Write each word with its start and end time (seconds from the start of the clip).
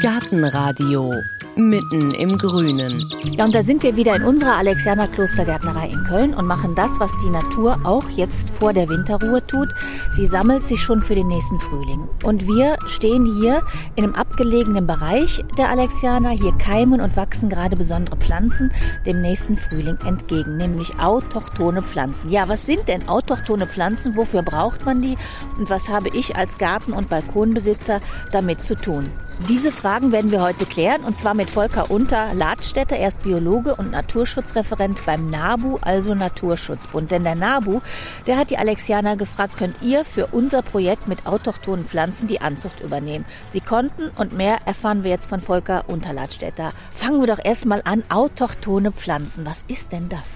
Gartenradio 0.00 1.12
mitten 1.56 2.14
im 2.14 2.38
Grünen. 2.38 3.06
Ja, 3.22 3.44
und 3.44 3.54
da 3.54 3.62
sind 3.62 3.82
wir 3.82 3.96
wieder 3.96 4.16
in 4.16 4.22
unserer 4.22 4.56
Alexianer 4.56 5.06
Klostergärtnerei 5.06 5.90
in 5.90 6.04
Köln 6.04 6.32
und 6.32 6.46
machen 6.46 6.74
das, 6.74 6.98
was 6.98 7.10
die 7.22 7.28
Natur 7.28 7.78
auch 7.84 8.08
jetzt 8.08 8.48
vor 8.50 8.72
der 8.72 8.88
Winterruhe 8.88 9.46
tut. 9.46 9.68
Sie 10.12 10.26
sammelt 10.26 10.66
sich 10.66 10.80
schon 10.80 11.02
für 11.02 11.14
den 11.14 11.28
nächsten 11.28 11.60
Frühling. 11.60 12.08
Und 12.24 12.46
wir 12.46 12.78
stehen 12.86 13.26
hier 13.26 13.62
in 13.96 14.04
einem 14.04 14.14
abgelegenen 14.14 14.86
Bereich 14.86 15.44
der 15.58 15.68
Alexianer. 15.68 16.30
Hier 16.30 16.52
keimen 16.52 17.02
und 17.02 17.16
wachsen 17.16 17.50
gerade 17.50 17.76
besondere 17.76 18.16
Pflanzen 18.16 18.72
dem 19.04 19.20
nächsten 19.20 19.58
Frühling 19.58 19.98
entgegen, 20.06 20.56
nämlich 20.56 20.98
autochtone 20.98 21.82
Pflanzen. 21.82 22.30
Ja, 22.30 22.48
was 22.48 22.64
sind 22.64 22.88
denn 22.88 23.06
autochtone 23.06 23.66
Pflanzen? 23.66 24.16
Wofür 24.16 24.42
braucht 24.42 24.86
man 24.86 25.02
die? 25.02 25.18
Und 25.58 25.68
was 25.68 25.90
habe 25.90 26.08
ich 26.14 26.36
als 26.36 26.56
Garten- 26.56 26.94
und 26.94 27.10
Balkonbesitzer 27.10 28.00
damit 28.32 28.62
zu 28.62 28.76
tun? 28.76 29.04
Diese 29.48 29.72
Fragen 29.72 30.12
werden 30.12 30.30
wir 30.30 30.42
heute 30.42 30.66
klären 30.66 31.02
und 31.02 31.16
zwar 31.16 31.34
mit 31.34 31.50
Volker 31.50 31.90
Unter 31.90 32.34
Ladstätter. 32.34 32.96
Er 32.96 33.08
ist 33.08 33.22
Biologe 33.22 33.74
und 33.74 33.90
Naturschutzreferent 33.90 35.04
beim 35.06 35.30
NABU, 35.30 35.78
also 35.80 36.14
Naturschutzbund. 36.14 37.10
Denn 37.10 37.24
der 37.24 37.34
NABU, 37.34 37.80
der 38.26 38.36
hat 38.36 38.50
die 38.50 38.58
Alexianer 38.58 39.16
gefragt, 39.16 39.56
könnt 39.56 39.82
ihr 39.82 40.04
für 40.04 40.26
unser 40.26 40.62
Projekt 40.62 41.08
mit 41.08 41.26
autochthonen 41.26 41.86
Pflanzen 41.86 42.28
die 42.28 42.40
Anzucht 42.40 42.80
übernehmen? 42.80 43.24
Sie 43.48 43.60
konnten 43.60 44.10
und 44.16 44.34
mehr 44.34 44.58
erfahren 44.66 45.04
wir 45.04 45.10
jetzt 45.10 45.28
von 45.28 45.40
Volker 45.40 45.84
Unter 45.88 46.12
Ladstätter. 46.12 46.72
Fangen 46.90 47.20
wir 47.20 47.26
doch 47.26 47.42
erstmal 47.42 47.80
an, 47.84 48.04
autochtone 48.10 48.92
Pflanzen. 48.92 49.46
Was 49.46 49.64
ist 49.68 49.92
denn 49.92 50.08
das? 50.10 50.34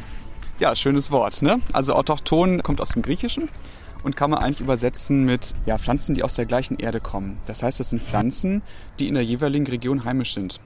Ja, 0.59 0.75
schönes 0.75 1.11
Wort. 1.11 1.43
Ne? 1.43 1.61
Also 1.73 1.95
autochton 1.95 2.63
kommt 2.63 2.81
aus 2.81 2.91
dem 2.91 3.03
Griechischen 3.03 3.51
und 4.05 4.17
kann 4.17 4.31
man 4.31 4.39
eigentlich 4.39 4.61
übersetzen 4.61 5.25
mit 5.25 5.55
ja, 5.67 5.79
Pflanzen, 5.79 6.15
die 6.15 6.23
aus 6.23 6.35
der 6.35 6.47
gleichen 6.47 6.79
Erde 6.79 7.01
kommen. 7.01 7.39
Das 7.47 7.63
heißt, 7.63 7.81
das 7.81 7.91
sind 7.91 8.03
Pflanzen, 8.03 8.63
die 8.99 9.09
in 9.09 9.15
der 9.15 9.25
jeweiligen 9.25 9.67
Region 9.67 10.05
heimisch 10.05 10.35
sind. 10.35 10.61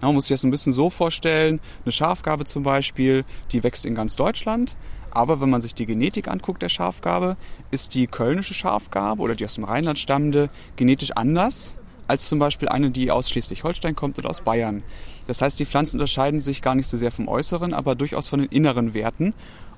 Ja, 0.00 0.06
man 0.08 0.14
muss 0.14 0.26
sich 0.26 0.34
das 0.34 0.44
ein 0.44 0.50
bisschen 0.50 0.72
so 0.72 0.90
vorstellen, 0.90 1.60
eine 1.84 1.92
Schafgabe 1.92 2.44
zum 2.44 2.62
Beispiel, 2.62 3.24
die 3.50 3.62
wächst 3.64 3.84
in 3.84 3.94
ganz 3.94 4.14
Deutschland, 4.14 4.76
aber 5.10 5.40
wenn 5.40 5.50
man 5.50 5.60
sich 5.60 5.74
die 5.74 5.86
Genetik 5.86 6.28
anguckt 6.28 6.62
der 6.62 6.68
Schafgabe, 6.68 7.36
ist 7.70 7.94
die 7.94 8.06
kölnische 8.06 8.54
Schafgabe 8.54 9.22
oder 9.22 9.34
die 9.34 9.44
aus 9.44 9.54
dem 9.54 9.64
Rheinland 9.64 9.98
stammende 9.98 10.50
genetisch 10.76 11.12
anders 11.12 11.76
als 12.08 12.28
zum 12.28 12.38
Beispiel 12.38 12.68
eine, 12.68 12.90
die 12.90 13.10
aus 13.10 13.30
Schleswig-Holstein 13.30 13.96
kommt 13.96 14.18
oder 14.18 14.28
aus 14.28 14.40
Bayern. 14.40 14.82
Das 15.26 15.40
heißt, 15.40 15.58
die 15.58 15.66
Pflanzen 15.66 15.96
unterscheiden 15.96 16.40
sich 16.40 16.60
gar 16.60 16.74
nicht 16.74 16.86
so 16.86 16.96
sehr 16.96 17.12
vom 17.12 17.28
Äußeren, 17.28 17.72
aber 17.72 17.94
durchaus 17.94 18.28
von 18.28 18.40
den 18.40 18.50
inneren 18.50 18.92
Werten. 18.92 19.34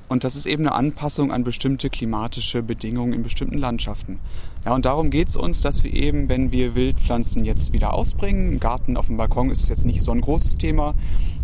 Und 0.08 0.24
das 0.24 0.36
ist 0.36 0.46
eben 0.46 0.66
eine 0.66 0.74
Anpassung 0.74 1.32
an 1.32 1.44
bestimmte 1.44 1.90
klimatische 1.90 2.62
Bedingungen 2.62 3.12
in 3.12 3.22
bestimmten 3.22 3.58
Landschaften. 3.58 4.20
Ja, 4.64 4.74
und 4.74 4.86
darum 4.86 5.10
geht 5.10 5.28
es 5.28 5.36
uns, 5.36 5.60
dass 5.60 5.84
wir 5.84 5.92
eben, 5.92 6.28
wenn 6.30 6.50
wir 6.50 6.74
Wildpflanzen 6.74 7.44
jetzt 7.44 7.74
wieder 7.74 7.92
ausbringen, 7.92 8.52
im 8.52 8.60
Garten 8.60 8.96
auf 8.96 9.06
dem 9.06 9.18
Balkon 9.18 9.50
ist 9.50 9.62
es 9.62 9.68
jetzt 9.68 9.84
nicht 9.84 10.00
so 10.00 10.10
ein 10.10 10.22
großes 10.22 10.56
Thema, 10.56 10.94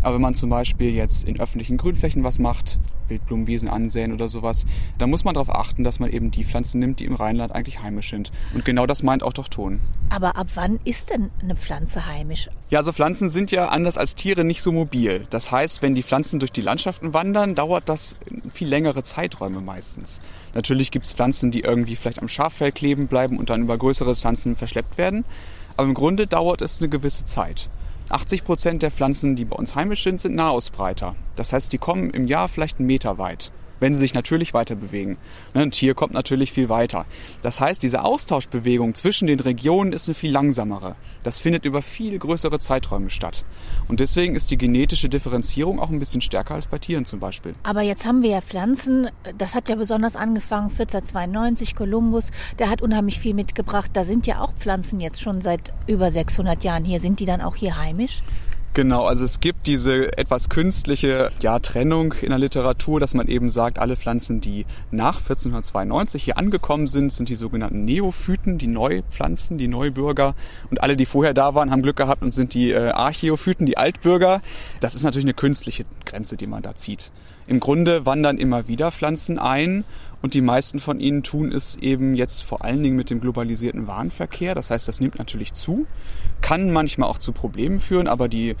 aber 0.01 0.15
wenn 0.15 0.21
man 0.21 0.33
zum 0.33 0.49
Beispiel 0.49 0.91
jetzt 0.91 1.25
in 1.25 1.39
öffentlichen 1.39 1.77
Grünflächen 1.77 2.23
was 2.23 2.39
macht, 2.39 2.79
Wildblumenwiesen 3.07 3.69
ansehen 3.69 4.11
oder 4.11 4.27
sowas, 4.29 4.65
dann 4.97 5.11
muss 5.11 5.23
man 5.23 5.35
darauf 5.35 5.53
achten, 5.53 5.83
dass 5.83 5.99
man 5.99 6.09
eben 6.09 6.31
die 6.31 6.43
Pflanzen 6.43 6.79
nimmt, 6.79 6.99
die 6.99 7.05
im 7.05 7.13
Rheinland 7.13 7.51
eigentlich 7.51 7.81
heimisch 7.81 8.09
sind. 8.09 8.31
Und 8.55 8.65
genau 8.65 8.87
das 8.87 9.03
meint 9.03 9.21
auch 9.21 9.33
Ton. 9.33 9.81
Aber 10.09 10.35
ab 10.35 10.47
wann 10.55 10.79
ist 10.83 11.09
denn 11.09 11.29
eine 11.41 11.55
Pflanze 11.55 12.05
heimisch? 12.05 12.49
Ja, 12.69 12.79
also 12.79 12.93
Pflanzen 12.93 13.29
sind 13.29 13.51
ja 13.51 13.69
anders 13.69 13.97
als 13.97 14.15
Tiere 14.15 14.43
nicht 14.43 14.61
so 14.61 14.71
mobil. 14.71 15.25
Das 15.29 15.51
heißt, 15.51 15.81
wenn 15.81 15.93
die 15.93 16.03
Pflanzen 16.03 16.39
durch 16.39 16.51
die 16.51 16.61
Landschaften 16.61 17.13
wandern, 17.13 17.53
dauert 17.55 17.89
das 17.89 18.17
viel 18.51 18.67
längere 18.67 19.03
Zeiträume 19.03 19.61
meistens. 19.61 20.21
Natürlich 20.53 20.91
gibt 20.91 21.05
es 21.05 21.13
Pflanzen, 21.13 21.51
die 21.51 21.61
irgendwie 21.61 21.95
vielleicht 21.95 22.21
am 22.21 22.27
Schaffell 22.27 22.71
kleben 22.71 23.07
bleiben 23.07 23.37
und 23.37 23.49
dann 23.49 23.63
über 23.63 23.77
größere 23.77 24.11
Distanzen 24.11 24.55
verschleppt 24.55 24.97
werden. 24.97 25.25
Aber 25.77 25.87
im 25.87 25.93
Grunde 25.93 26.27
dauert 26.27 26.61
es 26.61 26.79
eine 26.79 26.89
gewisse 26.89 27.25
Zeit. 27.25 27.69
80 28.09 28.43
Prozent 28.43 28.81
der 28.81 28.91
Pflanzen, 28.91 29.35
die 29.35 29.45
bei 29.45 29.55
uns 29.55 29.75
heimisch 29.75 30.03
sind, 30.03 30.19
sind 30.19 30.35
Nahausbreiter. 30.35 31.15
Das 31.35 31.53
heißt, 31.53 31.71
die 31.71 31.77
kommen 31.77 32.09
im 32.09 32.27
Jahr 32.27 32.49
vielleicht 32.49 32.79
einen 32.79 32.87
Meter 32.87 33.17
weit 33.17 33.51
wenn 33.81 33.93
sie 33.93 33.99
sich 33.99 34.13
natürlich 34.13 34.53
weiter 34.53 34.75
bewegen. 34.75 35.17
Ne, 35.53 35.63
ein 35.63 35.71
Tier 35.71 35.93
kommt 35.93 36.13
natürlich 36.13 36.53
viel 36.53 36.69
weiter. 36.69 37.05
Das 37.41 37.59
heißt, 37.59 37.83
diese 37.83 38.03
Austauschbewegung 38.03 38.95
zwischen 38.95 39.27
den 39.27 39.41
Regionen 39.41 39.91
ist 39.91 40.07
eine 40.07 40.15
viel 40.15 40.31
langsamere. 40.31 40.95
Das 41.23 41.39
findet 41.39 41.65
über 41.65 41.81
viel 41.81 42.17
größere 42.17 42.59
Zeiträume 42.59 43.09
statt. 43.09 43.43
Und 43.89 43.99
deswegen 43.99 44.35
ist 44.35 44.51
die 44.51 44.57
genetische 44.57 45.09
Differenzierung 45.09 45.79
auch 45.79 45.89
ein 45.89 45.99
bisschen 45.99 46.21
stärker 46.21 46.53
als 46.53 46.67
bei 46.67 46.77
Tieren 46.77 47.05
zum 47.05 47.19
Beispiel. 47.19 47.55
Aber 47.63 47.81
jetzt 47.81 48.05
haben 48.05 48.21
wir 48.21 48.29
ja 48.29 48.41
Pflanzen, 48.41 49.09
das 49.37 49.55
hat 49.55 49.67
ja 49.67 49.75
besonders 49.75 50.15
angefangen, 50.15 50.69
1492, 50.69 51.75
Kolumbus, 51.75 52.31
der 52.59 52.69
hat 52.69 52.81
unheimlich 52.81 53.19
viel 53.19 53.33
mitgebracht. 53.33 53.91
Da 53.93 54.05
sind 54.05 54.27
ja 54.27 54.41
auch 54.41 54.53
Pflanzen 54.53 54.99
jetzt 54.99 55.21
schon 55.21 55.41
seit 55.41 55.73
über 55.87 56.11
600 56.11 56.63
Jahren 56.63 56.85
hier. 56.85 56.99
Sind 56.99 57.19
die 57.19 57.25
dann 57.25 57.41
auch 57.41 57.55
hier 57.55 57.77
heimisch? 57.77 58.21
Genau, 58.73 59.03
also 59.03 59.25
es 59.25 59.41
gibt 59.41 59.67
diese 59.67 60.17
etwas 60.17 60.47
künstliche 60.47 61.29
ja, 61.41 61.59
Trennung 61.59 62.13
in 62.13 62.29
der 62.29 62.39
Literatur, 62.39 63.01
dass 63.01 63.13
man 63.13 63.27
eben 63.27 63.49
sagt, 63.49 63.77
alle 63.77 63.97
Pflanzen, 63.97 64.39
die 64.39 64.65
nach 64.91 65.17
1492 65.17 66.23
hier 66.23 66.37
angekommen 66.37 66.87
sind, 66.87 67.11
sind 67.11 67.27
die 67.27 67.35
sogenannten 67.35 67.83
Neophyten, 67.83 68.57
die 68.57 68.67
Neupflanzen, 68.67 69.57
die 69.57 69.67
Neubürger. 69.67 70.35
Und 70.69 70.81
alle, 70.83 70.95
die 70.95 71.05
vorher 71.05 71.33
da 71.33 71.53
waren, 71.53 71.69
haben 71.69 71.81
Glück 71.81 71.97
gehabt 71.97 72.21
und 72.21 72.31
sind 72.31 72.53
die 72.53 72.71
äh, 72.71 72.91
Archäophyten, 72.91 73.65
die 73.65 73.75
Altbürger. 73.75 74.41
Das 74.79 74.95
ist 74.95 75.03
natürlich 75.03 75.25
eine 75.25 75.33
künstliche 75.33 75.83
Grenze, 76.05 76.37
die 76.37 76.47
man 76.47 76.63
da 76.63 76.73
zieht. 76.73 77.11
Im 77.47 77.59
Grunde 77.59 78.05
wandern 78.05 78.37
immer 78.37 78.69
wieder 78.69 78.93
Pflanzen 78.93 79.37
ein 79.37 79.83
und 80.21 80.33
die 80.33 80.41
meisten 80.41 80.79
von 80.79 80.99
ihnen 80.99 81.23
tun 81.23 81.51
es 81.51 81.75
eben 81.75 82.15
jetzt 82.15 82.43
vor 82.43 82.63
allen 82.63 82.83
Dingen 82.83 82.95
mit 82.95 83.09
dem 83.09 83.21
globalisierten 83.21 83.87
Warenverkehr. 83.87 84.55
Das 84.55 84.69
heißt, 84.69 84.87
das 84.87 84.99
nimmt 84.99 85.17
natürlich 85.17 85.53
zu, 85.53 85.87
kann 86.41 86.71
manchmal 86.71 87.09
auch 87.09 87.17
zu 87.17 87.31
Problemen 87.31 87.79
führen, 87.79 88.07
aber 88.07 88.27
die 88.27 88.55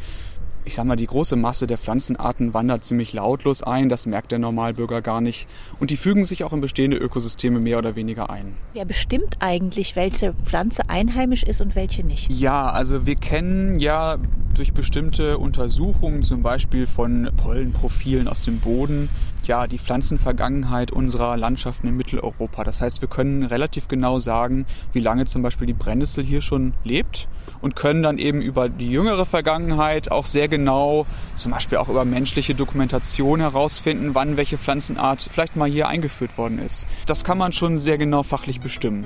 ich 0.63 0.75
sag 0.75 0.85
mal, 0.85 0.95
die 0.95 1.07
große 1.07 1.35
Masse 1.35 1.67
der 1.67 1.77
Pflanzenarten 1.77 2.53
wandert 2.53 2.83
ziemlich 2.83 3.13
lautlos 3.13 3.63
ein, 3.63 3.89
das 3.89 4.05
merkt 4.05 4.31
der 4.31 4.39
Normalbürger 4.39 5.01
gar 5.01 5.21
nicht. 5.21 5.47
Und 5.79 5.89
die 5.89 5.97
fügen 5.97 6.23
sich 6.23 6.43
auch 6.43 6.53
in 6.53 6.61
bestehende 6.61 6.97
Ökosysteme 6.97 7.59
mehr 7.59 7.77
oder 7.77 7.95
weniger 7.95 8.29
ein. 8.29 8.55
Wer 8.73 8.85
bestimmt 8.85 9.37
eigentlich, 9.39 9.95
welche 9.95 10.33
Pflanze 10.43 10.89
einheimisch 10.89 11.43
ist 11.43 11.61
und 11.61 11.75
welche 11.75 12.05
nicht? 12.05 12.31
Ja, 12.31 12.69
also 12.69 13.05
wir 13.05 13.15
kennen 13.15 13.79
ja 13.79 14.17
durch 14.53 14.73
bestimmte 14.73 15.37
Untersuchungen, 15.37 16.23
zum 16.23 16.43
Beispiel 16.43 16.85
von 16.85 17.29
Pollenprofilen 17.37 18.27
aus 18.27 18.43
dem 18.43 18.59
Boden, 18.59 19.09
ja, 19.47 19.67
die 19.67 19.77
Pflanzenvergangenheit 19.77 20.91
unserer 20.91 21.37
Landschaften 21.37 21.87
in 21.87 21.97
Mitteleuropa. 21.97 22.63
Das 22.63 22.81
heißt, 22.81 23.01
wir 23.01 23.09
können 23.09 23.43
relativ 23.43 23.87
genau 23.87 24.19
sagen, 24.19 24.65
wie 24.93 24.99
lange 24.99 25.25
zum 25.25 25.41
Beispiel 25.41 25.67
die 25.67 25.73
Brennnessel 25.73 26.23
hier 26.23 26.41
schon 26.41 26.73
lebt 26.83 27.27
und 27.61 27.75
können 27.75 28.03
dann 28.03 28.17
eben 28.17 28.41
über 28.41 28.69
die 28.69 28.89
jüngere 28.89 29.25
Vergangenheit 29.25 30.11
auch 30.11 30.25
sehr 30.25 30.47
genau, 30.47 31.05
zum 31.35 31.51
Beispiel 31.51 31.77
auch 31.77 31.89
über 31.89 32.05
menschliche 32.05 32.55
Dokumentation 32.55 33.39
herausfinden, 33.39 34.13
wann 34.13 34.37
welche 34.37 34.57
Pflanzenart 34.57 35.21
vielleicht 35.21 35.55
mal 35.55 35.69
hier 35.69 35.87
eingeführt 35.87 36.37
worden 36.37 36.59
ist. 36.59 36.87
Das 37.05 37.23
kann 37.23 37.37
man 37.37 37.53
schon 37.53 37.79
sehr 37.79 37.97
genau 37.97 38.23
fachlich 38.23 38.61
bestimmen. 38.61 39.05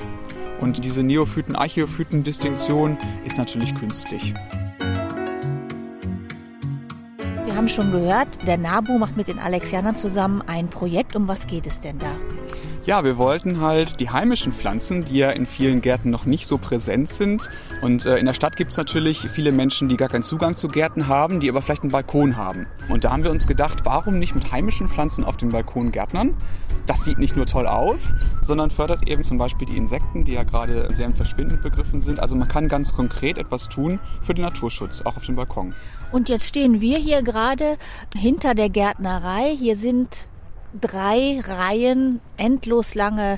Und 0.59 0.85
diese 0.85 1.03
Neophyten-Archäophyten-Distinktion 1.03 2.97
ist 3.25 3.37
natürlich 3.37 3.75
künstlich. 3.75 4.33
Wir 7.55 7.59
haben 7.59 7.69
schon 7.69 7.93
gehört, 7.93 8.45
der 8.45 8.57
NABU 8.57 8.97
macht 8.97 9.15
mit 9.15 9.29
den 9.29 9.39
Alexianern 9.39 9.95
zusammen 9.95 10.43
ein 10.45 10.67
Projekt. 10.67 11.15
Um 11.15 11.29
was 11.29 11.47
geht 11.47 11.65
es 11.65 11.79
denn 11.79 11.97
da? 11.99 12.11
Ja, 12.85 13.05
wir 13.05 13.17
wollten 13.17 13.61
halt 13.61 14.01
die 14.01 14.09
heimischen 14.09 14.51
Pflanzen, 14.51 15.05
die 15.05 15.19
ja 15.19 15.29
in 15.31 15.45
vielen 15.45 15.79
Gärten 15.79 16.09
noch 16.09 16.25
nicht 16.25 16.47
so 16.47 16.57
präsent 16.57 17.07
sind. 17.07 17.49
Und 17.81 18.05
äh, 18.05 18.17
in 18.17 18.25
der 18.25 18.33
Stadt 18.33 18.57
gibt 18.57 18.71
es 18.71 18.77
natürlich 18.77 19.21
viele 19.29 19.53
Menschen, 19.53 19.87
die 19.87 19.95
gar 19.95 20.09
keinen 20.09 20.23
Zugang 20.23 20.57
zu 20.57 20.67
Gärten 20.67 21.07
haben, 21.07 21.39
die 21.39 21.49
aber 21.49 21.61
vielleicht 21.61 21.83
einen 21.83 21.93
Balkon 21.93 22.35
haben. 22.35 22.67
Und 22.89 23.05
da 23.05 23.11
haben 23.11 23.23
wir 23.23 23.31
uns 23.31 23.47
gedacht, 23.47 23.85
warum 23.85 24.19
nicht 24.19 24.35
mit 24.35 24.51
heimischen 24.51 24.89
Pflanzen 24.89 25.23
auf 25.23 25.37
dem 25.37 25.53
Balkon 25.53 25.93
gärtnern? 25.93 26.35
Das 26.85 27.05
sieht 27.05 27.17
nicht 27.17 27.35
nur 27.35 27.47
toll 27.47 27.65
aus, 27.65 28.13
sondern 28.41 28.69
fördert 28.69 29.07
eben 29.07 29.23
zum 29.23 29.39
Beispiel 29.39 29.65
die 29.65 29.77
Insekten, 29.77 30.25
die 30.25 30.33
ja 30.33 30.43
gerade 30.43 30.93
sehr 30.93 31.07
im 31.07 31.15
Verschwinden 31.15 31.59
begriffen 31.61 32.01
sind. 32.01 32.19
Also 32.19 32.35
man 32.35 32.47
kann 32.47 32.67
ganz 32.67 32.93
konkret 32.93 33.37
etwas 33.37 33.69
tun 33.69 33.97
für 34.21 34.35
den 34.35 34.43
Naturschutz, 34.43 35.01
auch 35.01 35.15
auf 35.15 35.25
dem 35.25 35.35
Balkon. 35.35 35.73
Und 36.15 36.29
jetzt 36.29 36.45
stehen 36.45 36.79
wir 36.79 36.97
hier 36.97 37.23
gerade 37.23 37.77
hinter 38.15 38.55
der 38.55 38.69
Gärtnerei. 38.69 39.53
Hier 39.53 39.75
sind 39.75 40.27
drei 40.79 41.41
Reihen 41.45 42.21
endlos 42.37 42.95
lange 42.95 43.37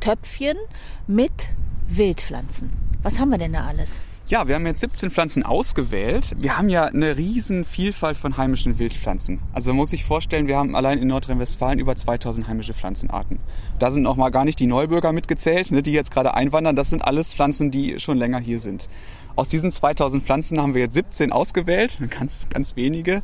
Töpfchen 0.00 0.58
mit 1.06 1.48
Wildpflanzen. 1.88 2.70
Was 3.02 3.18
haben 3.18 3.30
wir 3.30 3.38
denn 3.38 3.54
da 3.54 3.64
alles? 3.64 3.92
Ja, 4.28 4.46
wir 4.46 4.56
haben 4.56 4.66
jetzt 4.66 4.80
17 4.80 5.10
Pflanzen 5.10 5.42
ausgewählt. 5.42 6.34
Wir 6.38 6.58
haben 6.58 6.68
ja 6.68 6.84
eine 6.84 7.16
riesen 7.16 7.64
Vielfalt 7.64 8.18
von 8.18 8.36
heimischen 8.36 8.78
Wildpflanzen. 8.78 9.40
Also 9.54 9.70
man 9.70 9.78
muss 9.78 9.88
sich 9.88 10.04
vorstellen, 10.04 10.46
wir 10.46 10.58
haben 10.58 10.76
allein 10.76 10.98
in 10.98 11.08
Nordrhein-Westfalen 11.08 11.78
über 11.78 11.96
2000 11.96 12.46
heimische 12.46 12.74
Pflanzenarten. 12.74 13.38
Da 13.78 13.90
sind 13.90 14.06
auch 14.06 14.16
mal 14.16 14.28
gar 14.28 14.44
nicht 14.44 14.60
die 14.60 14.66
Neubürger 14.66 15.14
mitgezählt, 15.14 15.70
ne, 15.70 15.82
die 15.82 15.92
jetzt 15.92 16.10
gerade 16.10 16.34
einwandern. 16.34 16.76
Das 16.76 16.90
sind 16.90 17.02
alles 17.02 17.32
Pflanzen, 17.32 17.70
die 17.70 17.98
schon 18.00 18.18
länger 18.18 18.38
hier 18.38 18.58
sind. 18.58 18.90
Aus 19.34 19.48
diesen 19.48 19.72
2000 19.72 20.22
Pflanzen 20.22 20.60
haben 20.60 20.74
wir 20.74 20.82
jetzt 20.82 20.94
17 20.94 21.32
ausgewählt, 21.32 21.98
ganz, 22.10 22.50
ganz 22.50 22.76
wenige, 22.76 23.22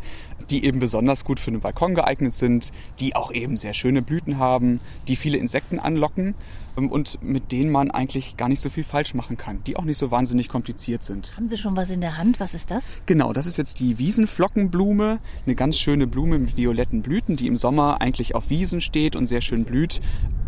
die 0.49 0.65
eben 0.65 0.79
besonders 0.79 1.27
gut 1.27 1.39
für 1.39 1.51
den 1.51 1.61
Balkon 1.61 1.95
geeignet 1.95 2.35
sind, 2.35 2.73
die 2.99 3.15
auch 3.15 3.31
eben 3.31 3.59
sehr 3.59 3.75
schöne 3.75 4.01
Blüten 4.01 4.39
haben, 4.39 4.81
die 5.07 5.17
viele 5.17 5.37
Insekten 5.37 5.79
anlocken 5.79 6.35
und 6.77 7.23
mit 7.23 7.53
denen 7.53 7.71
man 7.71 7.91
eigentlich 7.91 8.37
gar 8.37 8.49
nicht 8.49 8.61
so 8.61 8.69
viel 8.69 8.85
falsch 8.85 9.15
machen 9.15 9.37
kann, 9.37 9.63
die 9.65 9.77
auch 9.77 9.85
nicht 9.85 9.99
so 9.99 10.11
wahnsinnig 10.11 10.49
kompliziert 10.49 11.05
sind. 11.05 11.33
Haben 11.37 11.49
Sie 11.49 11.57
schon 11.57 11.77
was 11.77 11.91
in 11.91 12.01
der 12.01 12.19
Hand? 12.19 12.41
Was 12.41 12.55
ist 12.55 12.71
das? 12.71 12.87
Genau, 13.07 13.33
das 13.33 13.47
ist 13.47 13.57
jetzt 13.57 13.81
die 13.81 13.99
Wiesenflockenblume, 13.99 15.19
eine 15.47 15.55
ganz 15.55 15.79
schöne 15.79 16.07
Blume 16.07 16.39
mit 16.39 16.57
violetten 16.57 17.03
Blüten, 17.03 17.37
die 17.37 17.47
im 17.47 17.57
Sommer 17.57 18.01
eigentlich 18.01 18.35
auf 18.35 18.51
Wiesen 18.51 18.81
steht 18.81 19.17
und 19.17 19.27
sehr 19.27 19.41
schön 19.41 19.65
blüht. 19.65 20.01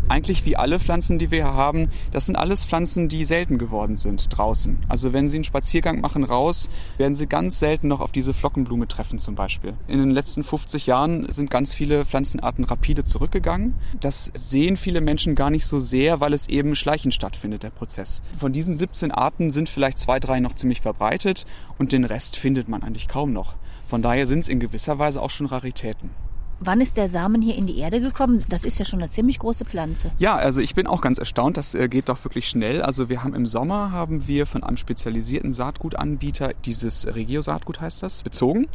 Eigentlich 0.09 0.45
wie 0.45 0.55
alle 0.55 0.79
Pflanzen, 0.79 1.19
die 1.19 1.31
wir 1.31 1.43
hier 1.43 1.53
haben, 1.53 1.89
das 2.11 2.25
sind 2.25 2.37
alles 2.37 2.65
Pflanzen, 2.65 3.09
die 3.09 3.25
selten 3.25 3.57
geworden 3.57 3.97
sind 3.97 4.27
draußen. 4.29 4.79
Also 4.87 5.11
wenn 5.11 5.29
Sie 5.29 5.37
einen 5.37 5.43
Spaziergang 5.43 5.99
machen 5.99 6.23
raus, 6.23 6.69
werden 6.97 7.13
Sie 7.13 7.27
ganz 7.27 7.59
selten 7.59 7.89
noch 7.89 7.99
auf 7.99 8.13
diese 8.13 8.33
Flockenblume 8.33 8.87
treffen 8.87 9.19
zum 9.19 9.35
Beispiel. 9.35 9.73
In 9.87 9.99
den 9.99 10.11
letzten 10.11 10.43
50 10.43 10.87
Jahren 10.87 11.31
sind 11.31 11.51
ganz 11.51 11.73
viele 11.73 12.05
Pflanzenarten 12.05 12.63
rapide 12.63 13.03
zurückgegangen. 13.03 13.75
Das 13.99 14.31
sehen 14.33 14.77
viele 14.77 15.01
Menschen 15.01 15.35
gar 15.35 15.49
nicht 15.49 15.65
so 15.65 15.79
sehr, 15.79 16.21
weil 16.21 16.33
es 16.33 16.47
eben 16.47 16.75
schleichend 16.75 17.13
stattfindet, 17.13 17.63
der 17.63 17.71
Prozess. 17.71 18.21
Von 18.39 18.53
diesen 18.53 18.77
17 18.77 19.11
Arten 19.11 19.51
sind 19.51 19.67
vielleicht 19.67 19.99
zwei, 19.99 20.19
drei 20.19 20.39
noch 20.39 20.55
ziemlich 20.55 20.81
verbreitet 20.81 21.45
und 21.77 21.91
den 21.91 22.05
Rest 22.05 22.37
findet 22.37 22.69
man 22.69 22.83
eigentlich 22.83 23.07
kaum 23.07 23.33
noch. 23.33 23.55
Von 23.87 24.01
daher 24.01 24.27
sind 24.27 24.39
es 24.39 24.49
in 24.49 24.59
gewisser 24.59 24.99
Weise 24.99 25.21
auch 25.21 25.29
schon 25.29 25.47
Raritäten. 25.47 26.11
Wann 26.59 26.81
ist 26.81 26.97
der 26.97 27.07
Samen 27.07 27.41
hier 27.41 27.55
in 27.55 27.67
die 27.67 27.77
Erde 27.77 28.01
gekommen? 28.01 28.43
Das 28.49 28.63
ist 28.63 28.79
ja 28.79 28.85
schon 28.85 28.99
eine 28.99 29.09
ziemlich 29.09 29.39
große 29.39 29.65
Pflanze. 29.65 30.11
Ja, 30.17 30.35
also 30.35 30.59
ich 30.59 30.73
bin 30.73 30.87
auch 30.87 31.01
ganz 31.01 31.19
erstaunt, 31.19 31.57
das 31.57 31.75
äh, 31.75 31.87
geht 31.87 32.09
doch 32.09 32.23
wirklich 32.23 32.47
schnell. 32.49 32.81
Also 32.81 33.09
wir 33.09 33.23
haben 33.23 33.35
im 33.35 33.45
Sommer 33.45 33.91
haben 33.91 34.27
wir 34.27 34.45
von 34.47 34.63
einem 34.63 34.77
spezialisierten 34.77 35.53
Saatgutanbieter 35.53 36.53
dieses 36.65 37.05
Regio 37.13 37.41
Saatgut 37.41 37.79
heißt 37.79 38.01
das 38.01 38.23
bezogen 38.23 38.67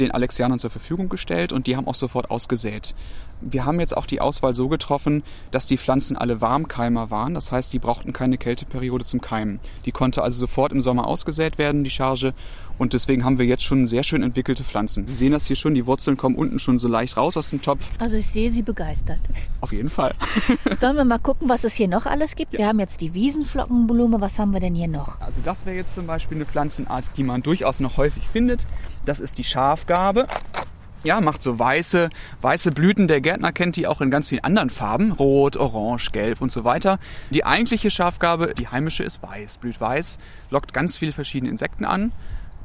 den 0.00 0.10
Alexianern 0.10 0.58
zur 0.58 0.70
Verfügung 0.70 1.08
gestellt 1.08 1.52
und 1.52 1.66
die 1.66 1.76
haben 1.76 1.86
auch 1.86 1.94
sofort 1.94 2.30
ausgesät. 2.30 2.94
Wir 3.42 3.64
haben 3.64 3.80
jetzt 3.80 3.96
auch 3.96 4.06
die 4.06 4.20
Auswahl 4.20 4.54
so 4.54 4.68
getroffen, 4.68 5.22
dass 5.50 5.66
die 5.66 5.76
Pflanzen 5.76 6.16
alle 6.16 6.40
Warmkeimer 6.40 7.10
waren. 7.10 7.34
Das 7.34 7.52
heißt, 7.52 7.72
die 7.72 7.78
brauchten 7.78 8.12
keine 8.12 8.38
Kälteperiode 8.38 9.04
zum 9.04 9.20
Keimen. 9.20 9.60
Die 9.84 9.92
konnte 9.92 10.22
also 10.22 10.38
sofort 10.38 10.72
im 10.72 10.80
Sommer 10.80 11.06
ausgesät 11.06 11.58
werden, 11.58 11.84
die 11.84 11.90
Charge. 11.90 12.34
Und 12.78 12.94
deswegen 12.94 13.24
haben 13.24 13.38
wir 13.38 13.46
jetzt 13.46 13.62
schon 13.62 13.86
sehr 13.86 14.02
schön 14.02 14.22
entwickelte 14.22 14.64
Pflanzen. 14.64 15.06
Sie 15.06 15.14
sehen 15.14 15.32
das 15.32 15.46
hier 15.46 15.56
schon, 15.56 15.74
die 15.74 15.86
Wurzeln 15.86 16.16
kommen 16.16 16.36
unten 16.36 16.58
schon 16.58 16.78
so 16.78 16.88
leicht 16.88 17.16
raus 17.16 17.36
aus 17.36 17.50
dem 17.50 17.62
Topf. 17.62 17.88
Also 17.98 18.16
ich 18.16 18.28
sehe 18.28 18.50
Sie 18.50 18.62
begeistert. 18.62 19.20
Auf 19.60 19.72
jeden 19.72 19.90
Fall. 19.90 20.14
Sollen 20.76 20.96
wir 20.96 21.04
mal 21.04 21.18
gucken, 21.18 21.48
was 21.48 21.64
es 21.64 21.74
hier 21.74 21.88
noch 21.88 22.06
alles 22.06 22.34
gibt? 22.34 22.54
Ja. 22.54 22.60
Wir 22.60 22.66
haben 22.68 22.80
jetzt 22.80 23.00
die 23.00 23.14
Wiesenflockenblume. 23.14 24.20
Was 24.20 24.38
haben 24.38 24.52
wir 24.52 24.60
denn 24.60 24.74
hier 24.74 24.88
noch? 24.88 25.20
Also 25.20 25.40
das 25.44 25.66
wäre 25.66 25.76
jetzt 25.76 25.94
zum 25.94 26.06
Beispiel 26.06 26.38
eine 26.38 26.46
Pflanzenart, 26.46 27.10
die 27.16 27.24
man 27.24 27.42
durchaus 27.42 27.80
noch 27.80 27.96
häufig 27.96 28.28
findet. 28.28 28.66
Das 29.04 29.20
ist 29.20 29.38
die 29.38 29.44
Schafgabe. 29.44 30.26
Ja, 31.04 31.20
macht 31.20 31.42
so 31.42 31.58
weiße, 31.58 32.10
weiße 32.42 32.70
Blüten. 32.70 33.08
Der 33.08 33.20
Gärtner 33.20 33.52
kennt 33.52 33.74
die 33.76 33.88
auch 33.88 34.00
in 34.00 34.10
ganz 34.10 34.28
vielen 34.28 34.44
anderen 34.44 34.70
Farben. 34.70 35.12
Rot, 35.12 35.56
Orange, 35.56 36.12
Gelb 36.12 36.40
und 36.40 36.52
so 36.52 36.62
weiter. 36.62 36.98
Die 37.30 37.44
eigentliche 37.44 37.90
Schafgabe, 37.90 38.54
die 38.56 38.68
heimische, 38.68 39.02
ist 39.02 39.22
weiß, 39.22 39.58
blüht 39.58 39.80
weiß, 39.80 40.18
lockt 40.50 40.72
ganz 40.72 40.96
viele 40.96 41.12
verschiedene 41.12 41.50
Insekten 41.50 41.84
an. 41.84 42.12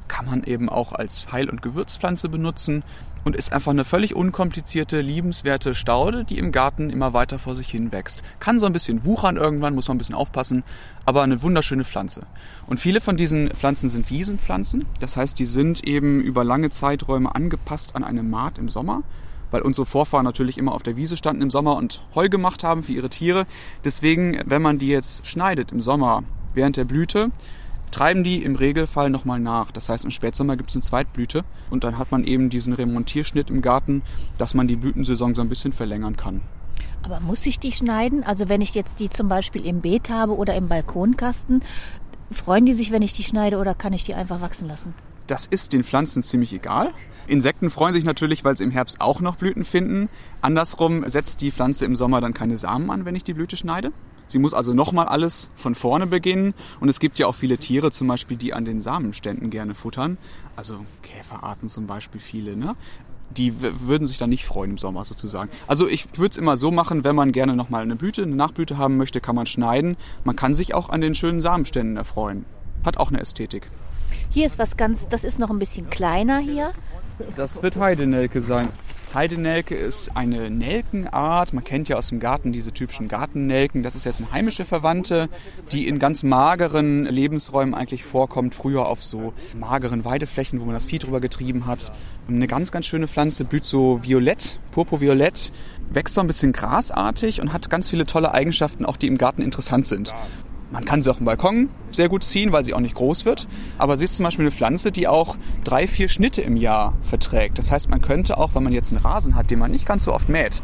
Kann 0.07 0.25
man 0.25 0.43
eben 0.43 0.69
auch 0.69 0.93
als 0.93 1.31
Heil- 1.31 1.49
und 1.49 1.61
Gewürzpflanze 1.61 2.29
benutzen 2.29 2.83
und 3.27 3.35
ist 3.35 3.51
einfach 3.51 3.71
eine 3.71 3.83
völlig 3.83 4.15
unkomplizierte, 4.15 5.01
liebenswerte 5.01 5.75
Staude, 5.75 6.23
die 6.23 6.37
im 6.37 6.53
Garten 6.53 6.89
immer 6.89 7.11
weiter 7.11 7.39
vor 7.39 7.55
sich 7.55 7.69
hin 7.69 7.91
wächst. 7.91 8.23
Kann 8.39 8.61
so 8.61 8.65
ein 8.65 8.71
bisschen 8.71 9.03
wuchern 9.03 9.35
irgendwann, 9.35 9.75
muss 9.75 9.89
man 9.89 9.95
ein 9.95 9.97
bisschen 9.97 10.15
aufpassen, 10.15 10.63
aber 11.03 11.23
eine 11.23 11.41
wunderschöne 11.41 11.83
Pflanze. 11.83 12.21
Und 12.67 12.79
viele 12.79 13.01
von 13.01 13.17
diesen 13.17 13.49
Pflanzen 13.49 13.89
sind 13.89 14.09
Wiesenpflanzen, 14.09 14.85
das 15.01 15.17
heißt, 15.17 15.37
die 15.37 15.45
sind 15.45 15.85
eben 15.85 16.21
über 16.21 16.45
lange 16.45 16.69
Zeiträume 16.69 17.35
angepasst 17.35 17.97
an 17.97 18.05
eine 18.05 18.23
Maat 18.23 18.57
im 18.57 18.69
Sommer 18.69 19.03
weil 19.49 19.61
unsere 19.61 19.85
Vorfahren 19.85 20.25
natürlich 20.25 20.57
immer 20.57 20.73
auf 20.73 20.83
der 20.83 20.97
Wiese 20.97 21.15
standen 21.15 21.41
im 21.41 21.49
Sommer 21.49 21.77
und 21.77 22.01
Heu 22.15 22.27
gemacht 22.27 22.65
haben 22.65 22.83
für 22.83 22.91
ihre 22.91 23.09
Tiere. 23.09 23.45
Deswegen, 23.85 24.41
wenn 24.45 24.61
man 24.61 24.77
die 24.77 24.89
jetzt 24.89 25.25
schneidet 25.25 25.71
im 25.71 25.81
Sommer 25.81 26.23
während 26.53 26.75
der 26.75 26.83
Blüte, 26.83 27.31
treiben 27.91 28.23
die 28.23 28.43
im 28.43 28.55
Regelfall 28.55 29.09
nochmal 29.09 29.39
nach. 29.39 29.71
Das 29.71 29.89
heißt, 29.89 30.05
im 30.05 30.11
Spätsommer 30.11 30.57
gibt 30.57 30.69
es 30.69 30.75
eine 30.75 30.83
Zweitblüte 30.83 31.43
und 31.69 31.83
dann 31.83 31.97
hat 31.97 32.11
man 32.11 32.23
eben 32.23 32.49
diesen 32.49 32.73
Remontierschnitt 32.73 33.49
im 33.49 33.61
Garten, 33.61 34.01
dass 34.37 34.53
man 34.53 34.67
die 34.67 34.75
Blütensaison 34.75 35.35
so 35.35 35.41
ein 35.41 35.49
bisschen 35.49 35.73
verlängern 35.73 36.17
kann. 36.17 36.41
Aber 37.03 37.19
muss 37.19 37.45
ich 37.45 37.59
die 37.59 37.71
schneiden? 37.71 38.23
Also 38.23 38.49
wenn 38.49 38.61
ich 38.61 38.73
jetzt 38.73 38.99
die 38.99 39.09
zum 39.09 39.29
Beispiel 39.29 39.65
im 39.65 39.81
Beet 39.81 40.09
habe 40.09 40.35
oder 40.35 40.55
im 40.55 40.67
Balkonkasten, 40.67 41.63
freuen 42.31 42.65
die 42.65 42.73
sich, 42.73 42.91
wenn 42.91 43.01
ich 43.01 43.13
die 43.13 43.23
schneide 43.23 43.57
oder 43.57 43.73
kann 43.73 43.93
ich 43.93 44.03
die 44.03 44.13
einfach 44.13 44.41
wachsen 44.41 44.67
lassen? 44.67 44.93
Das 45.27 45.45
ist 45.45 45.73
den 45.73 45.83
Pflanzen 45.83 46.23
ziemlich 46.23 46.53
egal. 46.53 46.93
Insekten 47.27 47.69
freuen 47.69 47.93
sich 47.93 48.05
natürlich, 48.05 48.45
weil 48.45 48.55
sie 48.55 48.63
im 48.63 48.71
Herbst 48.71 49.01
auch 49.01 49.19
noch 49.19 49.35
Blüten 49.35 49.65
finden. 49.65 50.07
Andersrum 50.41 51.07
setzt 51.07 51.41
die 51.41 51.51
Pflanze 51.51 51.83
im 51.85 51.97
Sommer 51.97 52.21
dann 52.21 52.33
keine 52.33 52.55
Samen 52.55 52.89
an, 52.89 53.03
wenn 53.03 53.15
ich 53.15 53.25
die 53.25 53.33
Blüte 53.33 53.57
schneide. 53.57 53.91
Sie 54.27 54.39
muss 54.39 54.53
also 54.53 54.73
nochmal 54.73 55.07
alles 55.07 55.49
von 55.55 55.75
vorne 55.75 56.05
beginnen. 56.05 56.53
Und 56.79 56.89
es 56.89 56.99
gibt 56.99 57.17
ja 57.17 57.27
auch 57.27 57.35
viele 57.35 57.57
Tiere 57.57 57.91
zum 57.91 58.07
Beispiel, 58.07 58.37
die 58.37 58.53
an 58.53 58.65
den 58.65 58.81
Samenständen 58.81 59.49
gerne 59.49 59.73
futtern. 59.73 60.17
Also 60.55 60.85
Käferarten 61.01 61.69
zum 61.69 61.87
Beispiel 61.87 62.21
viele. 62.21 62.55
Ne? 62.55 62.75
Die 63.31 63.53
würden 63.61 64.07
sich 64.07 64.17
dann 64.17 64.29
nicht 64.29 64.45
freuen 64.45 64.71
im 64.71 64.77
Sommer 64.77 65.05
sozusagen. 65.05 65.49
Also 65.67 65.87
ich 65.87 66.07
würde 66.17 66.31
es 66.31 66.37
immer 66.37 66.57
so 66.57 66.71
machen, 66.71 67.03
wenn 67.03 67.15
man 67.15 67.31
gerne 67.31 67.55
nochmal 67.55 67.81
eine 67.81 67.95
Blüte, 67.95 68.23
eine 68.23 68.35
Nachblüte 68.35 68.77
haben 68.77 68.97
möchte, 68.97 69.21
kann 69.21 69.35
man 69.35 69.45
schneiden. 69.45 69.97
Man 70.23 70.35
kann 70.35 70.55
sich 70.55 70.73
auch 70.73 70.89
an 70.89 71.01
den 71.01 71.15
schönen 71.15 71.41
Samenständen 71.41 71.97
erfreuen. 71.97 72.45
Hat 72.85 72.97
auch 72.97 73.09
eine 73.09 73.19
Ästhetik. 73.19 73.69
Hier 74.29 74.45
ist 74.45 74.59
was 74.59 74.77
ganz, 74.77 75.07
das 75.09 75.23
ist 75.23 75.39
noch 75.39 75.49
ein 75.49 75.59
bisschen 75.59 75.89
kleiner 75.89 76.39
hier. 76.39 76.73
Das 77.35 77.61
wird 77.63 77.77
Heidenelke 77.77 78.41
sein. 78.41 78.69
Heidenelke 79.17 79.73
ist 79.73 80.15
eine 80.15 80.51
Nelkenart. 80.51 81.51
Man 81.51 81.63
kennt 81.63 81.89
ja 81.89 81.97
aus 81.97 82.09
dem 82.09 82.19
Garten 82.19 82.51
diese 82.51 82.71
typischen 82.71 83.07
Gartennelken. 83.07 83.81
Das 83.81 83.95
ist 83.95 84.05
jetzt 84.05 84.21
eine 84.21 84.31
heimische 84.31 84.63
Verwandte, 84.63 85.27
die 85.71 85.87
in 85.87 85.97
ganz 85.97 86.21
mageren 86.21 87.03
Lebensräumen 87.03 87.73
eigentlich 87.73 88.03
vorkommt. 88.03 88.53
Früher 88.53 88.85
auf 88.85 89.01
so 89.01 89.33
mageren 89.57 90.05
Weideflächen, 90.05 90.61
wo 90.61 90.65
man 90.65 90.75
das 90.75 90.85
Vieh 90.85 90.99
drüber 90.99 91.19
getrieben 91.19 91.65
hat. 91.65 91.91
Eine 92.27 92.45
ganz, 92.45 92.71
ganz 92.71 92.85
schöne 92.85 93.07
Pflanze, 93.07 93.43
blüht 93.43 93.65
so 93.65 94.03
violett, 94.03 94.59
purpurviolett, 94.69 95.51
wächst 95.89 96.13
so 96.13 96.21
ein 96.21 96.27
bisschen 96.27 96.53
grasartig 96.53 97.41
und 97.41 97.53
hat 97.53 97.71
ganz 97.71 97.89
viele 97.89 98.05
tolle 98.05 98.35
Eigenschaften, 98.35 98.85
auch 98.85 98.97
die 98.97 99.07
im 99.07 99.17
Garten 99.17 99.41
interessant 99.41 99.87
sind. 99.87 100.13
Man 100.71 100.83
kann 100.83 101.01
sie 101.01 101.09
auch 101.09 101.19
im 101.19 101.25
Balkon 101.25 101.69
sehr 101.91 102.09
gut 102.09 102.23
ziehen, 102.23 102.51
weil 102.51 102.65
sie 102.65 102.73
auch 102.73 102.81
nicht 102.81 102.95
groß 102.95 103.25
wird. 103.25 103.47
Aber 103.77 103.95
sie 103.95 104.05
ist 104.05 104.15
zum 104.15 104.25
Beispiel 104.25 104.43
eine 104.43 104.51
Pflanze, 104.51 104.91
die 104.91 105.07
auch 105.07 105.37
drei, 105.63 105.87
vier 105.87 106.09
Schnitte 106.09 106.41
im 106.41 106.57
Jahr 106.57 106.93
verträgt. 107.03 107.57
Das 107.57 107.71
heißt, 107.71 107.89
man 107.89 108.01
könnte 108.01 108.37
auch, 108.37 108.53
wenn 108.53 108.63
man 108.63 108.73
jetzt 108.73 108.91
einen 108.91 109.01
Rasen 109.01 109.35
hat, 109.35 109.49
den 109.49 109.59
man 109.59 109.71
nicht 109.71 109.85
ganz 109.85 110.03
so 110.03 110.13
oft 110.13 110.27
mäht, 110.27 110.61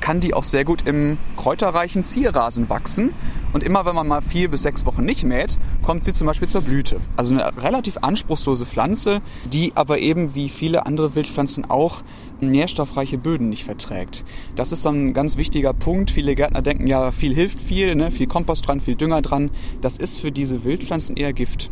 kann 0.00 0.20
die 0.20 0.34
auch 0.34 0.44
sehr 0.44 0.64
gut 0.64 0.86
im 0.86 1.18
kräuterreichen 1.36 2.04
Zierrasen 2.04 2.68
wachsen. 2.68 3.14
Und 3.52 3.62
immer 3.62 3.86
wenn 3.86 3.94
man 3.94 4.06
mal 4.06 4.20
vier 4.20 4.50
bis 4.50 4.62
sechs 4.62 4.84
Wochen 4.86 5.04
nicht 5.04 5.24
mäht, 5.24 5.58
kommt 5.82 6.04
sie 6.04 6.12
zum 6.12 6.26
Beispiel 6.26 6.48
zur 6.48 6.62
Blüte. 6.62 7.00
Also 7.16 7.34
eine 7.34 7.56
relativ 7.62 7.98
anspruchslose 8.02 8.66
Pflanze, 8.66 9.22
die 9.44 9.72
aber 9.74 9.98
eben 9.98 10.34
wie 10.34 10.48
viele 10.48 10.86
andere 10.86 11.14
Wildpflanzen 11.14 11.70
auch 11.70 12.02
nährstoffreiche 12.40 13.18
Böden 13.18 13.48
nicht 13.48 13.64
verträgt. 13.64 14.24
Das 14.56 14.72
ist 14.72 14.82
so 14.82 14.90
ein 14.90 15.14
ganz 15.14 15.36
wichtiger 15.36 15.72
Punkt. 15.72 16.10
Viele 16.10 16.34
Gärtner 16.34 16.62
denken 16.62 16.86
ja, 16.86 17.12
viel 17.12 17.34
hilft 17.34 17.60
viel, 17.60 17.94
ne? 17.94 18.10
viel 18.10 18.26
Kompost 18.26 18.66
dran, 18.66 18.80
viel 18.80 18.94
Dünger 18.94 19.22
dran. 19.22 19.50
Das 19.80 19.96
ist 19.96 20.18
für 20.18 20.32
diese 20.32 20.64
Wildpflanzen 20.64 21.16
eher 21.16 21.32
Gift. 21.32 21.70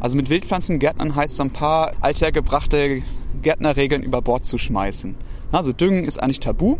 Also 0.00 0.16
mit 0.16 0.28
Wildpflanzengärtnern 0.28 1.16
heißt 1.16 1.34
es 1.34 1.40
ein 1.40 1.50
paar 1.50 1.94
althergebrachte 2.00 3.02
Gärtnerregeln 3.42 4.02
über 4.02 4.22
Bord 4.22 4.44
zu 4.44 4.58
schmeißen. 4.58 5.16
Also 5.50 5.72
Düngen 5.72 6.04
ist 6.04 6.22
eigentlich 6.22 6.40
tabu. 6.40 6.76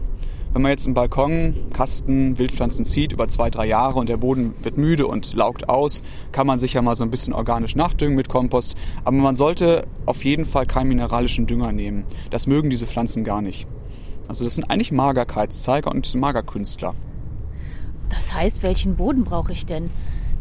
Wenn 0.55 0.63
man 0.63 0.71
jetzt 0.71 0.87
einen 0.87 0.95
Balkon, 0.95 1.53
Kasten, 1.73 2.39
Wildpflanzen 2.39 2.85
zieht 2.87 3.11
über 3.11 3.27
zwei, 3.27 3.51
drei 3.51 3.67
Jahre 3.67 3.99
und 3.99 4.09
der 4.09 4.19
Boden 4.19 4.55
wird 4.63 4.79
müde 4.79 5.09
und 5.09 5.35
laugt 5.35 5.69
aus, 5.69 6.05
kann 6.31 6.47
man 6.47 6.61
sicher 6.61 6.81
mal 6.81 6.95
so 6.95 7.03
ein 7.03 7.11
bisschen 7.11 7.33
organisch 7.33 7.75
nachdüngen 7.75 8.15
mit 8.15 8.29
Kompost. 8.29 8.77
Aber 9.03 9.17
man 9.17 9.35
sollte 9.35 9.85
auf 10.07 10.25
jeden 10.25 10.47
Fall 10.47 10.65
keinen 10.65 10.91
mineralischen 10.91 11.49
Dünger 11.49 11.73
nehmen. 11.73 12.05
Das 12.31 12.47
mögen 12.47 12.71
diese 12.71 12.87
Pflanzen 12.87 13.25
gar 13.25 13.43
nicht. 13.43 13.67
Also 14.29 14.45
das 14.45 14.55
sind 14.55 14.71
eigentlich 14.71 14.93
Magerkeitszeiger 14.93 15.91
und 15.91 16.15
Magerkünstler. 16.15 16.95
Das 18.09 18.33
heißt, 18.33 18.63
welchen 18.63 18.95
Boden 18.95 19.25
brauche 19.25 19.51
ich 19.51 19.67
denn? 19.67 19.91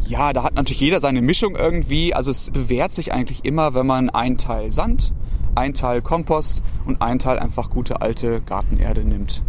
Ja, 0.06 0.32
da 0.32 0.44
hat 0.44 0.54
natürlich 0.54 0.82
jeder 0.82 1.02
seine 1.02 1.24
Mischung 1.24 1.56
irgendwie. 1.56 2.14
Also 2.14 2.30
es 2.30 2.52
bewährt 2.52 2.92
sich 2.92 3.14
eigentlich 3.14 3.46
immer, 3.46 3.74
wenn 3.74 3.88
man 3.88 4.12
einen 4.12 4.38
Teil 4.38 4.72
Sand, 4.72 5.12
einen 5.56 5.74
Teil 5.74 6.04
Kompost 6.04 6.62
und 6.86 7.02
einen 7.02 7.18
Teil 7.18 7.40
einfach 7.40 7.72
gute 7.72 8.04
alte 8.04 8.42
Gartenerde 8.42 9.04
nimmt. 9.04 9.42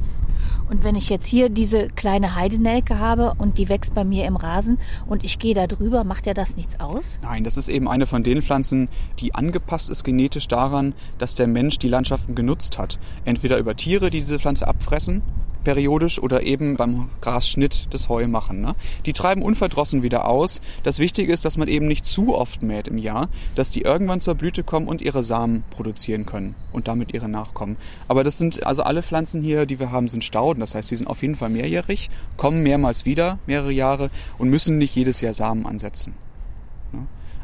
Und 0.69 0.83
wenn 0.83 0.95
ich 0.95 1.09
jetzt 1.09 1.27
hier 1.27 1.49
diese 1.49 1.89
kleine 1.89 2.35
Heidenelke 2.35 2.99
habe 2.99 3.35
und 3.39 3.59
die 3.59 3.69
wächst 3.69 3.95
bei 3.95 4.05
mir 4.05 4.25
im 4.25 4.37
Rasen 4.37 4.79
und 5.07 5.25
ich 5.25 5.39
gehe 5.39 5.55
da 5.55 5.67
drüber, 5.67 6.05
macht 6.05 6.27
ja 6.27 6.35
das 6.35 6.57
nichts 6.57 6.81
aus? 6.81 7.19
Nein, 7.23 7.45
das 7.45 7.57
ist 7.57 7.69
eben 7.69 7.89
eine 7.89 8.07
von 8.07 8.23
den 8.23 8.43
Pflanzen, 8.43 8.89
die 9.19 9.35
angepasst 9.35 9.91
ist 9.91 10.05
genetisch 10.05 10.49
daran, 10.49 10.95
dass 11.19 11.35
der 11.35 11.47
Mensch 11.47 11.79
die 11.79 11.89
Landschaften 11.89 12.35
genutzt 12.35 12.79
hat. 12.79 12.99
Entweder 13.25 13.59
über 13.59 13.77
Tiere, 13.77 14.11
die 14.11 14.21
diese 14.21 14.39
Pflanze 14.39 14.67
abfressen, 14.67 15.23
periodisch 15.65 16.19
oder 16.19 16.43
eben 16.43 16.77
beim 16.77 17.09
Grasschnitt 17.21 17.89
das 17.91 18.09
Heu 18.09 18.27
machen. 18.27 18.61
Ne? 18.61 18.75
Die 19.07 19.13
treiben 19.13 19.43
unverdrossen 19.43 20.03
wieder 20.03 20.29
aus. 20.29 20.61
Das 20.83 20.99
Wichtige 20.99 21.33
ist, 21.33 21.45
dass 21.45 21.57
man 21.57 21.69
eben 21.69 21.87
nicht 21.87 22.05
zu 22.05 22.35
oft 22.37 22.63
mäht 22.63 22.89
im 22.89 22.99
Jahr, 22.99 23.29
dass 23.55 23.71
die 23.71 23.83
irgendwann 23.83 24.21
zur 24.21 24.35
Blüte 24.35 24.63
kommen 24.63 24.87
und 24.87 25.03
ihre 25.03 25.25
Samen 25.25 25.65
produzieren 25.71 26.27
können 26.27 26.55
und 26.73 26.89
damit 26.89 27.13
ihre 27.13 27.29
Nachkommen. 27.29 27.77
Aber 28.09 28.23
das 28.23 28.39
sind 28.39 28.65
also 28.65 28.83
alle 28.83 29.03
Pflanzen 29.03 29.43
hier, 29.43 29.67
die 29.67 29.81
wir 29.81 29.91
haben, 29.91 30.09
sind 30.09 30.25
Stauden. 30.25 30.61
Das 30.61 30.75
heißt, 30.75 30.91
die 30.91 30.97
sind 30.97 31.07
auf 31.07 31.23
jeden 31.23 31.37
Fall 31.37 31.51
mehrjährig, 31.51 32.11
kommen 32.37 32.63
mehrmals 32.63 33.05
wieder, 33.05 33.39
mehrere 33.47 33.73
Jahre 33.73 34.11
und 34.39 34.51
müssen 34.51 34.79
nicht 34.79 34.95
jedes 34.95 35.21
Jahr 35.21 35.35
Samen 35.35 35.67
ansetzen. 35.67 36.15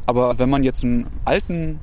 Aber 0.05 0.39
wenn 0.39 0.49
man 0.49 0.63
jetzt 0.63 0.83
einen 0.83 1.07
alten 1.25 1.79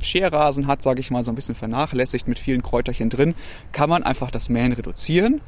Scherrasen 0.00 0.66
hat, 0.66 0.82
sage 0.82 1.00
ich 1.00 1.10
mal, 1.10 1.24
so 1.24 1.30
ein 1.30 1.34
bisschen 1.34 1.54
vernachlässigt 1.54 2.28
mit 2.28 2.38
vielen 2.38 2.62
Kräuterchen 2.62 3.10
drin, 3.10 3.34
kann 3.72 3.90
man 3.90 4.02
einfach 4.02 4.30
das 4.30 4.48
Mähen 4.48 4.72
reduzieren 4.72 5.40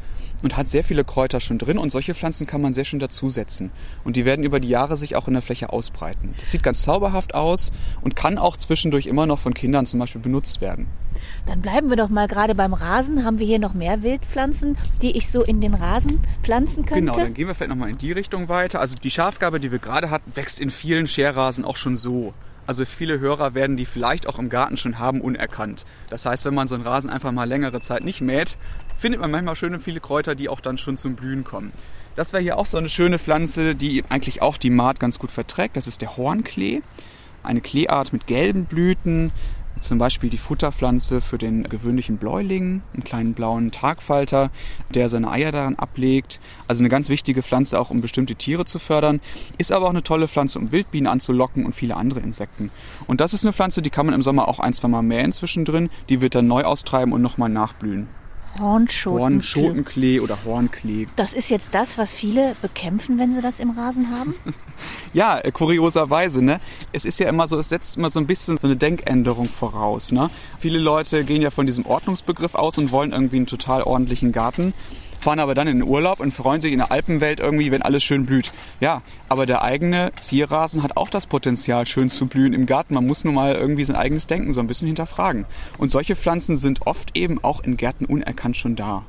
und 0.42 0.56
hat 0.56 0.68
sehr 0.68 0.84
viele 0.84 1.04
Kräuter 1.04 1.40
schon 1.40 1.58
drin 1.58 1.78
und 1.78 1.90
solche 1.90 2.14
Pflanzen 2.14 2.46
kann 2.46 2.60
man 2.60 2.72
sehr 2.72 2.84
schön 2.84 2.98
dazusetzen. 2.98 3.70
Und 4.04 4.16
die 4.16 4.24
werden 4.24 4.44
über 4.44 4.60
die 4.60 4.68
Jahre 4.68 4.96
sich 4.96 5.16
auch 5.16 5.28
in 5.28 5.34
der 5.34 5.42
Fläche 5.42 5.72
ausbreiten. 5.72 6.34
Das 6.40 6.50
sieht 6.50 6.62
ganz 6.62 6.82
zauberhaft 6.82 7.34
aus 7.34 7.72
und 8.00 8.16
kann 8.16 8.38
auch 8.38 8.56
zwischendurch 8.56 9.06
immer 9.06 9.26
noch 9.26 9.38
von 9.38 9.54
Kindern 9.54 9.86
zum 9.86 10.00
Beispiel 10.00 10.20
benutzt 10.20 10.60
werden. 10.60 10.88
Dann 11.46 11.60
bleiben 11.60 11.90
wir 11.90 11.96
doch 11.96 12.08
mal 12.08 12.26
gerade 12.26 12.54
beim 12.54 12.74
Rasen. 12.74 13.24
Haben 13.24 13.38
wir 13.38 13.46
hier 13.46 13.58
noch 13.58 13.74
mehr 13.74 14.02
Wildpflanzen, 14.02 14.76
die 15.02 15.16
ich 15.16 15.30
so 15.30 15.42
in 15.42 15.60
den 15.60 15.74
Rasen 15.74 16.20
pflanzen 16.42 16.86
könnte? 16.86 17.00
Genau, 17.04 17.16
dann 17.16 17.34
gehen 17.34 17.46
wir 17.46 17.54
vielleicht 17.54 17.70
nochmal 17.70 17.90
in 17.90 17.98
die 17.98 18.12
Richtung 18.12 18.48
weiter. 18.48 18.80
Also 18.80 18.96
die 18.96 19.10
Schafgabe, 19.10 19.60
die 19.60 19.70
wir 19.70 19.78
gerade 19.78 20.10
hatten, 20.10 20.32
wächst 20.34 20.60
in 20.60 20.70
vielen 20.70 21.06
Scherrasen 21.06 21.64
auch 21.64 21.76
schon 21.76 21.96
so. 21.96 22.34
Also 22.66 22.84
viele 22.84 23.18
Hörer 23.18 23.54
werden 23.54 23.76
die 23.76 23.86
vielleicht 23.86 24.28
auch 24.28 24.38
im 24.38 24.48
Garten 24.48 24.76
schon 24.76 24.98
haben 24.98 25.20
unerkannt. 25.20 25.84
Das 26.10 26.26
heißt, 26.26 26.44
wenn 26.44 26.54
man 26.54 26.68
so 26.68 26.74
einen 26.76 26.84
Rasen 26.84 27.10
einfach 27.10 27.32
mal 27.32 27.48
längere 27.48 27.80
Zeit 27.80 28.04
nicht 28.04 28.20
mäht, 28.20 28.56
findet 28.96 29.20
man 29.20 29.30
manchmal 29.30 29.56
schöne 29.56 29.80
viele 29.80 30.00
Kräuter, 30.00 30.34
die 30.34 30.48
auch 30.48 30.60
dann 30.60 30.78
schon 30.78 30.96
zum 30.96 31.16
Blühen 31.16 31.42
kommen. 31.42 31.72
Das 32.14 32.32
wäre 32.32 32.42
hier 32.42 32.58
auch 32.58 32.66
so 32.66 32.78
eine 32.78 32.88
schöne 32.88 33.18
Pflanze, 33.18 33.74
die 33.74 34.04
eigentlich 34.08 34.42
auch 34.42 34.56
die 34.58 34.70
Maat 34.70 35.00
ganz 35.00 35.18
gut 35.18 35.30
verträgt. 35.30 35.76
Das 35.76 35.86
ist 35.86 36.02
der 36.02 36.16
Hornklee. 36.16 36.82
Eine 37.42 37.60
Kleeart 37.60 38.12
mit 38.12 38.28
gelben 38.28 38.66
Blüten, 38.66 39.32
zum 39.82 39.98
Beispiel 39.98 40.30
die 40.30 40.38
Futterpflanze 40.38 41.20
für 41.20 41.38
den 41.38 41.64
gewöhnlichen 41.64 42.16
Bläuling, 42.16 42.82
einen 42.94 43.04
kleinen 43.04 43.34
blauen 43.34 43.70
Tagfalter, 43.70 44.50
der 44.94 45.08
seine 45.08 45.30
Eier 45.30 45.52
daran 45.52 45.76
ablegt. 45.76 46.40
Also 46.68 46.80
eine 46.80 46.88
ganz 46.88 47.08
wichtige 47.08 47.42
Pflanze 47.42 47.80
auch, 47.80 47.90
um 47.90 48.00
bestimmte 48.00 48.34
Tiere 48.34 48.64
zu 48.64 48.78
fördern. 48.78 49.20
Ist 49.58 49.72
aber 49.72 49.86
auch 49.86 49.90
eine 49.90 50.02
tolle 50.02 50.28
Pflanze, 50.28 50.58
um 50.58 50.72
Wildbienen 50.72 51.06
anzulocken 51.06 51.66
und 51.66 51.74
viele 51.74 51.96
andere 51.96 52.20
Insekten. 52.20 52.70
Und 53.06 53.20
das 53.20 53.34
ist 53.34 53.44
eine 53.44 53.52
Pflanze, 53.52 53.82
die 53.82 53.90
kann 53.90 54.06
man 54.06 54.14
im 54.14 54.22
Sommer 54.22 54.48
auch 54.48 54.58
ein, 54.58 54.72
zwei 54.72 54.88
Mal 54.88 55.02
mähen 55.02 55.32
zwischendrin. 55.32 55.90
Die 56.08 56.20
wird 56.20 56.34
dann 56.34 56.46
neu 56.46 56.62
austreiben 56.62 57.12
und 57.12 57.22
nochmal 57.22 57.48
nachblühen. 57.48 58.21
Hornschotenklee. 58.58 59.22
Hornschotenklee 59.22 60.20
oder 60.20 60.38
Hornklee. 60.44 61.06
Das 61.16 61.32
ist 61.32 61.50
jetzt 61.50 61.74
das, 61.74 61.98
was 61.98 62.14
viele 62.14 62.54
bekämpfen, 62.60 63.18
wenn 63.18 63.34
sie 63.34 63.40
das 63.40 63.60
im 63.60 63.70
Rasen 63.70 64.10
haben? 64.10 64.34
ja, 65.12 65.38
äh, 65.38 65.50
kurioserweise, 65.50 66.44
ne? 66.44 66.60
Es 66.92 67.04
ist 67.04 67.18
ja 67.18 67.28
immer 67.28 67.48
so, 67.48 67.58
es 67.58 67.68
setzt 67.68 67.96
immer 67.96 68.10
so 68.10 68.20
ein 68.20 68.26
bisschen 68.26 68.58
so 68.58 68.66
eine 68.66 68.76
Denkänderung 68.76 69.46
voraus, 69.46 70.12
ne? 70.12 70.30
Viele 70.58 70.78
Leute 70.78 71.24
gehen 71.24 71.42
ja 71.42 71.50
von 71.50 71.66
diesem 71.66 71.86
Ordnungsbegriff 71.86 72.54
aus 72.54 72.78
und 72.78 72.92
wollen 72.92 73.12
irgendwie 73.12 73.36
einen 73.36 73.46
total 73.46 73.82
ordentlichen 73.82 74.32
Garten 74.32 74.74
fahren 75.22 75.38
aber 75.38 75.54
dann 75.54 75.68
in 75.68 75.78
den 75.78 75.88
Urlaub 75.88 76.20
und 76.20 76.34
freuen 76.34 76.60
sich 76.60 76.72
in 76.72 76.78
der 76.78 76.90
Alpenwelt 76.90 77.40
irgendwie, 77.40 77.70
wenn 77.70 77.82
alles 77.82 78.02
schön 78.02 78.26
blüht. 78.26 78.52
Ja, 78.80 79.02
aber 79.28 79.46
der 79.46 79.62
eigene 79.62 80.12
Zierrasen 80.18 80.82
hat 80.82 80.96
auch 80.96 81.08
das 81.08 81.26
Potenzial, 81.26 81.86
schön 81.86 82.10
zu 82.10 82.26
blühen 82.26 82.52
im 82.52 82.66
Garten. 82.66 82.94
Man 82.94 83.06
muss 83.06 83.24
nur 83.24 83.32
mal 83.32 83.54
irgendwie 83.54 83.84
sein 83.84 83.96
eigenes 83.96 84.26
Denken 84.26 84.52
so 84.52 84.60
ein 84.60 84.66
bisschen 84.66 84.88
hinterfragen. 84.88 85.46
Und 85.78 85.90
solche 85.90 86.16
Pflanzen 86.16 86.56
sind 86.56 86.86
oft 86.86 87.16
eben 87.16 87.42
auch 87.42 87.62
in 87.62 87.76
Gärten 87.76 88.04
unerkannt 88.04 88.56
schon 88.56 88.74
da. 88.74 89.04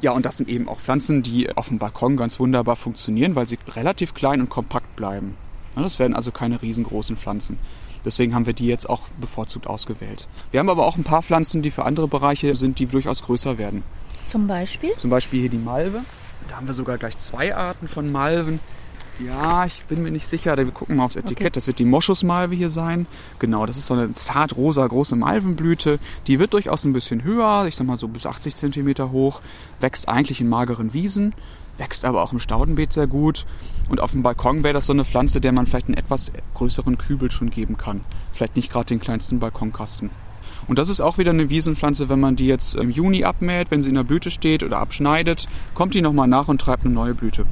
Ja, 0.00 0.12
und 0.12 0.24
das 0.24 0.38
sind 0.38 0.48
eben 0.48 0.68
auch 0.68 0.80
Pflanzen, 0.80 1.22
die 1.22 1.54
auf 1.54 1.68
dem 1.68 1.78
Balkon 1.78 2.16
ganz 2.16 2.38
wunderbar 2.38 2.76
funktionieren, 2.76 3.34
weil 3.34 3.48
sie 3.48 3.58
relativ 3.68 4.14
klein 4.14 4.40
und 4.40 4.48
kompakt 4.48 4.96
bleiben. 4.96 5.36
Das 5.74 5.98
werden 5.98 6.14
also 6.14 6.30
keine 6.30 6.62
riesengroßen 6.62 7.16
Pflanzen. 7.16 7.58
Deswegen 8.04 8.34
haben 8.34 8.46
wir 8.46 8.54
die 8.54 8.66
jetzt 8.66 8.88
auch 8.88 9.08
bevorzugt 9.20 9.66
ausgewählt. 9.66 10.26
Wir 10.50 10.60
haben 10.60 10.70
aber 10.70 10.86
auch 10.86 10.96
ein 10.96 11.04
paar 11.04 11.22
Pflanzen, 11.22 11.60
die 11.60 11.70
für 11.70 11.84
andere 11.84 12.08
Bereiche 12.08 12.56
sind, 12.56 12.78
die 12.78 12.86
durchaus 12.86 13.22
größer 13.22 13.58
werden. 13.58 13.82
Zum 14.30 14.46
Beispiel? 14.46 14.94
Zum 14.94 15.10
Beispiel 15.10 15.40
hier 15.40 15.50
die 15.50 15.58
Malve. 15.58 16.02
Da 16.48 16.56
haben 16.56 16.66
wir 16.66 16.74
sogar 16.74 16.98
gleich 16.98 17.18
zwei 17.18 17.54
Arten 17.54 17.88
von 17.88 18.10
Malven. 18.12 18.60
Ja, 19.18 19.66
ich 19.66 19.84
bin 19.84 20.02
mir 20.02 20.10
nicht 20.10 20.26
sicher. 20.26 20.56
Wir 20.56 20.66
gucken 20.70 20.96
mal 20.96 21.04
aufs 21.04 21.16
Etikett. 21.16 21.48
Okay. 21.48 21.50
Das 21.52 21.66
wird 21.66 21.78
die 21.78 21.84
Moschusmalve 21.84 22.54
hier 22.54 22.70
sein. 22.70 23.06
Genau, 23.38 23.66
das 23.66 23.76
ist 23.76 23.86
so 23.86 23.94
eine 23.94 24.14
zart 24.14 24.56
rosa 24.56 24.86
große 24.86 25.14
Malvenblüte. 25.16 25.98
Die 26.26 26.38
wird 26.38 26.54
durchaus 26.54 26.84
ein 26.84 26.92
bisschen 26.92 27.22
höher, 27.22 27.66
ich 27.66 27.76
sag 27.76 27.86
mal 27.86 27.98
so 27.98 28.08
bis 28.08 28.24
80 28.24 28.54
cm 28.54 29.10
hoch. 29.10 29.42
Wächst 29.80 30.08
eigentlich 30.08 30.40
in 30.40 30.48
mageren 30.48 30.94
Wiesen, 30.94 31.34
wächst 31.76 32.04
aber 32.04 32.22
auch 32.22 32.32
im 32.32 32.38
Staudenbeet 32.38 32.92
sehr 32.92 33.08
gut. 33.08 33.46
Und 33.90 34.00
auf 34.00 34.12
dem 34.12 34.22
Balkon 34.22 34.62
wäre 34.62 34.74
das 34.74 34.86
so 34.86 34.92
eine 34.92 35.04
Pflanze, 35.04 35.40
der 35.40 35.52
man 35.52 35.66
vielleicht 35.66 35.88
einen 35.88 35.98
etwas 35.98 36.32
größeren 36.54 36.96
Kübel 36.96 37.30
schon 37.30 37.50
geben 37.50 37.76
kann. 37.76 38.02
Vielleicht 38.32 38.56
nicht 38.56 38.72
gerade 38.72 38.86
den 38.86 39.00
kleinsten 39.00 39.38
Balkonkasten. 39.38 40.08
Und 40.68 40.78
das 40.78 40.88
ist 40.88 41.00
auch 41.00 41.18
wieder 41.18 41.30
eine 41.30 41.50
Wiesenpflanze, 41.50 42.08
wenn 42.08 42.20
man 42.20 42.36
die 42.36 42.46
jetzt 42.46 42.74
im 42.74 42.90
Juni 42.90 43.24
abmäht, 43.24 43.70
wenn 43.70 43.82
sie 43.82 43.88
in 43.88 43.94
der 43.94 44.04
Blüte 44.04 44.30
steht 44.30 44.62
oder 44.62 44.78
abschneidet, 44.78 45.46
kommt 45.74 45.94
die 45.94 46.02
nochmal 46.02 46.28
nach 46.28 46.48
und 46.48 46.60
treibt 46.60 46.84
eine 46.84 46.94
neue 46.94 47.14
Blüte. 47.14 47.46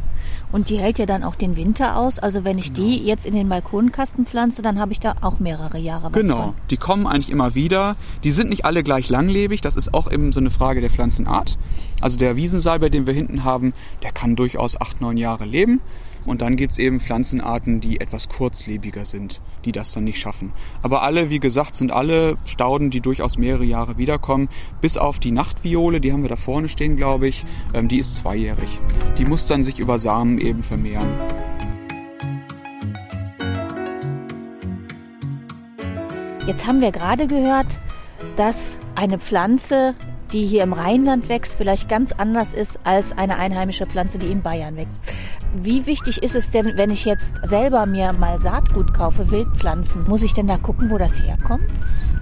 Und 0.51 0.71
die 0.71 0.79
hält 0.79 0.99
ja 0.99 1.05
dann 1.07 1.25
auch 1.25 1.35
den 1.35 1.57
Winter 1.57 1.97
aus. 1.97 2.19
Also 2.19 2.45
wenn 2.45 2.59
ich 2.59 2.73
genau. 2.73 2.87
die 2.87 3.05
jetzt 3.05 3.27
in 3.27 3.35
den 3.35 3.49
Balkonkasten 3.49 4.25
pflanze, 4.25 4.63
dann 4.63 4.79
habe 4.79 4.93
ich 4.93 5.01
da 5.01 5.17
auch 5.21 5.41
mehrere 5.41 5.79
Jahre 5.79 6.05
was 6.13 6.21
Genau, 6.21 6.43
von. 6.43 6.55
die 6.71 6.77
kommen 6.79 7.07
eigentlich 7.07 7.31
immer 7.31 7.55
wieder. 7.55 7.97
Die 8.25 8.31
sind 8.31 8.49
nicht 8.49 8.65
alle 8.65 8.83
gleich 8.83 9.11
langlebig. 9.11 9.61
Das 9.61 9.77
ist 9.77 9.93
auch 9.93 10.11
eben 10.11 10.33
so 10.33 10.41
eine 10.41 10.51
Frage 10.51 10.81
der 10.81 10.91
Pflanzenart. 10.91 11.59
Also 12.01 12.17
der 12.17 12.37
Wiesensalbei, 12.37 12.89
den 12.89 13.07
wir 13.07 13.13
hinten 13.15 13.45
haben, 13.45 13.75
der 14.03 14.13
kann 14.13 14.37
durchaus 14.37 14.81
acht, 14.81 15.01
neun 15.01 15.19
Jahre 15.19 15.45
leben. 15.45 15.81
Und 16.29 16.43
dann 16.43 16.57
gibt's 16.57 16.77
eben 16.77 17.01
Pflanzenarten, 17.01 17.81
die 17.81 18.01
etwas 18.01 18.29
kurzlebiger 18.29 19.07
sind, 19.07 19.41
die 19.65 19.73
das 19.73 19.93
dann 19.93 20.05
nicht 20.05 20.21
schaffen. 20.21 20.53
Aber 20.83 21.03
alle, 21.03 21.31
wie 21.31 21.41
gesagt, 21.41 21.75
sind 21.75 21.91
alle 21.91 22.37
Stauden, 22.45 22.91
die 22.91 23.01
durchaus 23.01 23.39
mehrere 23.39 23.65
Jahre 23.65 23.97
wiederkommen. 23.97 24.51
Bis 24.83 24.99
auf 24.99 25.21
die 25.21 25.31
Nachtviole, 25.31 26.03
die 26.03 26.13
haben 26.13 26.21
wir 26.21 26.29
da 26.29 26.37
vorne 26.37 26.69
stehen, 26.69 26.97
glaube 26.97 27.29
ich. 27.29 27.47
Ähm, 27.73 27.89
die 27.89 27.99
ist 27.99 28.17
zweijährig. 28.17 28.79
Die 29.17 29.25
muss 29.25 29.47
dann 29.47 29.65
sich 29.65 29.79
über 29.79 29.99
Samen 29.99 30.37
eben 30.37 30.63
vermehren. 30.63 31.09
Jetzt 36.47 36.67
haben 36.67 36.83
wir 36.83 36.93
gerade 36.93 37.27
gehört, 37.27 37.79
dass 38.37 38.79
eine 38.97 39.19
Pflanze 39.19 39.95
die 40.33 40.47
hier 40.47 40.63
im 40.63 40.73
Rheinland 40.73 41.29
wächst, 41.29 41.57
vielleicht 41.57 41.89
ganz 41.89 42.13
anders 42.13 42.53
ist 42.53 42.79
als 42.85 43.17
eine 43.17 43.39
einheimische 43.39 43.87
Pflanze, 43.87 44.19
die 44.19 44.31
in 44.31 44.43
Bayern 44.43 44.77
wächst. 44.77 45.01
Wie 45.55 45.87
wichtig 45.87 46.23
ist 46.23 46.35
es 46.35 46.51
denn, 46.51 46.77
wenn 46.77 46.91
ich 46.91 47.05
jetzt 47.05 47.47
selber 47.47 47.87
mir 47.87 48.13
mal 48.13 48.39
Saatgut 48.39 48.93
kaufe, 48.93 49.31
Wildpflanzen? 49.31 50.05
Muss 50.05 50.23
ich 50.23 50.35
denn 50.35 50.47
da 50.47 50.59
gucken, 50.59 50.91
wo 50.91 50.99
das 50.99 51.23
herkommt? 51.23 51.67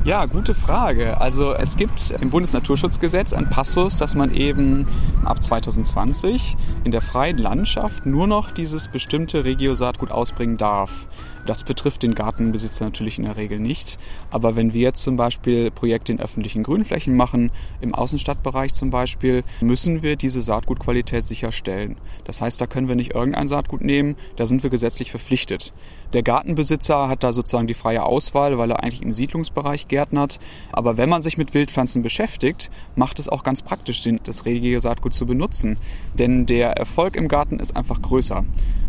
Ja, 0.07 0.27
gute 0.27 0.55
Frage. 0.55 1.21
Also 1.21 1.53
es 1.53 1.77
gibt 1.77 2.13
im 2.21 2.31
Bundesnaturschutzgesetz 2.31 3.33
ein 3.33 3.51
Passus, 3.51 3.97
dass 3.97 4.15
man 4.15 4.33
eben 4.33 4.87
ab 5.25 5.43
2020 5.43 6.57
in 6.85 6.93
der 6.93 7.03
freien 7.03 7.39
Landschaft 7.39 8.07
nur 8.07 8.29
noch 8.29 8.53
dieses 8.53 8.87
bestimmte 8.87 9.45
Regio-Saatgut 9.45 10.13
ausbringen 10.13 10.59
darf. 10.59 11.09
Das 11.47 11.63
betrifft 11.63 12.03
den 12.03 12.15
Gartenbesitzer 12.15 12.85
natürlich 12.85 13.19
in 13.19 13.25
der 13.25 13.37
Regel 13.37 13.61
nicht. 13.61 13.99
Aber 14.31 14.57
wenn 14.57 14.73
wir 14.73 14.81
jetzt 14.81 15.03
zum 15.03 15.17
Beispiel 15.17 15.71
Projekte 15.71 16.13
in 16.13 16.21
öffentlichen 16.21 16.65
Grünflächen 16.65 17.17
machen, 17.17 17.53
im 17.81 17.95
Außenstadtbereich 17.95 18.75
zum 18.75 18.91
Beispiel, 18.91 19.45
müssen 19.61 20.03
wir 20.03 20.17
diese 20.17 20.43
Saatgutqualität 20.43 21.25
sicherstellen. 21.25 21.97
Das 22.25 22.41
heißt, 22.41 22.61
da 22.61 22.67
können 22.67 22.89
wir 22.89 22.97
nicht 22.97 23.15
irgendein 23.15 23.49
Saatgut 23.49 23.81
nehmen, 23.83 24.17
da 24.35 24.47
sind 24.47 24.65
wir 24.65 24.71
gesetzlich 24.71 25.11
verpflichtet. 25.13 25.73
Der 26.13 26.23
Gartenbesitzer 26.23 27.09
hat 27.09 27.23
da 27.23 27.33
sozusagen 27.33 27.69
die 27.69 27.75
freie 27.75 28.03
Auswahl, 28.03 28.59
weil 28.59 28.71
er 28.71 28.83
eigentlich 28.83 29.03
im 29.03 29.15
Siedlungsbereich 29.15 29.87
gärtnert. 29.97 30.39
Aber 30.73 30.99
wenn 30.99 31.09
man 31.09 31.23
sich 31.23 31.39
mit 31.39 31.55
Wildpflanzen 31.55 32.03
beschäftigt, 32.03 32.71
macht 32.97 33.19
es 33.19 33.31
auch 33.31 33.43
ganz 33.45 33.63
praktisch 33.63 34.03
Sinn, 34.03 34.21
das 34.25 34.45
regige 34.45 34.79
Saatgut 34.79 35.15
zu 35.15 35.25
benutzen. 35.25 35.79
Denn 36.19 36.45
der 36.45 36.73
Erfolg 36.73 37.17
im 37.17 37.29
Garten 37.29 37.59
ist 37.59 37.75
einfach 37.75 38.03
größer 38.03 38.45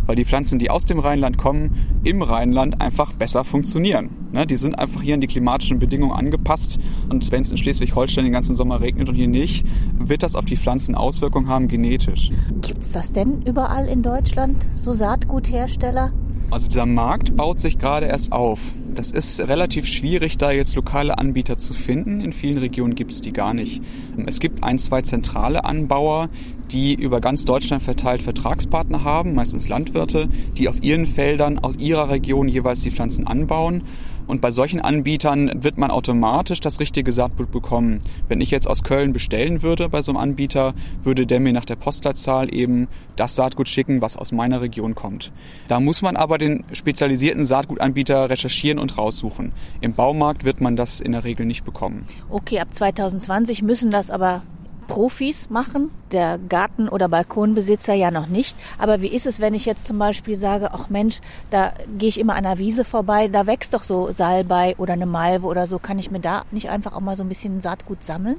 weil 0.08 0.16
die 0.16 0.26
Pflanzen, 0.26 0.58
die 0.58 0.72
aus 0.72 0.86
dem 0.86 1.00
Rheinland 1.00 1.38
kommen, 1.38 2.00
im 2.04 2.22
Rheinland 2.22 2.82
einfach 2.82 3.14
besser 3.14 3.44
funktionieren. 3.44 4.10
Ne, 4.32 4.48
die 4.48 4.56
sind 4.56 4.80
einfach 4.80 5.02
hier 5.02 5.14
an 5.14 5.22
die 5.22 5.28
klimatischen 5.28 5.80
Bedingungen 5.80 6.14
angepasst 6.14 6.80
und 7.10 7.30
wenn 7.32 7.44
es 7.44 7.52
in 7.52 7.58
Schleswig-Holstein 7.58 8.24
den 8.24 8.34
ganzen 8.34 8.56
Sommer 8.56 8.82
regnet 8.82 9.10
und 9.10 9.16
hier 9.16 9.28
nicht, 9.28 9.66
wird 10.00 10.24
das 10.24 10.36
auf 10.36 10.46
die 10.46 10.58
Pflanzen 10.58 10.96
Auswirkungen 10.96 11.50
haben 11.50 11.68
genetisch. 11.68 12.32
Gibt 12.62 12.82
es 12.82 12.94
das 12.94 13.12
denn 13.12 13.42
überall 13.44 13.88
in 13.88 14.02
Deutschland, 14.02 14.66
so 14.74 14.94
Saatguthersteller? 14.94 16.12
Also 16.50 16.70
dieser 16.70 16.86
Markt 16.86 17.36
baut 17.36 17.60
sich 17.60 17.78
gerade 17.78 18.06
erst 18.06 18.32
auf. 18.32 18.60
Das 18.94 19.12
ist 19.12 19.42
relativ 19.42 19.86
schwierig, 19.86 20.38
da 20.38 20.52
jetzt 20.52 20.76
lokale 20.76 21.18
Anbieter 21.18 21.58
zu 21.58 21.74
finden. 21.74 22.22
In 22.22 22.32
vielen 22.32 22.58
Regionen 22.58 22.96
gibt 22.96 23.12
es 23.12 23.20
die 23.20 23.34
gar 23.34 23.54
nicht. 23.54 23.82
Es 24.26 24.40
gibt 24.40 24.64
ein, 24.64 24.80
zwei 24.80 25.02
zentrale 25.02 25.66
Anbauer, 25.66 26.30
die 26.72 26.94
über 26.94 27.20
ganz 27.20 27.44
Deutschland 27.44 27.84
verteilt 27.84 28.22
Vertragspartner 28.22 29.04
haben, 29.04 29.36
meistens 29.36 29.68
Landwirte, 29.68 30.30
die 30.58 30.70
auf 30.70 30.82
ihren 30.82 31.06
Feldern 31.06 31.60
aus 31.60 31.76
ihrer 31.76 32.10
Region 32.10 32.48
jeweils 32.48 32.80
die 32.80 32.92
Pflanzen 32.92 33.28
anbauen. 33.28 33.84
Und 34.28 34.42
bei 34.42 34.52
solchen 34.52 34.82
Anbietern 34.82 35.64
wird 35.64 35.78
man 35.78 35.90
automatisch 35.90 36.60
das 36.60 36.80
richtige 36.80 37.14
Saatgut 37.14 37.50
bekommen. 37.50 38.02
Wenn 38.28 38.42
ich 38.42 38.52
jetzt 38.52 38.68
aus 38.68 38.84
Köln 38.84 39.14
bestellen 39.14 39.64
würde 39.64 39.88
bei 39.90 40.02
so 40.02 40.12
einem 40.12 40.18
Anbieter, 40.18 40.74
würde 41.04 41.26
der 41.26 41.40
mir 41.40 41.54
nach 41.54 41.66
der 41.66 41.78
Postleitzahl 41.78 42.54
eben 42.54 42.88
das 43.16 43.36
Saatgut 43.36 43.70
schicken, 43.70 44.02
was 44.02 44.18
aus 44.18 44.32
meiner 44.32 44.62
Region 44.62 44.96
kommt. 44.96 45.32
Da 45.70 45.80
muss 45.80 46.02
man 46.02 46.18
aber 46.18 46.38
den 46.38 46.66
spezialisierten 46.74 47.46
Saatgutanbieter 47.46 48.30
recherchieren 48.30 48.80
und 48.80 48.98
raussuchen. 48.98 49.54
Im 49.80 49.94
Baumarkt 49.94 50.44
wird 50.44 50.60
man 50.60 50.76
das 50.76 51.00
in 51.00 51.14
der 51.14 51.24
Regel 51.24 51.46
nicht 51.46 51.64
bekommen. 51.64 52.06
Okay, 52.30 52.60
ab 52.60 52.74
2020 52.74 53.62
müssen 53.62 53.92
das 53.92 54.10
aber 54.10 54.44
Profis 54.88 55.50
machen, 55.50 55.92
der 56.12 56.38
Garten- 56.38 56.90
oder 56.90 57.10
Balkonbesitzer 57.10 57.94
ja 57.94 58.12
noch 58.12 58.28
nicht. 58.28 58.58
Aber 58.78 59.02
wie 59.02 59.08
ist 59.08 59.26
es, 59.26 59.40
wenn 59.40 59.54
ich 59.54 59.66
jetzt 59.66 59.88
zum 59.88 60.00
Beispiel 60.00 60.36
sage, 60.36 60.72
ach 60.74 60.90
Mensch, 60.90 61.20
da 61.50 61.74
gehe 61.98 62.10
ich 62.10 62.20
immer 62.20 62.36
an 62.36 62.44
der 62.44 62.58
Wiese 62.58 62.86
vorbei, 62.86 63.28
da 63.28 63.46
wächst 63.46 63.74
doch 63.74 63.84
so 63.84 64.12
Salbei 64.12 64.76
oder 64.78 64.94
eine 64.94 65.06
Malve 65.06 65.46
oder 65.46 65.68
so. 65.68 65.80
Kann 65.80 66.00
ich 66.00 66.12
mir 66.12 66.20
da 66.20 66.44
nicht 66.52 66.70
einfach 66.70 66.94
auch 66.94 67.02
mal 67.02 67.18
so 67.18 67.24
ein 67.24 67.30
bisschen 67.30 67.62
Saatgut 67.62 68.04
sammeln? 68.04 68.38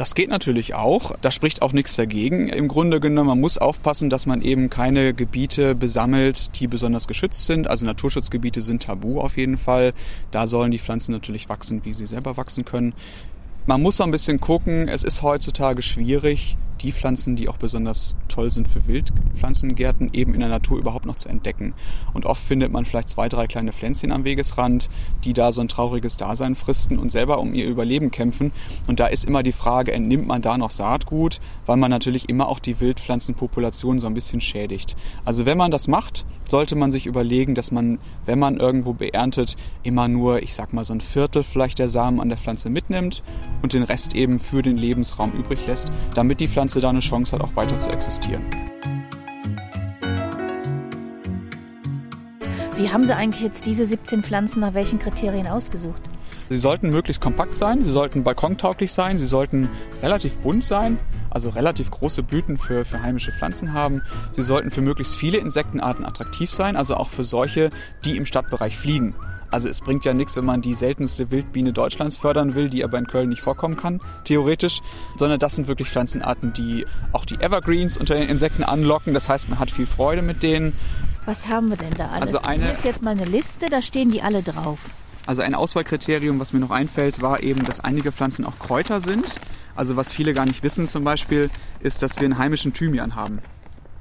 Das 0.00 0.14
geht 0.14 0.30
natürlich 0.30 0.72
auch. 0.72 1.14
Da 1.20 1.30
spricht 1.30 1.60
auch 1.60 1.74
nichts 1.74 1.94
dagegen. 1.94 2.48
Im 2.48 2.68
Grunde 2.68 3.00
genommen, 3.00 3.28
man 3.28 3.40
muss 3.40 3.58
aufpassen, 3.58 4.08
dass 4.08 4.24
man 4.24 4.40
eben 4.40 4.70
keine 4.70 5.12
Gebiete 5.12 5.74
besammelt, 5.74 6.58
die 6.58 6.68
besonders 6.68 7.06
geschützt 7.06 7.44
sind. 7.44 7.68
Also 7.68 7.84
Naturschutzgebiete 7.84 8.62
sind 8.62 8.84
tabu 8.84 9.20
auf 9.20 9.36
jeden 9.36 9.58
Fall. 9.58 9.92
Da 10.30 10.46
sollen 10.46 10.70
die 10.70 10.78
Pflanzen 10.78 11.12
natürlich 11.12 11.50
wachsen, 11.50 11.84
wie 11.84 11.92
sie 11.92 12.06
selber 12.06 12.38
wachsen 12.38 12.64
können. 12.64 12.94
Man 13.70 13.82
muss 13.82 13.98
so 13.98 14.02
ein 14.02 14.10
bisschen 14.10 14.40
gucken, 14.40 14.88
es 14.88 15.04
ist 15.04 15.22
heutzutage 15.22 15.80
schwierig, 15.80 16.56
die 16.80 16.92
Pflanzen, 16.92 17.36
die 17.36 17.48
auch 17.48 17.56
besonders 17.56 18.14
toll 18.28 18.50
sind 18.50 18.68
für 18.68 18.86
Wildpflanzengärten, 18.86 20.10
eben 20.12 20.34
in 20.34 20.40
der 20.40 20.48
Natur 20.48 20.78
überhaupt 20.78 21.06
noch 21.06 21.16
zu 21.16 21.28
entdecken. 21.28 21.74
Und 22.14 22.26
oft 22.26 22.42
findet 22.42 22.72
man 22.72 22.84
vielleicht 22.84 23.08
zwei, 23.08 23.28
drei 23.28 23.46
kleine 23.46 23.72
Pflänzchen 23.72 24.12
am 24.12 24.24
Wegesrand, 24.24 24.88
die 25.24 25.32
da 25.32 25.52
so 25.52 25.60
ein 25.60 25.68
trauriges 25.68 26.16
Dasein 26.16 26.54
fristen 26.54 26.98
und 26.98 27.12
selber 27.12 27.38
um 27.38 27.54
ihr 27.54 27.66
Überleben 27.66 28.10
kämpfen. 28.10 28.52
Und 28.88 29.00
da 29.00 29.06
ist 29.06 29.24
immer 29.24 29.42
die 29.42 29.52
Frage, 29.52 29.92
entnimmt 29.92 30.26
man 30.26 30.42
da 30.42 30.56
noch 30.56 30.70
Saatgut, 30.70 31.40
weil 31.66 31.76
man 31.76 31.90
natürlich 31.90 32.28
immer 32.28 32.48
auch 32.48 32.58
die 32.58 32.80
Wildpflanzenpopulation 32.80 34.00
so 34.00 34.06
ein 34.06 34.14
bisschen 34.14 34.40
schädigt. 34.40 34.96
Also 35.24 35.46
wenn 35.46 35.58
man 35.58 35.70
das 35.70 35.88
macht, 35.88 36.24
sollte 36.48 36.74
man 36.74 36.90
sich 36.90 37.06
überlegen, 37.06 37.54
dass 37.54 37.70
man, 37.70 37.98
wenn 38.26 38.38
man 38.38 38.56
irgendwo 38.56 38.92
beerntet, 38.92 39.56
immer 39.82 40.08
nur, 40.08 40.42
ich 40.42 40.54
sag 40.54 40.72
mal, 40.72 40.84
so 40.84 40.94
ein 40.94 41.00
Viertel 41.00 41.44
vielleicht 41.44 41.78
der 41.78 41.88
Samen 41.88 42.20
an 42.20 42.28
der 42.28 42.38
Pflanze 42.38 42.70
mitnimmt 42.70 43.22
und 43.62 43.72
den 43.72 43.82
Rest 43.82 44.14
eben 44.14 44.40
für 44.40 44.62
den 44.62 44.76
Lebensraum 44.76 45.32
übrig 45.32 45.60
lässt, 45.66 45.92
damit 46.14 46.40
die 46.40 46.48
Pflanze 46.48 46.69
Pflanze 46.70 46.80
da 46.80 46.90
eine 46.90 47.00
Chance 47.00 47.32
hat, 47.32 47.40
auch 47.40 47.56
weiter 47.56 47.78
zu 47.80 47.90
existieren. 47.90 48.44
Wie 52.76 52.88
haben 52.88 53.02
Sie 53.02 53.14
eigentlich 53.14 53.42
jetzt 53.42 53.66
diese 53.66 53.84
17 53.84 54.22
Pflanzen 54.22 54.60
nach 54.60 54.72
welchen 54.72 55.00
Kriterien 55.00 55.48
ausgesucht? 55.48 56.00
Sie 56.48 56.58
sollten 56.58 56.90
möglichst 56.90 57.20
kompakt 57.20 57.56
sein, 57.56 57.84
sie 57.84 57.92
sollten 57.92 58.24
balkontauglich 58.24 58.92
sein, 58.92 59.18
sie 59.18 59.26
sollten 59.26 59.68
relativ 60.02 60.36
bunt 60.38 60.64
sein, 60.64 60.98
also 61.28 61.50
relativ 61.50 61.90
große 61.90 62.22
Blüten 62.22 62.56
für, 62.56 62.84
für 62.84 63.02
heimische 63.02 63.32
Pflanzen 63.32 63.72
haben. 63.72 64.02
Sie 64.32 64.42
sollten 64.42 64.70
für 64.70 64.80
möglichst 64.80 65.16
viele 65.16 65.38
Insektenarten 65.38 66.04
attraktiv 66.04 66.50
sein, 66.50 66.76
also 66.76 66.96
auch 66.96 67.08
für 67.08 67.24
solche, 67.24 67.70
die 68.04 68.16
im 68.16 68.26
Stadtbereich 68.26 68.76
fliegen. 68.76 69.14
Also 69.50 69.68
es 69.68 69.80
bringt 69.80 70.04
ja 70.04 70.14
nichts, 70.14 70.36
wenn 70.36 70.44
man 70.44 70.62
die 70.62 70.74
seltenste 70.74 71.30
Wildbiene 71.30 71.72
Deutschlands 71.72 72.16
fördern 72.16 72.54
will, 72.54 72.68
die 72.68 72.84
aber 72.84 72.98
in 72.98 73.06
Köln 73.06 73.28
nicht 73.28 73.42
vorkommen 73.42 73.76
kann, 73.76 74.00
theoretisch, 74.24 74.80
sondern 75.16 75.38
das 75.38 75.56
sind 75.56 75.66
wirklich 75.66 75.88
Pflanzenarten, 75.88 76.52
die 76.52 76.86
auch 77.12 77.24
die 77.24 77.40
Evergreens 77.40 77.96
unter 77.96 78.14
den 78.14 78.28
Insekten 78.28 78.62
anlocken. 78.62 79.12
Das 79.14 79.28
heißt, 79.28 79.48
man 79.48 79.58
hat 79.58 79.70
viel 79.70 79.86
Freude 79.86 80.22
mit 80.22 80.42
denen. 80.42 80.72
Was 81.26 81.48
haben 81.48 81.68
wir 81.68 81.76
denn 81.76 81.94
da 81.94 82.08
alles? 82.08 82.34
Also 82.34 82.42
eine, 82.42 82.64
Hier 82.64 82.72
ist 82.72 82.84
jetzt 82.84 83.02
mal 83.02 83.10
eine 83.10 83.24
Liste, 83.24 83.68
da 83.68 83.82
stehen 83.82 84.10
die 84.10 84.22
alle 84.22 84.42
drauf. 84.42 84.90
Also 85.26 85.42
ein 85.42 85.54
Auswahlkriterium, 85.54 86.40
was 86.40 86.52
mir 86.52 86.60
noch 86.60 86.70
einfällt, 86.70 87.20
war 87.20 87.42
eben, 87.42 87.62
dass 87.64 87.80
einige 87.80 88.10
Pflanzen 88.10 88.44
auch 88.44 88.58
Kräuter 88.58 89.00
sind. 89.00 89.36
Also 89.76 89.96
was 89.96 90.10
viele 90.10 90.32
gar 90.32 90.46
nicht 90.46 90.62
wissen 90.62 90.88
zum 90.88 91.04
Beispiel, 91.04 91.50
ist, 91.80 92.02
dass 92.02 92.16
wir 92.18 92.24
einen 92.24 92.38
heimischen 92.38 92.72
Thymian 92.72 93.14
haben. 93.14 93.40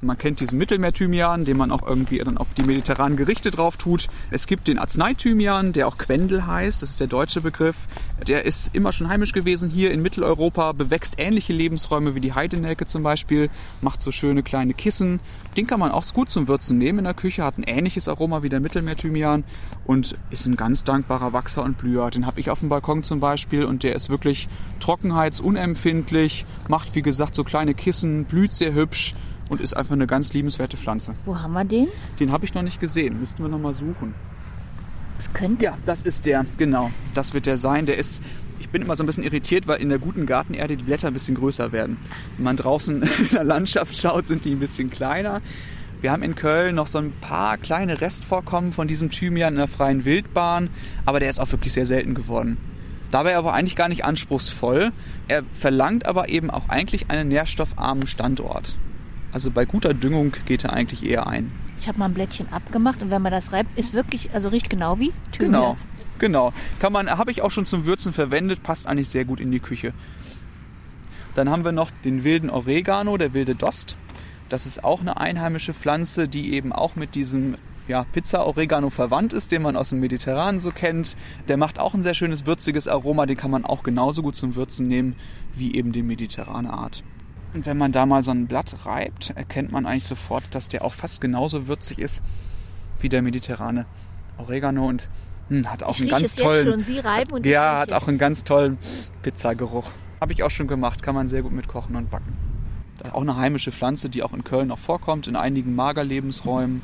Man 0.02 0.18
kennt 0.18 0.40
diesen 0.40 0.58
Mittelmeerthymian, 0.58 1.44
den 1.44 1.58
man 1.58 1.72
auch 1.72 1.86
irgendwie 1.86 2.20
dann 2.20 2.38
auf 2.38 2.54
die 2.54 2.64
mediterranen 2.64 3.18
Gerichte 3.18 3.52
drauf 3.52 3.76
tut. 3.76 4.08
Es 4.32 4.48
gibt 4.48 4.70
den 4.70 4.80
Arzneithymian, 4.80 5.74
der 5.74 5.90
auch 5.90 5.98
Quendel 5.98 6.48
heißt, 6.48 6.82
das 6.82 6.92
ist 6.92 7.02
der 7.02 7.08
deutsche 7.08 7.42
Begriff. 7.42 7.76
Der 8.26 8.46
ist 8.46 8.70
immer 8.72 8.94
schon 8.94 9.10
heimisch 9.10 9.34
gewesen 9.34 9.70
hier 9.70 9.92
in 9.92 10.02
Mitteleuropa, 10.02 10.72
bewächst 10.72 11.16
ähnliche 11.18 11.52
Lebensräume 11.52 12.16
wie 12.16 12.22
die 12.22 12.32
Heidenelke 12.32 12.86
zum 12.86 13.04
Beispiel, 13.04 13.50
macht 13.82 14.02
so 14.02 14.14
schöne 14.14 14.42
kleine 14.42 14.74
Kissen. 14.74 15.20
Den 15.58 15.68
kann 15.68 15.82
man 15.82 15.92
auch 15.92 16.06
gut 16.14 16.30
zum 16.30 16.48
Würzen 16.48 16.78
nehmen 16.78 17.00
in 17.00 17.04
der 17.04 17.14
Küche, 17.14 17.44
hat 17.44 17.58
ein 17.58 17.64
ähnliches 17.64 18.08
Aroma 18.08 18.42
wie 18.42 18.50
der 18.50 18.62
Mittelmeerthymian 18.62 19.44
und 19.86 20.16
ist 20.30 20.46
ein 20.46 20.56
ganz 20.56 20.86
dankbarer 20.86 21.34
Wachser 21.34 21.62
und 21.62 21.78
Blüher. 21.78 22.10
Den 22.10 22.26
habe 22.26 22.40
ich 22.40 22.50
auf 22.50 22.62
dem 22.62 22.70
Balkon 22.70 23.04
zum 23.04 23.20
Beispiel 23.20 23.66
und 23.66 23.84
der 23.84 23.96
ist 23.96 24.10
wirklich 24.10 24.48
trockenheitsunempfindlich, 24.80 26.46
macht 26.70 26.96
wie 26.96 27.02
gesagt 27.02 27.36
so 27.36 27.44
kleine 27.44 27.74
Kissen, 27.74 28.24
blüht 28.24 28.54
sehr 28.54 28.74
hübsch 28.74 29.14
und 29.50 29.62
ist 29.62 29.76
einfach 29.76 29.94
eine 29.94 30.08
ganz 30.08 30.34
liebenswerte 30.34 30.78
Pflanze. 30.78 31.16
Wo 31.26 31.38
haben 31.38 31.54
wir 31.54 31.66
den? 31.66 31.88
Den 32.20 32.32
habe 32.32 32.46
ich 32.46 32.54
noch 32.54 32.62
nicht 32.62 32.80
gesehen, 32.80 33.20
müssten 33.20 33.44
wir 33.44 33.50
noch 33.50 33.60
mal 33.60 33.74
suchen. 33.74 34.14
Das 35.18 35.34
könnte. 35.34 35.66
Ja, 35.66 35.78
das 35.86 36.02
ist 36.04 36.26
der, 36.26 36.46
genau. 36.58 36.92
Das 37.14 37.34
wird 37.34 37.46
der 37.46 37.58
sein. 37.58 37.86
Der 37.86 37.98
ist, 37.98 38.22
ich 38.60 38.70
bin 38.70 38.82
immer 38.82 38.96
so 38.96 39.04
ein 39.04 39.06
bisschen 39.06 39.26
irritiert, 39.26 39.68
weil 39.68 39.82
in 39.82 39.90
der 39.90 40.00
guten 40.00 40.26
Gartenerde 40.26 40.78
die 40.78 40.84
Blätter 40.84 41.08
ein 41.08 41.14
bisschen 41.14 41.36
größer 41.36 41.74
werden. 41.74 41.98
Wenn 42.38 42.46
man 42.46 42.56
draußen 42.56 43.02
in 43.20 43.30
der 43.34 43.44
Landschaft 43.44 43.98
schaut, 43.98 44.28
sind 44.28 44.46
die 44.46 44.54
ein 44.54 44.60
bisschen 44.60 44.90
kleiner. 44.90 45.42
Wir 46.00 46.14
haben 46.14 46.24
in 46.24 46.36
Köln 46.36 46.76
noch 46.76 46.88
so 46.88 47.00
ein 47.00 47.12
paar 47.20 47.58
kleine 47.58 48.00
Restvorkommen 48.00 48.72
von 48.72 48.88
diesem 48.88 49.10
Thymian 49.10 49.56
in 49.56 49.58
der 49.58 49.68
freien 49.68 50.06
Wildbahn, 50.06 50.70
aber 51.06 51.20
der 51.20 51.30
ist 51.30 51.42
auch 51.42 51.52
wirklich 51.52 51.74
sehr 51.74 51.86
selten 51.86 52.14
geworden. 52.14 52.58
Dabei 53.12 53.36
aber 53.36 53.54
eigentlich 53.54 53.76
gar 53.76 53.90
nicht 53.90 54.06
anspruchsvoll. 54.06 54.92
Er 55.28 55.44
verlangt 55.52 56.06
aber 56.06 56.30
eben 56.30 56.50
auch 56.50 56.70
eigentlich 56.70 57.10
einen 57.10 57.28
nährstoffarmen 57.28 58.08
Standort. 58.08 58.78
Also 59.32 59.52
bei 59.52 59.66
guter 59.66 59.94
Düngung 59.94 60.34
geht 60.46 60.64
er 60.64 60.74
eigentlich 60.74 61.06
eher 61.06 61.28
ein. 61.28 61.52
Ich 61.80 61.88
habe 61.88 62.00
mal 62.00 62.06
ein 62.06 62.14
Blättchen 62.14 62.52
abgemacht 62.52 63.02
und 63.02 63.10
wenn 63.10 63.22
man 63.22 63.32
das 63.32 63.54
reibt, 63.54 63.78
ist 63.78 63.94
wirklich, 63.94 64.34
also 64.34 64.50
riecht 64.50 64.70
genau 64.70 65.00
wie 65.00 65.14
Thymian. 65.32 65.52
Genau, 65.52 65.78
genau. 66.18 66.54
Kann 66.80 66.92
man, 66.92 67.10
habe 67.10 67.32
ich 67.32 67.42
auch 67.42 67.52
schon 67.52 67.66
zum 67.66 67.86
Würzen 67.86 68.12
verwendet, 68.12 68.64
passt 68.64 68.88
eigentlich 68.88 69.10
sehr 69.10 69.26
gut 69.26 69.40
in 69.40 69.52
die 69.52 69.60
Küche. 69.60 69.94
Dann 71.36 71.50
haben 71.50 71.64
wir 71.64 71.72
noch 71.72 71.92
den 72.04 72.24
wilden 72.24 72.50
Oregano, 72.50 73.18
der 73.18 73.34
wilde 73.34 73.56
Dost. 73.56 73.96
Das 74.50 74.66
ist 74.66 74.84
auch 74.84 75.02
eine 75.02 75.18
einheimische 75.18 75.74
Pflanze, 75.74 76.28
die 76.28 76.54
eben 76.54 76.74
auch 76.74 76.96
mit 76.96 77.16
diesem 77.16 77.56
ja, 77.88 78.06
Pizza 78.12 78.46
Oregano 78.46 78.90
verwandt 78.90 79.34
ist, 79.34 79.52
den 79.52 79.62
man 79.62 79.76
aus 79.76 79.90
dem 79.90 80.00
Mediterranen 80.00 80.60
so 80.60 80.72
kennt. 80.72 81.16
Der 81.48 81.58
macht 81.58 81.80
auch 81.80 81.94
ein 81.94 82.04
sehr 82.04 82.14
schönes 82.14 82.46
würziges 82.46 82.88
Aroma, 82.88 83.26
den 83.26 83.38
kann 83.38 83.52
man 83.52 83.66
auch 83.66 83.84
genauso 83.84 84.22
gut 84.22 84.36
zum 84.36 84.56
Würzen 84.56 84.88
nehmen 84.88 85.16
wie 85.56 85.76
eben 85.76 85.92
die 85.92 86.04
mediterrane 86.04 86.72
Art. 86.72 87.04
Und 87.54 87.66
wenn 87.66 87.78
man 87.78 87.92
da 87.92 88.06
mal 88.06 88.22
so 88.24 88.32
ein 88.32 88.48
Blatt 88.48 88.86
reibt, 88.86 89.32
erkennt 89.32 89.72
man 89.72 89.86
eigentlich 89.86 90.06
sofort, 90.06 90.44
dass 90.52 90.68
der 90.68 90.84
auch 90.86 90.94
fast 90.94 91.20
genauso 91.20 91.68
würzig 91.68 92.00
ist 92.00 92.22
wie 93.00 93.10
der 93.10 93.22
mediterrane 93.22 93.86
Oregano 94.38 94.88
und 94.88 95.10
hm, 95.50 95.72
hat 95.72 95.84
auch 95.84 95.96
ich 95.96 96.02
einen 96.02 96.10
ganz 96.10 96.24
es 96.24 96.36
tollen. 96.36 96.66
Jetzt 96.66 96.74
schon. 96.74 96.84
Sie 96.84 97.00
reiben 97.00 97.32
und 97.32 97.46
ja, 97.46 97.80
hat 97.80 97.94
auch 97.94 98.08
einen 98.08 98.18
ganz 98.18 98.44
tollen 98.44 98.78
Pizzageruch. 99.24 99.90
Habe 100.22 100.34
ich 100.34 100.44
auch 100.44 100.52
schon 100.52 100.68
gemacht, 100.68 101.02
kann 101.02 101.16
man 101.16 101.28
sehr 101.28 101.42
gut 101.42 101.52
mit 101.52 101.68
kochen 101.68 101.96
und 101.96 102.12
backen. 102.12 102.49
Auch 103.12 103.22
eine 103.22 103.38
heimische 103.38 103.72
Pflanze, 103.72 104.10
die 104.10 104.24
auch 104.24 104.34
in 104.34 104.44
Köln 104.44 104.68
noch 104.68 104.80
vorkommt, 104.80 105.28
in 105.28 105.36
einigen 105.36 105.76
Magerlebensräumen, 105.76 106.82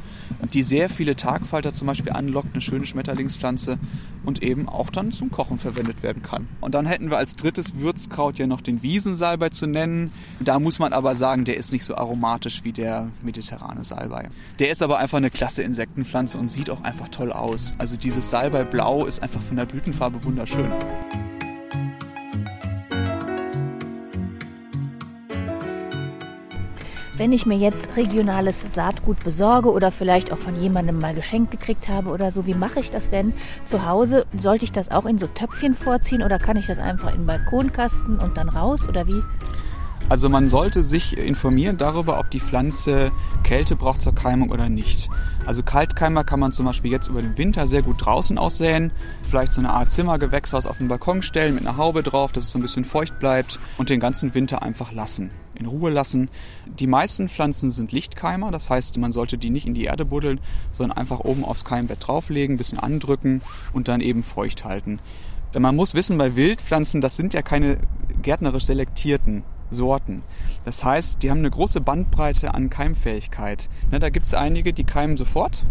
die 0.54 0.63
sehr 0.63 0.89
viele 0.89 1.15
Tagfalter 1.15 1.73
zum 1.73 1.88
Beispiel 1.88 2.12
anlockt, 2.12 2.49
eine 2.54 2.62
schöne 2.62 2.86
Schmetterlingspflanze 2.86 3.80
und 4.25 4.43
eben 4.43 4.67
auch 4.67 4.89
dann 4.89 5.12
zum 5.12 5.32
Kochen 5.32 5.60
verwendet 5.60 6.04
werden 6.04 6.23
kann. 6.23 6.47
Und 6.62 6.73
dann 6.73 6.86
hätten 6.86 7.10
wir 7.10 7.17
als 7.17 7.36
drittes 7.36 7.75
Würzkraut 7.75 8.39
ja 8.39 8.47
noch 8.47 8.62
den 8.62 8.82
Wiesensalbei 8.82 9.49
zu 9.49 9.67
nennen. 9.67 10.12
Da 10.39 10.60
muss 10.60 10.80
man 10.80 10.93
aber 10.93 11.15
sagen, 11.15 11.45
der 11.45 11.58
ist 11.58 11.71
nicht 11.71 11.86
so 11.86 11.95
aromatisch 11.95 12.63
wie 12.63 12.71
der 12.71 13.10
mediterrane 13.21 13.84
Salbei. 13.84 14.30
Der 14.60 14.71
ist 14.71 14.82
aber 14.82 14.97
einfach 14.97 15.17
eine 15.17 15.30
klasse 15.30 15.63
Insektenpflanze 15.63 16.38
und 16.38 16.49
sieht 16.49 16.69
auch 16.69 16.84
einfach 16.84 17.10
toll 17.10 17.32
aus. 17.32 17.73
Also 17.78 17.97
dieses 17.97 18.30
Salbei-Blau 18.30 19.06
ist 19.06 19.21
einfach 19.21 19.41
von 19.41 19.58
der 19.58 19.65
Blütenfarbe 19.65 20.23
wunderschön. 20.23 20.71
Wenn 27.17 27.32
ich 27.32 27.45
mir 27.45 27.58
jetzt 27.58 27.95
regionales 27.95 28.73
Saatgut 28.73 29.23
besorge 29.23 29.71
oder 29.71 29.93
vielleicht 29.93 30.34
auch 30.34 30.38
von 30.38 30.62
jemandem 30.62 30.99
mal 30.99 31.13
geschenkt 31.13 31.49
gekriegt 31.49 31.88
habe 31.88 32.10
oder 32.10 32.30
so, 32.30 32.45
wie 32.45 32.54
mache 32.54 32.82
ich 32.82 32.91
das 32.91 33.10
denn 33.10 33.32
zu 33.63 33.86
Hause? 33.86 34.25
Sollte 34.38 34.65
ich 34.65 34.73
das 34.73 34.91
auch 34.91 35.06
in 35.06 35.17
so 35.17 35.28
Töpfchen 35.28 35.75
vorziehen 35.75 36.21
oder 36.23 36.39
kann 36.39 36.58
ich 36.58 36.67
das 36.67 36.78
einfach 36.78 37.13
in 37.13 37.21
den 37.21 37.25
Balkonkasten 37.25 38.19
und 38.19 38.36
dann 38.36 38.49
raus 38.49 38.86
oder 38.86 39.08
wie? 39.08 39.23
Also 40.08 40.30
man 40.30 40.50
sollte 40.50 40.84
sich 40.84 41.18
informieren 41.18 41.78
darüber, 41.78 42.20
ob 42.20 42.30
die 42.30 42.39
Pflanze 42.39 43.12
Kälte 43.44 43.76
braucht 43.76 44.04
zur 44.04 44.13
Keimung 44.13 44.52
oder 44.52 44.70
nicht. 44.70 45.10
Also 45.48 45.63
Kaltkeimer 45.63 46.24
kann 46.24 46.39
man 46.39 46.52
zum 46.52 46.68
Beispiel 46.68 46.91
jetzt 46.91 47.08
über 47.08 47.24
den 47.24 47.36
Winter 47.39 47.68
sehr 47.68 47.82
gut 47.82 48.06
draußen 48.06 48.38
aussäen. 48.38 48.91
Vielleicht 49.24 49.54
so 49.54 49.62
eine 49.62 49.74
Art 49.74 49.89
Zimmergewächshaus 49.89 50.68
auf 50.68 50.78
den 50.78 50.89
Balkon 50.89 51.24
stellen 51.24 51.56
mit 51.56 51.65
einer 51.65 51.78
Haube 51.78 52.04
drauf, 52.04 52.32
dass 52.32 52.44
es 52.44 52.52
so 52.52 52.60
ein 52.60 52.62
bisschen 52.62 52.86
feucht 52.86 53.18
bleibt 53.18 53.60
und 53.80 53.89
den 53.89 54.00
ganzen 54.00 54.36
Winter 54.36 54.62
einfach 54.62 54.91
lassen, 54.91 55.32
in 55.56 55.65
Ruhe 55.65 55.89
lassen. 55.89 56.30
Die 56.68 56.88
meisten 56.88 57.28
Pflanzen 57.28 57.72
sind 57.72 57.91
Lichtkeimer, 57.91 58.52
das 58.52 58.70
heißt, 58.70 58.98
man 59.00 59.12
sollte 59.12 59.39
die 59.39 59.50
nicht 59.50 59.65
in 59.65 59.74
die 59.74 59.86
Erde 59.86 60.06
buddeln, 60.06 60.39
sondern 60.72 61.00
einfach 61.00 61.22
oben 61.22 61.44
aufs 61.44 61.65
Keimbett 61.65 62.08
drauflegen, 62.08 62.56
ein 62.56 62.60
bisschen 62.60 62.80
andrücken 62.80 63.41
und 63.74 63.88
dann 63.88 64.02
eben 64.02 64.22
feucht 64.22 64.65
halten. 64.65 65.00
Man 65.58 65.76
muss 65.76 65.96
wissen, 65.96 66.18
bei 66.20 66.36
Wildpflanzen, 66.36 67.02
das 67.02 67.15
sind 67.15 67.34
ja 67.34 67.41
keine 67.41 67.78
gärtnerisch 68.22 68.65
selektierten 68.65 69.44
Sorten. 69.76 70.24
Das 70.64 70.84
heißt, 70.84 71.22
die 71.22 71.30
haben 71.30 71.40
eine 71.40 71.52
große 71.52 71.82
Bandbreite 71.82 72.54
an 72.54 72.70
Keimfähigkeit. 72.70 73.70
Ne, 73.92 74.00
da 74.00 74.10
gibt 74.10 74.26
es 74.26 74.34
einige, 74.34 74.74
die 74.74 74.84
keimen 74.84 75.18
sofort 75.18 75.66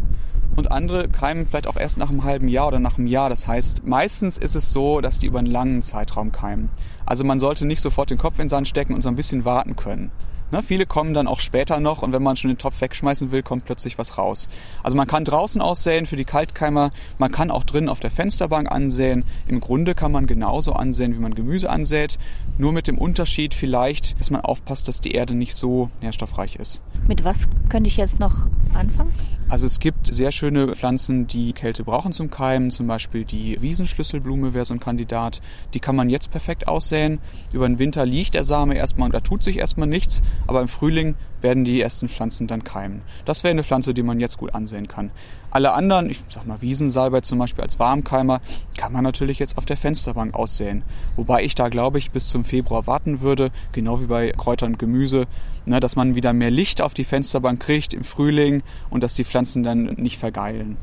und 0.56 0.70
andere 0.70 1.08
keimen 1.08 1.46
vielleicht 1.46 1.66
auch 1.66 1.76
erst 1.76 1.98
nach 1.98 2.10
einem 2.10 2.24
halben 2.24 2.48
Jahr 2.48 2.68
oder 2.68 2.78
nach 2.78 2.98
einem 2.98 3.06
Jahr. 3.06 3.28
Das 3.28 3.48
heißt, 3.48 3.86
meistens 3.86 4.38
ist 4.38 4.54
es 4.54 4.72
so, 4.72 5.00
dass 5.00 5.18
die 5.18 5.26
über 5.26 5.38
einen 5.38 5.50
langen 5.50 5.82
Zeitraum 5.82 6.32
keimen. 6.32 6.68
Also 7.06 7.24
man 7.24 7.40
sollte 7.40 7.66
nicht 7.66 7.80
sofort 7.80 8.10
den 8.10 8.18
Kopf 8.18 8.38
in 8.38 8.44
den 8.44 8.48
Sand 8.50 8.68
stecken 8.68 8.94
und 8.94 9.02
so 9.02 9.08
ein 9.08 9.16
bisschen 9.16 9.44
warten 9.44 9.76
können. 9.76 10.10
Ne, 10.54 10.62
viele 10.62 10.86
kommen 10.86 11.14
dann 11.14 11.26
auch 11.26 11.40
später 11.40 11.80
noch 11.80 12.02
und 12.02 12.12
wenn 12.12 12.22
man 12.22 12.36
schon 12.36 12.48
den 12.48 12.58
Topf 12.58 12.80
wegschmeißen 12.80 13.32
will, 13.32 13.42
kommt 13.42 13.64
plötzlich 13.64 13.98
was 13.98 14.18
raus. 14.18 14.48
Also 14.84 14.96
man 14.96 15.08
kann 15.08 15.24
draußen 15.24 15.60
aussäen 15.60 16.06
für 16.06 16.14
die 16.14 16.24
Kaltkeimer, 16.24 16.92
man 17.18 17.32
kann 17.32 17.50
auch 17.50 17.64
drinnen 17.64 17.88
auf 17.88 17.98
der 17.98 18.12
Fensterbank 18.12 18.70
ansäen. 18.70 19.24
Im 19.48 19.58
Grunde 19.58 19.96
kann 19.96 20.12
man 20.12 20.28
genauso 20.28 20.72
ansäen, 20.74 21.12
wie 21.12 21.18
man 21.18 21.34
Gemüse 21.34 21.70
ansät, 21.70 22.20
nur 22.56 22.72
mit 22.72 22.86
dem 22.86 22.98
Unterschied 22.98 23.52
vielleicht, 23.52 24.16
dass 24.20 24.30
man 24.30 24.42
aufpasst, 24.42 24.86
dass 24.86 25.00
die 25.00 25.10
Erde 25.10 25.34
nicht 25.34 25.56
so 25.56 25.90
nährstoffreich 26.00 26.54
ist. 26.54 26.82
Mit 27.08 27.24
was 27.24 27.48
könnte 27.68 27.88
ich 27.88 27.96
jetzt 27.96 28.20
noch 28.20 28.46
anfangen? 28.74 29.12
Also 29.48 29.66
es 29.66 29.78
gibt 29.78 30.12
sehr 30.12 30.32
schöne 30.32 30.74
Pflanzen, 30.74 31.26
die 31.26 31.52
Kälte 31.52 31.84
brauchen 31.84 32.12
zum 32.12 32.30
Keimen. 32.30 32.70
Zum 32.70 32.86
Beispiel 32.86 33.24
die 33.24 33.60
Wiesenschlüsselblume 33.60 34.54
wäre 34.54 34.64
so 34.64 34.74
ein 34.74 34.80
Kandidat. 34.80 35.40
Die 35.74 35.80
kann 35.80 35.96
man 35.96 36.08
jetzt 36.08 36.30
perfekt 36.30 36.66
aussäen. 36.66 37.18
Über 37.52 37.68
den 37.68 37.78
Winter 37.78 38.06
liegt 38.06 38.34
der 38.34 38.44
Same 38.44 38.74
erstmal 38.74 39.06
und 39.06 39.14
da 39.14 39.20
tut 39.20 39.42
sich 39.42 39.58
erstmal 39.58 39.88
nichts. 39.88 40.22
Aber 40.46 40.60
im 40.60 40.68
Frühling 40.68 41.14
werden 41.44 41.64
die 41.64 41.80
ersten 41.80 42.08
Pflanzen 42.08 42.48
dann 42.48 42.64
keimen. 42.64 43.02
Das 43.24 43.44
wäre 43.44 43.52
eine 43.52 43.62
Pflanze, 43.62 43.94
die 43.94 44.02
man 44.02 44.18
jetzt 44.18 44.38
gut 44.38 44.54
ansehen 44.54 44.88
kann. 44.88 45.12
Alle 45.52 45.74
anderen, 45.74 46.10
ich 46.10 46.24
sag 46.28 46.46
mal 46.46 46.60
Wiesensalbei 46.60 47.20
zum 47.20 47.38
Beispiel 47.38 47.62
als 47.62 47.78
Warmkeimer, 47.78 48.40
kann 48.76 48.92
man 48.92 49.04
natürlich 49.04 49.38
jetzt 49.38 49.56
auf 49.56 49.66
der 49.66 49.76
Fensterbank 49.76 50.34
aussäen. 50.34 50.82
Wobei 51.14 51.44
ich 51.44 51.54
da 51.54 51.68
glaube 51.68 51.98
ich 51.98 52.10
bis 52.10 52.28
zum 52.28 52.44
Februar 52.44 52.88
warten 52.88 53.20
würde, 53.20 53.52
genau 53.70 54.00
wie 54.00 54.06
bei 54.06 54.32
Kräutern 54.32 54.72
und 54.72 54.78
Gemüse, 54.80 55.26
ne, 55.66 55.78
dass 55.78 55.94
man 55.94 56.16
wieder 56.16 56.32
mehr 56.32 56.50
Licht 56.50 56.80
auf 56.80 56.94
die 56.94 57.04
Fensterbank 57.04 57.60
kriegt 57.60 57.94
im 57.94 58.02
Frühling 58.02 58.64
und 58.90 59.04
dass 59.04 59.14
die 59.14 59.24
Pflanzen 59.24 59.62
dann 59.62 59.84
nicht 59.84 60.18
vergeilen. 60.18 60.76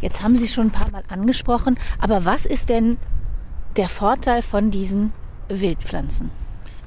Jetzt 0.00 0.22
haben 0.22 0.36
Sie 0.36 0.46
schon 0.46 0.66
ein 0.66 0.72
paar 0.72 0.90
Mal 0.90 1.02
angesprochen, 1.08 1.78
aber 1.98 2.24
was 2.24 2.46
ist 2.46 2.68
denn 2.68 2.98
der 3.76 3.88
Vorteil 3.88 4.42
von 4.42 4.70
diesen 4.70 5.12
Wildpflanzen? 5.48 6.30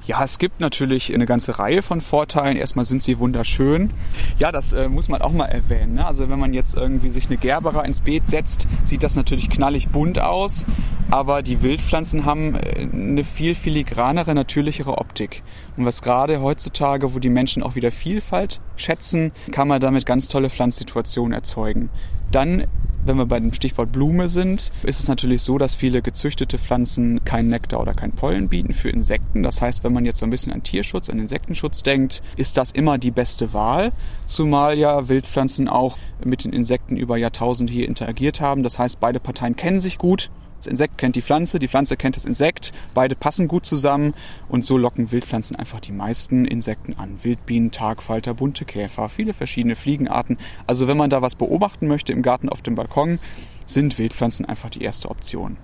Ja, 0.06 0.24
es 0.24 0.40
gibt 0.40 0.60
natürlich 0.60 1.14
eine 1.14 1.26
ganze 1.26 1.60
Reihe 1.60 1.82
von 1.82 2.02
Vorteilen. 2.02 2.58
Erstmal 2.58 2.86
sind 2.86 3.04
sie 3.04 3.20
wunderschön. 3.20 3.92
Ja, 4.40 4.52
das 4.52 4.74
äh, 4.74 4.90
muss 4.90 5.08
man 5.08 5.22
auch 5.22 5.32
mal 5.32 5.46
erwähnen. 5.46 5.96
Ne? 5.96 6.06
Also 6.06 6.30
wenn 6.30 6.40
man 6.40 6.54
jetzt 6.54 6.76
irgendwie 6.76 7.10
sich 7.10 7.28
eine 7.28 7.38
Gerbera 7.38 7.84
ins 7.84 8.02
Beet 8.02 8.30
setzt, 8.30 8.68
sieht 8.84 9.04
das 9.04 9.16
natürlich 9.16 9.50
knallig 9.50 9.90
bunt 9.90 10.20
aus. 10.20 10.66
Aber 11.12 11.44
die 11.44 11.62
Wildpflanzen 11.62 12.26
haben 12.26 12.56
äh, 12.56 12.88
eine 12.92 13.24
viel 13.24 13.54
filigranere, 13.54 14.34
natürlichere 14.34 14.98
Optik. 14.98 15.44
Und 15.78 15.86
was 15.86 16.02
gerade 16.02 16.42
heutzutage, 16.42 17.14
wo 17.14 17.20
die 17.20 17.30
Menschen 17.30 17.62
auch 17.62 17.76
wieder 17.76 17.92
Vielfalt 17.92 18.62
schätzen, 18.78 19.32
kann 19.52 19.68
man 19.68 19.80
damit 19.80 20.06
ganz 20.06 20.28
tolle 20.28 20.50
Pflanzsituationen 20.50 21.34
erzeugen. 21.34 21.90
Dann 22.32 22.68
wenn 23.10 23.18
wir 23.18 23.26
bei 23.26 23.40
dem 23.40 23.54
Stichwort 23.54 23.92
Blume 23.92 24.30
sind, 24.30 24.72
ist 24.84 25.00
es 25.00 25.08
natürlich 25.08 25.42
so, 25.42 25.58
dass 25.58 25.74
viele 25.74 26.04
gezüchtete 26.04 26.60
Pflanzen 26.60 27.26
keinen 27.26 27.50
Nektar 27.50 27.82
oder 27.82 27.96
kein 27.96 28.12
Pollen 28.12 28.48
bieten 28.50 28.72
für 28.74 28.90
Insekten. 28.90 29.42
Das 29.42 29.62
heißt, 29.62 29.84
wenn 29.84 29.94
man 29.94 30.06
jetzt 30.06 30.20
so 30.20 30.28
ein 30.28 30.30
bisschen 30.30 30.54
an 30.54 30.62
Tierschutz, 30.62 31.10
an 31.10 31.18
Insektenschutz 31.18 31.82
denkt, 31.82 32.22
ist 32.38 32.56
das 32.56 32.72
immer 32.72 33.00
die 33.00 33.10
beste 33.10 33.52
Wahl. 33.52 33.92
Zumal 34.28 34.78
ja 34.78 35.10
Wildpflanzen 35.10 35.68
auch 35.68 35.98
mit 36.24 36.44
den 36.44 36.54
Insekten 36.54 36.98
über 36.98 37.18
Jahrtausende 37.18 37.74
hier 37.74 37.88
interagiert 37.88 38.42
haben. 38.42 38.62
Das 38.62 38.78
heißt, 38.78 39.00
beide 39.00 39.20
Parteien 39.20 39.56
kennen 39.56 39.82
sich 39.82 39.98
gut. 39.98 40.30
Das 40.60 40.68
Insekt 40.68 40.98
kennt 40.98 41.16
die 41.16 41.22
Pflanze, 41.22 41.58
die 41.58 41.70
Pflanze 41.70 41.96
kennt 41.96 42.18
das 42.18 42.26
Insekt, 42.26 42.74
beide 42.94 43.16
passen 43.16 43.48
gut 43.48 43.66
zusammen 43.66 44.14
und 44.50 44.66
so 44.66 44.78
locken 44.78 45.10
Wildpflanzen 45.10 45.56
einfach 45.56 45.80
die 45.80 45.94
meisten 45.94 46.44
Insekten 46.44 46.96
an. 46.98 47.18
Wildbienen, 47.24 47.72
Tagfalter, 47.72 48.34
bunte 48.34 48.66
Käfer, 48.66 49.08
viele 49.08 49.34
verschiedene 49.34 49.78
Fliegenarten. 49.78 50.38
Also 50.68 50.90
wenn 50.90 50.98
man 50.98 51.10
da 51.10 51.22
was 51.22 51.36
beobachten 51.36 51.88
möchte 51.88 52.12
im 52.12 52.24
Garten 52.24 52.50
auf 52.50 52.62
dem 52.62 52.76
Balkon, 52.76 53.20
sind 53.66 53.98
Wildpflanzen 53.98 54.46
einfach 54.46 54.70
die 54.70 54.84
erste 54.84 55.10
Option. 55.10 55.56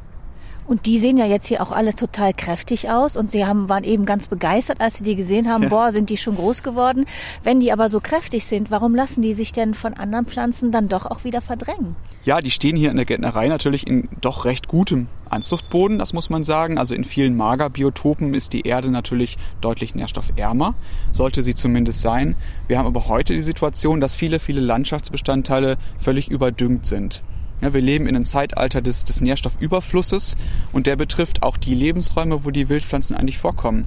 Und 0.68 0.88
die 0.88 0.98
sehen 0.98 1.18
ja 1.18 1.26
jetzt 1.26 1.48
hier 1.48 1.62
auch 1.62 1.72
alle 1.72 1.94
total 1.94 2.34
kräftig 2.34 2.90
aus 2.90 3.16
und 3.16 3.30
sie 3.30 3.46
haben, 3.46 3.70
waren 3.70 3.84
eben 3.84 4.06
ganz 4.06 4.28
begeistert, 4.28 4.82
als 4.82 4.98
sie 4.98 5.04
die 5.04 5.16
gesehen 5.16 5.50
haben. 5.50 5.64
Ja. 5.64 5.70
Boah, 5.70 5.92
sind 5.92 6.10
die 6.10 6.18
schon 6.18 6.36
groß 6.36 6.64
geworden. 6.64 7.06
Wenn 7.44 7.60
die 7.60 7.72
aber 7.72 7.88
so 7.88 8.00
kräftig 8.00 8.46
sind, 8.46 8.72
warum 8.72 8.96
lassen 8.96 9.22
die 9.22 9.34
sich 9.34 9.54
denn 9.54 9.76
von 9.76 9.94
anderen 9.94 10.26
Pflanzen 10.26 10.72
dann 10.72 10.88
doch 10.88 11.06
auch 11.06 11.24
wieder 11.24 11.42
verdrängen? 11.42 11.96
Ja, 12.24 12.42
die 12.42 12.50
stehen 12.50 12.76
hier 12.76 12.90
in 12.90 12.98
der 12.98 13.06
Gärtnerei 13.06 13.48
natürlich 13.48 13.86
in 13.86 14.10
doch 14.22 14.46
recht 14.46 14.68
gutem 14.68 15.08
Anzuchtboden, 15.30 16.00
das 16.00 16.14
muss 16.14 16.32
man 16.32 16.44
sagen. 16.44 16.80
Also 16.80 16.96
in 16.96 17.04
vielen 17.04 17.38
Magerbiotopen 17.38 18.34
ist 18.34 18.54
die 18.54 18.62
Erde 18.62 18.90
natürlich 18.90 19.38
deutlich 19.62 19.94
nährstoffärmer, 19.94 20.74
sollte 21.12 21.44
sie 21.44 21.54
zumindest 21.54 22.02
sein. 22.02 22.36
Wir 22.68 22.80
haben 22.80 22.88
aber 22.88 23.08
heute 23.08 23.36
die 23.36 23.44
Situation, 23.44 24.02
dass 24.02 24.16
viele, 24.16 24.40
viele 24.40 24.62
Landschaftsbestandteile 24.62 25.78
völlig 26.00 26.32
überdüngt 26.32 26.88
sind. 26.88 27.22
Ja, 27.62 27.74
wir 27.74 27.82
leben 27.82 28.06
in 28.06 28.16
einem 28.16 28.26
Zeitalter 28.26 28.82
des, 28.82 29.06
des 29.06 29.22
Nährstoffüberflusses 29.22 30.36
und 30.74 30.88
der 30.88 30.98
betrifft 30.98 31.42
auch 31.42 31.58
die 31.58 31.74
Lebensräume, 31.74 32.44
wo 32.44 32.52
die 32.52 32.68
Wildpflanzen 32.68 33.16
eigentlich 33.16 33.38
vorkommen. 33.38 33.84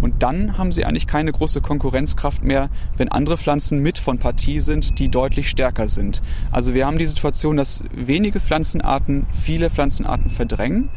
Und 0.00 0.22
dann 0.22 0.56
haben 0.56 0.72
sie 0.72 0.84
eigentlich 0.84 1.08
keine 1.08 1.32
große 1.32 1.60
Konkurrenzkraft 1.60 2.44
mehr, 2.44 2.70
wenn 2.96 3.10
andere 3.10 3.36
Pflanzen 3.36 3.80
mit 3.80 3.98
von 3.98 4.18
Partie 4.18 4.60
sind, 4.60 4.98
die 5.00 5.08
deutlich 5.08 5.50
stärker 5.50 5.88
sind. 5.88 6.22
Also 6.52 6.74
wir 6.74 6.86
haben 6.86 6.98
die 6.98 7.06
Situation, 7.06 7.56
dass 7.56 7.82
wenige 7.92 8.38
Pflanzenarten 8.38 9.26
viele 9.32 9.68
Pflanzenarten 9.68 10.30
verdrängen 10.30 10.88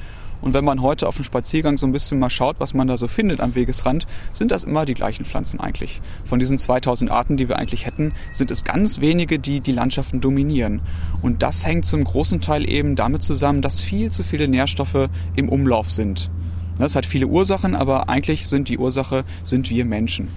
und 0.41 0.53
wenn 0.53 0.65
man 0.65 0.81
heute 0.81 1.07
auf 1.07 1.15
dem 1.15 1.23
Spaziergang 1.23 1.77
so 1.77 1.85
ein 1.85 1.91
bisschen 1.91 2.19
mal 2.19 2.29
schaut, 2.29 2.59
was 2.59 2.73
man 2.73 2.87
da 2.87 2.97
so 2.97 3.07
findet 3.07 3.39
am 3.39 3.55
Wegesrand, 3.55 4.07
sind 4.33 4.51
das 4.51 4.63
immer 4.63 4.85
die 4.85 4.93
gleichen 4.93 5.25
Pflanzen 5.25 5.59
eigentlich. 5.59 6.01
Von 6.25 6.39
diesen 6.39 6.59
2000 6.59 7.11
Arten, 7.11 7.37
die 7.37 7.47
wir 7.47 7.57
eigentlich 7.57 7.85
hätten, 7.85 8.13
sind 8.31 8.51
es 8.51 8.63
ganz 8.63 9.01
wenige, 9.01 9.39
die 9.39 9.61
die 9.61 9.71
Landschaften 9.71 10.21
dominieren. 10.21 10.81
Und 11.21 11.43
das 11.43 11.65
hängt 11.65 11.85
zum 11.85 12.03
großen 12.03 12.41
Teil 12.41 12.67
eben 12.69 12.95
damit 12.95 13.23
zusammen, 13.23 13.61
dass 13.61 13.79
viel 13.79 14.11
zu 14.11 14.23
viele 14.23 14.47
Nährstoffe 14.47 15.09
im 15.35 15.49
Umlauf 15.49 15.91
sind. 15.91 16.29
Das 16.77 16.95
hat 16.95 17.05
viele 17.05 17.27
Ursachen, 17.27 17.75
aber 17.75 18.09
eigentlich 18.09 18.47
sind 18.47 18.67
die 18.67 18.77
Ursache, 18.77 19.23
sind 19.43 19.69
wir 19.69 19.85
Menschen. 19.85 20.29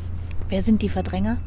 Wer 0.48 0.62
sind 0.62 0.82
die 0.82 0.90
Verdränger? 0.90 1.38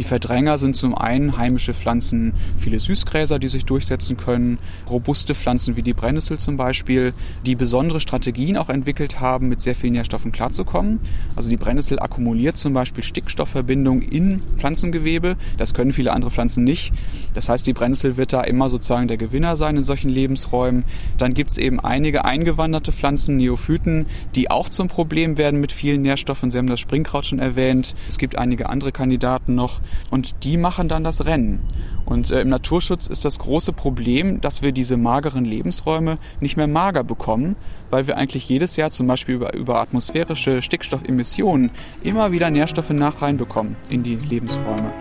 Die 0.00 0.04
Verdränger 0.04 0.56
sind 0.56 0.76
zum 0.76 0.94
einen 0.94 1.36
heimische 1.36 1.74
Pflanzen, 1.74 2.32
viele 2.58 2.80
Süßgräser, 2.80 3.38
die 3.38 3.48
sich 3.48 3.66
durchsetzen 3.66 4.16
können, 4.16 4.58
robuste 4.88 5.34
Pflanzen 5.34 5.76
wie 5.76 5.82
die 5.82 5.92
Brennnessel 5.92 6.38
zum 6.38 6.56
Beispiel, 6.56 7.12
die 7.44 7.54
besondere 7.54 8.00
Strategien 8.00 8.56
auch 8.56 8.70
entwickelt 8.70 9.20
haben, 9.20 9.50
mit 9.50 9.60
sehr 9.60 9.74
vielen 9.74 9.92
Nährstoffen 9.92 10.32
klarzukommen. 10.32 11.00
Also 11.36 11.50
die 11.50 11.58
Brennnessel 11.58 11.98
akkumuliert 11.98 12.56
zum 12.56 12.72
Beispiel 12.72 13.04
Stickstoffverbindungen 13.04 14.00
in 14.00 14.40
Pflanzengewebe. 14.56 15.34
Das 15.58 15.74
können 15.74 15.92
viele 15.92 16.14
andere 16.14 16.30
Pflanzen 16.30 16.64
nicht. 16.64 16.94
Das 17.34 17.50
heißt, 17.50 17.66
die 17.66 17.74
Brennnessel 17.74 18.16
wird 18.16 18.32
da 18.32 18.40
immer 18.40 18.70
sozusagen 18.70 19.06
der 19.06 19.18
Gewinner 19.18 19.56
sein 19.56 19.76
in 19.76 19.84
solchen 19.84 20.08
Lebensräumen. 20.08 20.84
Dann 21.18 21.34
gibt 21.34 21.50
es 21.50 21.58
eben 21.58 21.78
einige 21.78 22.24
eingewanderte 22.24 22.90
Pflanzen, 22.90 23.36
Neophyten, 23.36 24.06
die 24.34 24.50
auch 24.50 24.70
zum 24.70 24.88
Problem 24.88 25.36
werden 25.36 25.60
mit 25.60 25.72
vielen 25.72 26.00
Nährstoffen. 26.00 26.50
Sie 26.50 26.56
haben 26.56 26.68
das 26.68 26.80
Springkraut 26.80 27.26
schon 27.26 27.38
erwähnt. 27.38 27.94
Es 28.08 28.16
gibt 28.16 28.38
einige 28.38 28.70
andere 28.70 28.92
Kandidaten 28.92 29.54
noch 29.54 29.82
und 30.10 30.44
die 30.44 30.56
machen 30.56 30.88
dann 30.88 31.04
das 31.04 31.24
Rennen. 31.24 31.60
Und 32.04 32.30
äh, 32.30 32.40
im 32.40 32.48
Naturschutz 32.48 33.06
ist 33.06 33.24
das 33.24 33.38
große 33.38 33.72
Problem, 33.72 34.40
dass 34.40 34.62
wir 34.62 34.72
diese 34.72 34.96
mageren 34.96 35.44
Lebensräume 35.44 36.18
nicht 36.40 36.56
mehr 36.56 36.66
mager 36.66 37.04
bekommen, 37.04 37.56
weil 37.90 38.06
wir 38.06 38.16
eigentlich 38.16 38.48
jedes 38.48 38.76
Jahr 38.76 38.90
zum 38.90 39.06
Beispiel 39.06 39.36
über, 39.36 39.54
über 39.54 39.80
atmosphärische 39.80 40.62
Stickstoffemissionen 40.62 41.70
immer 42.02 42.32
wieder 42.32 42.50
Nährstoffe 42.50 42.90
nach 42.90 43.22
reinbekommen 43.22 43.76
in 43.88 44.02
die 44.02 44.16
Lebensräume. 44.16 44.92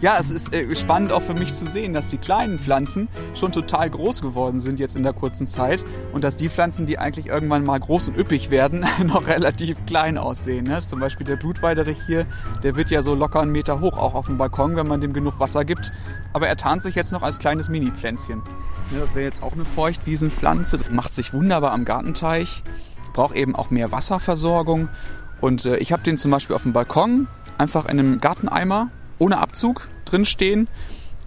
Ja, 0.00 0.16
es 0.18 0.30
ist 0.30 0.54
äh, 0.54 0.74
spannend 0.76 1.12
auch 1.12 1.22
für 1.22 1.34
mich 1.34 1.54
zu 1.54 1.66
sehen, 1.66 1.94
dass 1.94 2.08
die 2.08 2.18
kleinen 2.18 2.58
Pflanzen 2.58 3.08
schon 3.34 3.52
total 3.52 3.90
groß 3.90 4.22
geworden 4.22 4.60
sind 4.60 4.78
jetzt 4.78 4.96
in 4.96 5.02
der 5.02 5.12
kurzen 5.12 5.46
Zeit 5.46 5.84
und 6.12 6.24
dass 6.24 6.36
die 6.36 6.48
Pflanzen, 6.48 6.86
die 6.86 6.98
eigentlich 6.98 7.26
irgendwann 7.26 7.64
mal 7.64 7.78
groß 7.78 8.08
und 8.08 8.18
üppig 8.18 8.50
werden, 8.50 8.86
noch 9.04 9.26
relativ 9.26 9.84
klein 9.86 10.18
aussehen. 10.18 10.64
Ne? 10.66 10.80
Zum 10.86 11.00
Beispiel 11.00 11.26
der 11.26 11.36
Blutweiderich 11.36 11.98
hier, 12.06 12.26
der 12.62 12.76
wird 12.76 12.90
ja 12.90 13.02
so 13.02 13.14
locker 13.14 13.40
einen 13.40 13.52
Meter 13.52 13.80
hoch, 13.80 13.96
auch 13.96 14.14
auf 14.14 14.26
dem 14.26 14.38
Balkon, 14.38 14.76
wenn 14.76 14.86
man 14.86 15.00
dem 15.00 15.12
genug 15.12 15.40
Wasser 15.40 15.64
gibt. 15.64 15.92
Aber 16.32 16.48
er 16.48 16.56
tarnt 16.56 16.82
sich 16.82 16.94
jetzt 16.94 17.12
noch 17.12 17.22
als 17.22 17.38
kleines 17.38 17.68
Mini-Pflänzchen. 17.68 18.42
Ja, 18.92 19.00
das 19.00 19.14
wäre 19.14 19.24
jetzt 19.24 19.42
auch 19.42 19.52
eine 19.52 19.64
Feuchtwiesenpflanze, 19.64 20.80
macht 20.90 21.12
sich 21.12 21.34
wunderbar 21.34 21.72
am 21.72 21.84
Gartenteich 21.84 22.62
braucht 23.18 23.34
eben 23.34 23.56
auch 23.56 23.70
mehr 23.70 23.90
Wasserversorgung. 23.90 24.88
Und 25.40 25.64
äh, 25.64 25.78
ich 25.78 25.92
habe 25.92 26.04
den 26.04 26.16
zum 26.16 26.30
Beispiel 26.30 26.54
auf 26.54 26.62
dem 26.62 26.72
Balkon 26.72 27.26
einfach 27.58 27.86
in 27.86 27.98
einem 27.98 28.20
Garteneimer 28.20 28.90
ohne 29.18 29.38
Abzug 29.38 29.88
drin 30.04 30.24
stehen. 30.24 30.68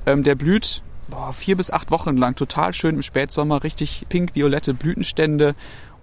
Ähm, 0.06 0.24
der 0.24 0.36
blüht 0.36 0.82
boah, 1.12 1.34
vier 1.34 1.58
bis 1.58 1.70
acht 1.70 1.92
Wochen 1.92 2.18
lang 2.18 2.36
total 2.36 2.74
schön 2.74 2.96
im 2.96 3.04
Spätsommer, 3.04 3.64
richtig 3.64 4.08
pink-violette 4.10 4.74
Blütenstände. 4.74 5.54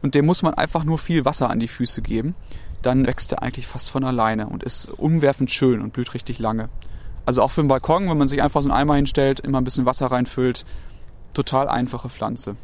Und 0.03 0.15
dem 0.15 0.27
muss 0.27 0.43
man 0.43 0.55
einfach 0.55 0.85
nur 0.85 0.99
viel 0.99 1.25
Wasser 1.25 1.51
an 1.51 1.59
die 1.59 1.67
Füße 1.67 2.03
geben. 2.03 2.37
Dann 2.83 3.07
wächst 3.07 3.33
er 3.33 3.43
eigentlich 3.43 3.67
fast 3.67 3.91
von 3.91 4.05
alleine 4.05 4.47
und 4.47 4.63
ist 4.63 4.87
umwerfend 4.87 5.51
schön 5.51 5.81
und 5.81 5.93
blüht 5.93 6.15
richtig 6.15 6.39
lange. 6.39 6.69
Also 7.27 7.43
auch 7.43 7.51
für 7.51 7.63
den 7.63 7.69
Balkon, 7.69 8.09
wenn 8.09 8.17
man 8.17 8.29
sich 8.29 8.43
einfach 8.43 8.63
so 8.63 8.69
einen 8.69 8.79
Eimer 8.79 8.95
hinstellt, 8.95 9.41
immer 9.41 9.61
ein 9.61 9.65
bisschen 9.65 9.87
Wasser 9.87 10.07
reinfüllt, 10.07 10.65
total 11.35 11.69
einfache 11.69 12.09
Pflanze. 12.09 12.57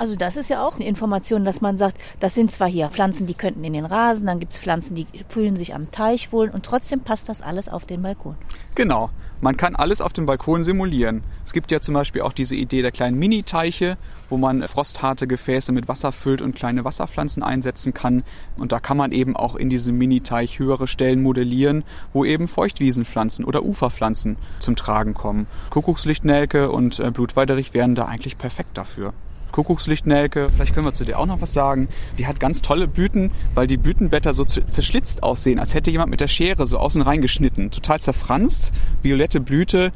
Also 0.00 0.16
das 0.16 0.38
ist 0.38 0.48
ja 0.48 0.66
auch 0.66 0.76
eine 0.76 0.86
Information, 0.86 1.44
dass 1.44 1.60
man 1.60 1.76
sagt, 1.76 1.98
das 2.20 2.34
sind 2.34 2.50
zwar 2.50 2.68
hier 2.68 2.88
Pflanzen, 2.88 3.26
die 3.26 3.34
könnten 3.34 3.62
in 3.64 3.74
den 3.74 3.84
Rasen, 3.84 4.26
dann 4.26 4.40
gibt 4.40 4.54
es 4.54 4.58
Pflanzen, 4.58 4.94
die 4.94 5.06
fühlen 5.28 5.56
sich 5.56 5.74
am 5.74 5.90
Teich 5.90 6.32
wohl 6.32 6.48
und 6.48 6.64
trotzdem 6.64 7.00
passt 7.00 7.28
das 7.28 7.42
alles 7.42 7.68
auf 7.68 7.84
den 7.84 8.00
Balkon. 8.00 8.34
Genau, 8.74 9.10
man 9.42 9.58
kann 9.58 9.76
alles 9.76 10.00
auf 10.00 10.14
dem 10.14 10.24
Balkon 10.24 10.64
simulieren. 10.64 11.22
Es 11.44 11.52
gibt 11.52 11.70
ja 11.70 11.82
zum 11.82 11.92
Beispiel 11.92 12.22
auch 12.22 12.32
diese 12.32 12.54
Idee 12.56 12.80
der 12.80 12.92
kleinen 12.92 13.18
Mini-Teiche, 13.18 13.98
wo 14.30 14.38
man 14.38 14.66
frostharte 14.66 15.26
Gefäße 15.26 15.70
mit 15.70 15.86
Wasser 15.86 16.12
füllt 16.12 16.40
und 16.40 16.56
kleine 16.56 16.86
Wasserpflanzen 16.86 17.42
einsetzen 17.42 17.92
kann. 17.92 18.22
Und 18.56 18.72
da 18.72 18.80
kann 18.80 18.96
man 18.96 19.12
eben 19.12 19.36
auch 19.36 19.54
in 19.54 19.68
diesem 19.68 19.98
Mini-Teich 19.98 20.60
höhere 20.60 20.88
Stellen 20.88 21.22
modellieren, 21.22 21.84
wo 22.14 22.24
eben 22.24 22.48
Feuchtwiesenpflanzen 22.48 23.44
oder 23.44 23.64
Uferpflanzen 23.64 24.38
zum 24.60 24.76
Tragen 24.76 25.12
kommen. 25.12 25.46
Kuckuckslichtnelke 25.68 26.70
und 26.70 27.00
äh, 27.00 27.10
Blutweiderich 27.10 27.74
wären 27.74 27.94
da 27.94 28.06
eigentlich 28.06 28.38
perfekt 28.38 28.78
dafür. 28.78 29.12
Kuckuckslichtnelke, 29.52 30.50
vielleicht 30.54 30.74
können 30.74 30.86
wir 30.86 30.92
zu 30.92 31.04
der 31.04 31.18
auch 31.18 31.26
noch 31.26 31.40
was 31.40 31.52
sagen. 31.52 31.88
Die 32.18 32.26
hat 32.26 32.40
ganz 32.40 32.62
tolle 32.62 32.88
Blüten, 32.88 33.30
weil 33.54 33.66
die 33.66 33.76
Blütenblätter 33.76 34.34
so 34.34 34.44
zerschlitzt 34.44 35.22
aussehen, 35.22 35.58
als 35.58 35.74
hätte 35.74 35.90
jemand 35.90 36.10
mit 36.10 36.20
der 36.20 36.28
Schere 36.28 36.66
so 36.66 36.78
außen 36.78 37.02
reingeschnitten. 37.02 37.70
Total 37.70 38.00
zerfranst, 38.00 38.72
violette 39.02 39.40
Blüte, 39.40 39.92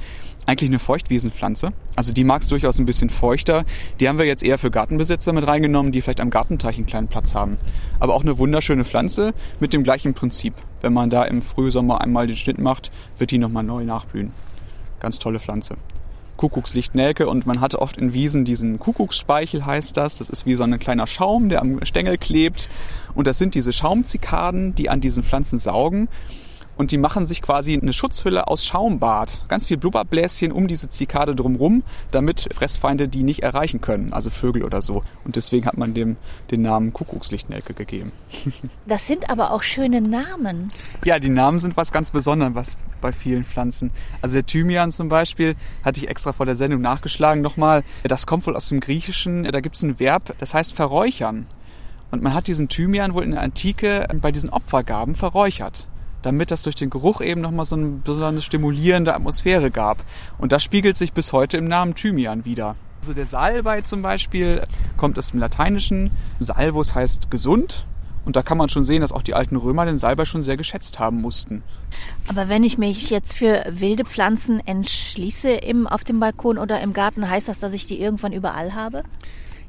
eigentlich 0.47 0.71
eine 0.71 0.79
Feuchtwiesenpflanze. 0.79 1.73
Also 1.97 2.13
die 2.13 2.25
mag 2.25 2.43
es 2.43 2.49
durchaus 2.49 2.79
ein 2.79 2.87
bisschen 2.87 3.11
feuchter. 3.11 3.65
Die 4.01 4.09
haben 4.09 4.19
wir 4.19 4.27
jetzt 4.27 4.43
eher 4.43 4.59
für 4.59 4.71
Gartenbesitzer 4.71 5.33
mit 5.33 5.47
reingenommen, 5.47 5.93
die 5.93 6.03
vielleicht 6.03 6.21
am 6.21 6.31
Gartenteich 6.31 6.77
einen 6.77 6.87
kleinen 6.87 7.09
Platz 7.09 7.35
haben. 7.35 7.57
Aber 8.01 8.15
auch 8.15 8.23
eine 8.23 8.39
wunderschöne 8.39 8.85
Pflanze 8.85 9.35
mit 9.61 9.73
dem 9.73 9.85
gleichen 9.85 10.15
Prinzip. 10.15 10.55
Wenn 10.81 10.93
man 10.93 11.11
da 11.11 11.25
im 11.25 11.41
Frühsommer 11.41 12.01
einmal 12.01 12.27
den 12.27 12.37
Schnitt 12.37 12.59
macht, 12.59 12.91
wird 13.17 13.31
die 13.31 13.39
nochmal 13.39 13.65
neu 13.65 13.85
nachblühen. 13.85 14.33
Ganz 15.01 15.19
tolle 15.19 15.41
Pflanze. 15.41 15.77
Kuckuckslichtnelke 16.37 17.29
und 17.29 17.47
man 17.47 17.61
hatte 17.61 17.81
oft 17.81 17.97
in 17.97 18.13
Wiesen 18.13 18.45
diesen 18.45 18.79
Kuckucksspeichel 18.79 19.65
heißt 19.65 19.97
das. 19.97 20.17
Das 20.17 20.29
ist 20.29 20.47
wie 20.47 20.55
so 20.55 20.65
ein 20.65 20.79
kleiner 20.79 21.07
Schaum, 21.07 21.49
der 21.49 21.61
am 21.61 21.85
Stängel 21.85 22.19
klebt. 22.19 22.69
Und 23.15 23.27
das 23.27 23.39
sind 23.39 23.55
diese 23.55 23.73
Schaumzikaden, 23.73 24.75
die 24.75 24.91
an 24.91 25.01
diesen 25.01 25.23
Pflanzen 25.23 25.59
saugen. 25.59 26.09
Und 26.77 26.91
die 26.91 26.99
machen 26.99 27.27
sich 27.27 27.41
quasi 27.41 27.79
eine 27.81 27.93
Schutzhülle 27.93 28.49
aus 28.49 28.65
Schaumbad. 28.65 29.41
Ganz 29.49 29.67
viel 29.67 29.77
Blubberbläschen 29.77 30.51
um 30.51 30.67
diese 30.67 30.89
Zikade 30.89 31.37
drumrum, 31.37 31.85
damit 32.11 32.49
Fressfeinde 32.53 33.07
die 33.07 33.23
nicht 33.23 33.45
erreichen 33.45 33.81
können, 33.81 34.13
also 34.13 34.31
Vögel 34.31 34.65
oder 34.65 34.83
so. 34.83 35.05
Und 35.25 35.37
deswegen 35.37 35.67
hat 35.67 35.77
man 35.77 35.95
dem 35.95 36.17
den 36.51 36.63
Namen 36.63 36.93
Kuckuckslichtnelke 36.93 37.75
gegeben. 37.75 38.13
Das 38.87 39.07
sind 39.07 39.31
aber 39.31 39.53
auch 39.53 39.63
schöne 39.63 40.01
Namen. 40.01 40.73
Ja, 41.05 41.19
die 41.19 41.29
Namen 41.29 41.61
sind 41.61 41.77
was 41.77 41.93
ganz 41.93 42.11
Besonderes, 42.11 42.55
was 42.55 42.77
bei 43.05 43.13
vielen 43.13 43.45
Pflanzen. 43.45 43.91
Also 44.23 44.33
der 44.33 44.47
Thymian 44.47 44.91
zum 44.91 45.11
Beispiel, 45.11 45.57
hatte 45.85 46.01
ich 46.01 46.09
extra 46.09 46.33
vor 46.33 46.47
der 46.47 46.57
Sendung 46.57 46.81
nachgeschlagen 46.81 47.43
nochmal. 47.43 47.85
Das 48.03 48.27
kommt 48.27 48.47
wohl 48.47 48.57
aus 48.57 48.71
dem 48.71 48.81
Griechischen. 48.81 49.45
Da 49.45 49.61
gibt 49.61 49.77
es 49.77 49.83
ein 49.83 50.01
Verb, 50.01 50.35
das 50.39 50.55
heißt 50.55 50.75
verräuchern. 50.75 51.47
Und 52.11 52.23
man 52.23 52.33
hat 52.33 52.47
diesen 52.47 52.71
Thymian 52.71 53.13
wohl 53.13 53.23
in 53.23 53.33
der 53.33 53.43
Antike 53.43 54.09
bei 54.23 54.33
diesen 54.33 54.49
Opfergaben 54.49 55.15
verräuchert 55.15 55.87
damit 56.23 56.51
das 56.51 56.63
durch 56.63 56.75
den 56.75 56.89
Geruch 56.89 57.21
eben 57.21 57.43
nochmal 57.43 57.67
so 57.67 57.77
eine 57.77 57.87
besonders 58.03 58.47
stimulierende 58.47 59.15
Atmosphäre 59.15 59.71
gab. 59.71 60.03
Und 60.39 60.53
das 60.53 60.65
spiegelt 60.65 60.97
sich 60.97 61.13
bis 61.13 61.35
heute 61.35 61.59
im 61.59 61.69
Namen 61.69 61.95
Thymian 61.95 62.47
wieder. 62.47 62.77
Also 63.03 63.13
der 63.13 63.27
Salbei 63.27 63.83
zum 63.83 64.01
Beispiel 64.01 64.63
kommt 64.97 65.19
aus 65.19 65.33
dem 65.33 65.41
Lateinischen. 65.41 66.11
Salvus 66.41 66.95
heißt 66.95 67.31
gesund 67.31 67.85
und 68.25 68.37
da 68.37 68.43
kann 68.43 68.59
man 68.59 68.69
schon 68.69 68.85
sehen, 68.85 69.01
dass 69.01 69.13
auch 69.13 69.23
die 69.23 69.35
alten 69.35 69.57
Römer 69.57 69.85
den 69.85 69.99
Salbei 69.99 70.25
schon 70.25 70.43
sehr 70.43 70.57
geschätzt 70.57 70.99
haben 70.99 71.21
mussten. 71.21 71.63
Aber 72.29 72.49
wenn 72.49 72.65
ich 72.65 72.79
mich 72.79 73.11
jetzt 73.11 73.37
für 73.37 73.65
wilde 73.69 74.05
Pflanzen 74.05 74.61
entschließe 74.67 75.51
im, 75.51 75.87
auf 75.87 76.05
dem 76.05 76.21
Balkon 76.21 76.59
oder 76.59 76.81
im 76.81 76.93
Garten, 76.93 77.29
heißt 77.29 77.49
das, 77.49 77.61
dass 77.61 77.73
ich 77.73 77.87
die 77.87 78.01
irgendwann 78.01 78.33
überall 78.33 78.75
habe? 78.75 79.03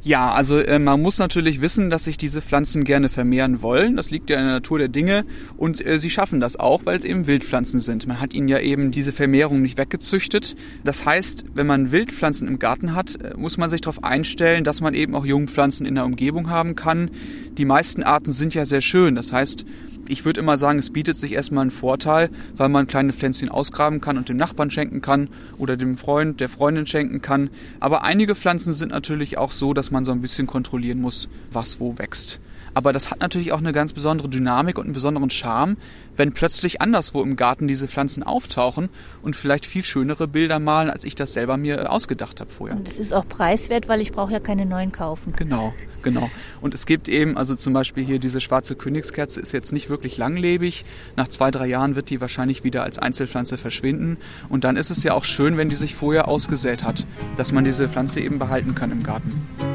Ja, 0.05 0.33
also 0.33 0.59
äh, 0.59 0.77
man 0.77 1.01
muss 1.01 1.17
natürlich 1.17 1.61
wissen, 1.61 1.89
dass 1.89 2.03
sich 2.03 2.15
diese 2.15 2.39
Pflanzen 2.43 2.83
gerne 2.83 3.09
vermehren 3.09 3.63
wollen. 3.63 3.95
Das 3.95 4.11
liegt 4.11 4.29
ja 4.29 4.37
in 4.37 4.43
der 4.43 4.53
Natur 4.53 4.77
der 4.77 4.87
Dinge 4.87 5.25
und 5.57 5.83
äh, 5.83 5.97
sie 5.97 6.11
schaffen 6.11 6.39
das 6.39 6.57
auch, 6.57 6.85
weil 6.85 6.95
es 6.95 7.03
eben 7.03 7.25
Wildpflanzen 7.25 7.79
sind. 7.79 8.05
Man 8.05 8.21
hat 8.21 8.35
ihnen 8.35 8.47
ja 8.47 8.59
eben 8.59 8.91
diese 8.91 9.11
Vermehrung 9.11 9.63
nicht 9.63 9.79
weggezüchtet. 9.79 10.55
Das 10.83 11.07
heißt, 11.07 11.45
wenn 11.55 11.65
man 11.65 11.91
Wildpflanzen 11.91 12.47
im 12.47 12.59
Garten 12.59 12.93
hat, 12.93 13.19
äh, 13.19 13.33
muss 13.35 13.57
man 13.57 13.71
sich 13.71 13.81
darauf 13.81 14.03
einstellen, 14.03 14.63
dass 14.63 14.79
man 14.79 14.93
eben 14.93 15.15
auch 15.15 15.25
Jungpflanzen 15.25 15.87
in 15.87 15.95
der 15.95 16.05
Umgebung 16.05 16.51
haben 16.51 16.75
kann. 16.75 17.09
Die 17.57 17.65
meisten 17.65 18.03
Arten 18.03 18.31
sind 18.31 18.53
ja 18.53 18.65
sehr 18.65 18.81
schön. 18.81 19.15
Das 19.15 19.33
heißt, 19.33 19.65
ich 20.07 20.25
würde 20.25 20.39
immer 20.39 20.57
sagen, 20.57 20.79
es 20.79 20.91
bietet 20.91 21.17
sich 21.17 21.33
erstmal 21.33 21.63
einen 21.63 21.71
Vorteil, 21.71 22.29
weil 22.55 22.69
man 22.69 22.87
kleine 22.87 23.13
Pflänzchen 23.13 23.49
ausgraben 23.49 24.01
kann 24.01 24.17
und 24.17 24.29
dem 24.29 24.37
Nachbarn 24.37 24.71
schenken 24.71 25.01
kann 25.01 25.29
oder 25.57 25.77
dem 25.77 25.97
Freund, 25.97 26.39
der 26.39 26.49
Freundin 26.49 26.87
schenken 26.87 27.21
kann. 27.21 27.49
Aber 27.79 28.03
einige 28.03 28.35
Pflanzen 28.35 28.73
sind 28.73 28.91
natürlich 28.91 29.37
auch 29.37 29.51
so, 29.51 29.73
dass 29.73 29.91
man 29.91 30.05
so 30.05 30.11
ein 30.11 30.21
bisschen 30.21 30.47
kontrollieren 30.47 31.01
muss, 31.01 31.29
was 31.51 31.79
wo 31.79 31.97
wächst. 31.97 32.39
Aber 32.75 32.91
das 32.91 33.09
hat 33.09 33.21
natürlich 33.21 33.53
auch 33.53 33.57
eine 33.59 33.71
ganz 33.71 33.93
besondere 33.93 34.27
Dynamik 34.27 34.77
und 34.77 34.83
einen 34.83 34.93
besonderen 34.93 35.29
Charme, 35.29 35.77
wenn 36.17 36.33
plötzlich 36.33 36.81
anderswo 36.81 37.23
im 37.23 37.37
Garten 37.37 37.69
diese 37.69 37.87
Pflanzen 37.87 38.21
auftauchen 38.21 38.89
und 39.21 39.35
vielleicht 39.35 39.65
viel 39.65 39.85
schönere 39.85 40.27
Bilder 40.27 40.59
malen, 40.59 40.89
als 40.89 41.05
ich 41.05 41.15
das 41.15 41.31
selber 41.31 41.55
mir 41.55 41.89
ausgedacht 41.89 42.41
habe 42.41 42.51
vorher. 42.51 42.75
Und 42.75 42.89
es 42.89 42.99
ist 42.99 43.13
auch 43.13 43.27
preiswert, 43.27 43.87
weil 43.87 44.01
ich 44.01 44.11
brauche 44.11 44.33
ja 44.33 44.41
keine 44.41 44.65
neuen 44.65 44.91
kaufen. 44.91 45.33
Genau, 45.37 45.73
genau. 46.03 46.29
Und 46.59 46.73
es 46.73 46.85
gibt 46.85 47.07
eben, 47.07 47.37
also 47.37 47.55
zum 47.55 47.71
Beispiel 47.71 48.03
hier 48.03 48.19
diese 48.19 48.41
schwarze 48.41 48.75
Königskerze 48.75 49.39
ist 49.39 49.53
jetzt 49.53 49.71
nicht 49.71 49.89
wirklich 49.89 50.17
langlebig. 50.17 50.83
Nach 51.15 51.29
zwei, 51.29 51.51
drei 51.51 51.67
Jahren 51.67 51.95
wird 51.95 52.09
die 52.09 52.19
wahrscheinlich 52.19 52.65
wieder 52.65 52.83
als 52.83 52.99
Einzelpflanze 52.99 53.57
verschwinden. 53.57 54.17
Und 54.49 54.65
dann 54.65 54.75
ist 54.75 54.89
es 54.89 55.01
ja 55.03 55.13
auch 55.13 55.23
schön, 55.23 55.55
wenn 55.55 55.69
die 55.69 55.77
sich 55.77 55.95
vorher 55.95 56.27
ausgesät 56.27 56.83
hat, 56.83 57.05
dass 57.37 57.53
man 57.53 57.63
diese 57.63 57.87
Pflanze 57.87 58.19
eben 58.19 58.37
behalten 58.37 58.75
kann 58.75 58.91
im 58.91 59.01
Garten. 59.01 59.74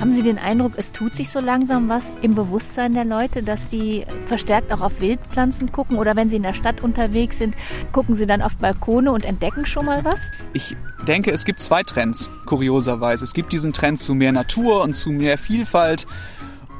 Haben 0.00 0.12
Sie 0.12 0.22
den 0.22 0.38
Eindruck, 0.38 0.72
es 0.76 0.92
tut 0.92 1.16
sich 1.16 1.30
so 1.30 1.40
langsam 1.40 1.88
was 1.88 2.04
im 2.20 2.34
Bewusstsein 2.34 2.92
der 2.92 3.06
Leute, 3.06 3.42
dass 3.42 3.68
die 3.68 4.04
verstärkt 4.26 4.70
auch 4.70 4.82
auf 4.82 5.00
Wildpflanzen 5.00 5.72
gucken? 5.72 5.96
Oder 5.96 6.14
wenn 6.16 6.28
sie 6.28 6.36
in 6.36 6.42
der 6.42 6.52
Stadt 6.52 6.82
unterwegs 6.82 7.38
sind, 7.38 7.54
gucken 7.92 8.14
sie 8.14 8.26
dann 8.26 8.42
auf 8.42 8.56
Balkone 8.56 9.10
und 9.10 9.24
entdecken 9.24 9.64
schon 9.64 9.86
mal 9.86 10.04
was? 10.04 10.20
Ich 10.52 10.76
denke, 11.08 11.30
es 11.30 11.46
gibt 11.46 11.60
zwei 11.60 11.82
Trends, 11.82 12.28
kurioserweise. 12.44 13.24
Es 13.24 13.32
gibt 13.32 13.52
diesen 13.52 13.72
Trend 13.72 13.98
zu 13.98 14.12
mehr 14.12 14.32
Natur 14.32 14.82
und 14.82 14.92
zu 14.92 15.08
mehr 15.08 15.38
Vielfalt. 15.38 16.06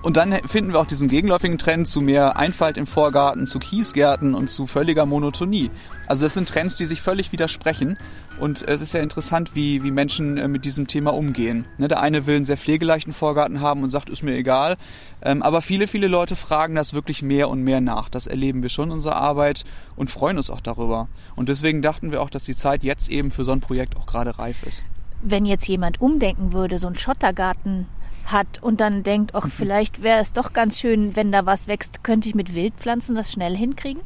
Und 0.03 0.19
dann 0.19 0.35
finden 0.47 0.73
wir 0.73 0.81
auch 0.81 0.87
diesen 0.87 1.09
gegenläufigen 1.09 1.57
Trend 1.57 1.89
zu 1.89 2.03
mehr 2.03 2.37
Einfalt 2.37 2.77
im 2.77 2.87
Vorgarten, 2.87 3.47
zu 3.47 3.59
Kiesgärten 3.59 4.35
und 4.35 4.51
zu 4.51 4.67
völliger 4.67 5.07
Monotonie. 5.07 5.71
Also 6.07 6.27
das 6.27 6.35
sind 6.35 6.49
Trends, 6.49 6.77
die 6.77 6.87
sich 6.87 7.01
völlig 7.01 7.33
widersprechen. 7.33 7.97
Und 8.39 8.69
es 8.69 8.83
ist 8.83 8.93
ja 8.93 9.01
interessant, 9.01 9.55
wie, 9.55 9.83
wie 9.83 9.91
Menschen 9.91 10.37
äh, 10.37 10.47
mit 10.47 10.67
diesem 10.67 10.87
Thema 10.87 11.15
umgehen. 11.15 11.67
Ne, 11.79 11.89
der 11.89 12.01
eine 12.01 12.27
will 12.27 12.37
einen 12.37 12.45
sehr 12.45 12.59
pflegeleichten 12.59 13.15
Vorgarten 13.15 13.61
haben 13.61 13.83
und 13.83 13.89
sagt, 13.89 14.11
ist 14.11 14.23
mir 14.23 14.35
egal. 14.35 14.77
Ähm, 15.23 15.43
aber 15.43 15.63
viele, 15.63 15.89
viele 15.89 16.07
Leute 16.07 16.37
fragen 16.37 16.75
das 16.75 16.93
wirklich 16.93 17.23
mehr 17.23 17.49
und 17.49 17.63
mehr 17.63 17.81
nach. 17.81 18.11
Das 18.11 18.27
erleben 18.27 18.63
wir 18.63 18.69
schon 18.69 18.89
in 18.89 18.93
unserer 18.93 19.17
Arbeit 19.17 19.65
und 19.97 20.11
freuen 20.11 20.37
uns 20.37 20.51
auch 20.51 20.61
darüber. 20.61 21.09
Und 21.35 21.49
deswegen 21.49 21.81
dachten 21.81 22.13
wir 22.13 22.21
auch, 22.21 22.29
dass 22.29 22.45
die 22.45 22.55
Zeit 22.55 22.85
jetzt 22.85 23.09
eben 23.09 23.31
für 23.31 23.45
so 23.45 23.53
ein 23.53 23.61
Projekt 23.61 23.97
auch 23.97 24.07
gerade 24.07 24.39
reif 24.39 24.65
ist. 24.65 24.85
Wenn 25.23 25.47
jetzt 25.47 25.67
jemand 25.67 26.03
umdenken 26.03 26.53
würde, 26.53 26.79
so 26.79 26.89
einen 26.89 26.97
Schottergarten 26.97 27.87
hat 28.27 28.63
und 28.63 28.81
dann 28.81 29.03
denkt, 29.03 29.35
ach, 29.35 29.49
vielleicht 29.49 30.03
wäre 30.03 30.21
es 30.21 30.35
doch 30.35 30.53
ganz 30.53 30.79
schön, 30.79 31.17
wenn 31.17 31.33
da 31.33 31.47
was 31.47 31.69
wächst, 31.69 32.05
könnte 32.05 32.29
ich 32.29 32.35
mit 32.35 32.55
Wildpflanzen 32.55 33.15
das 33.15 33.33
schnell 33.33 33.57
hinkriegen? 33.57 34.03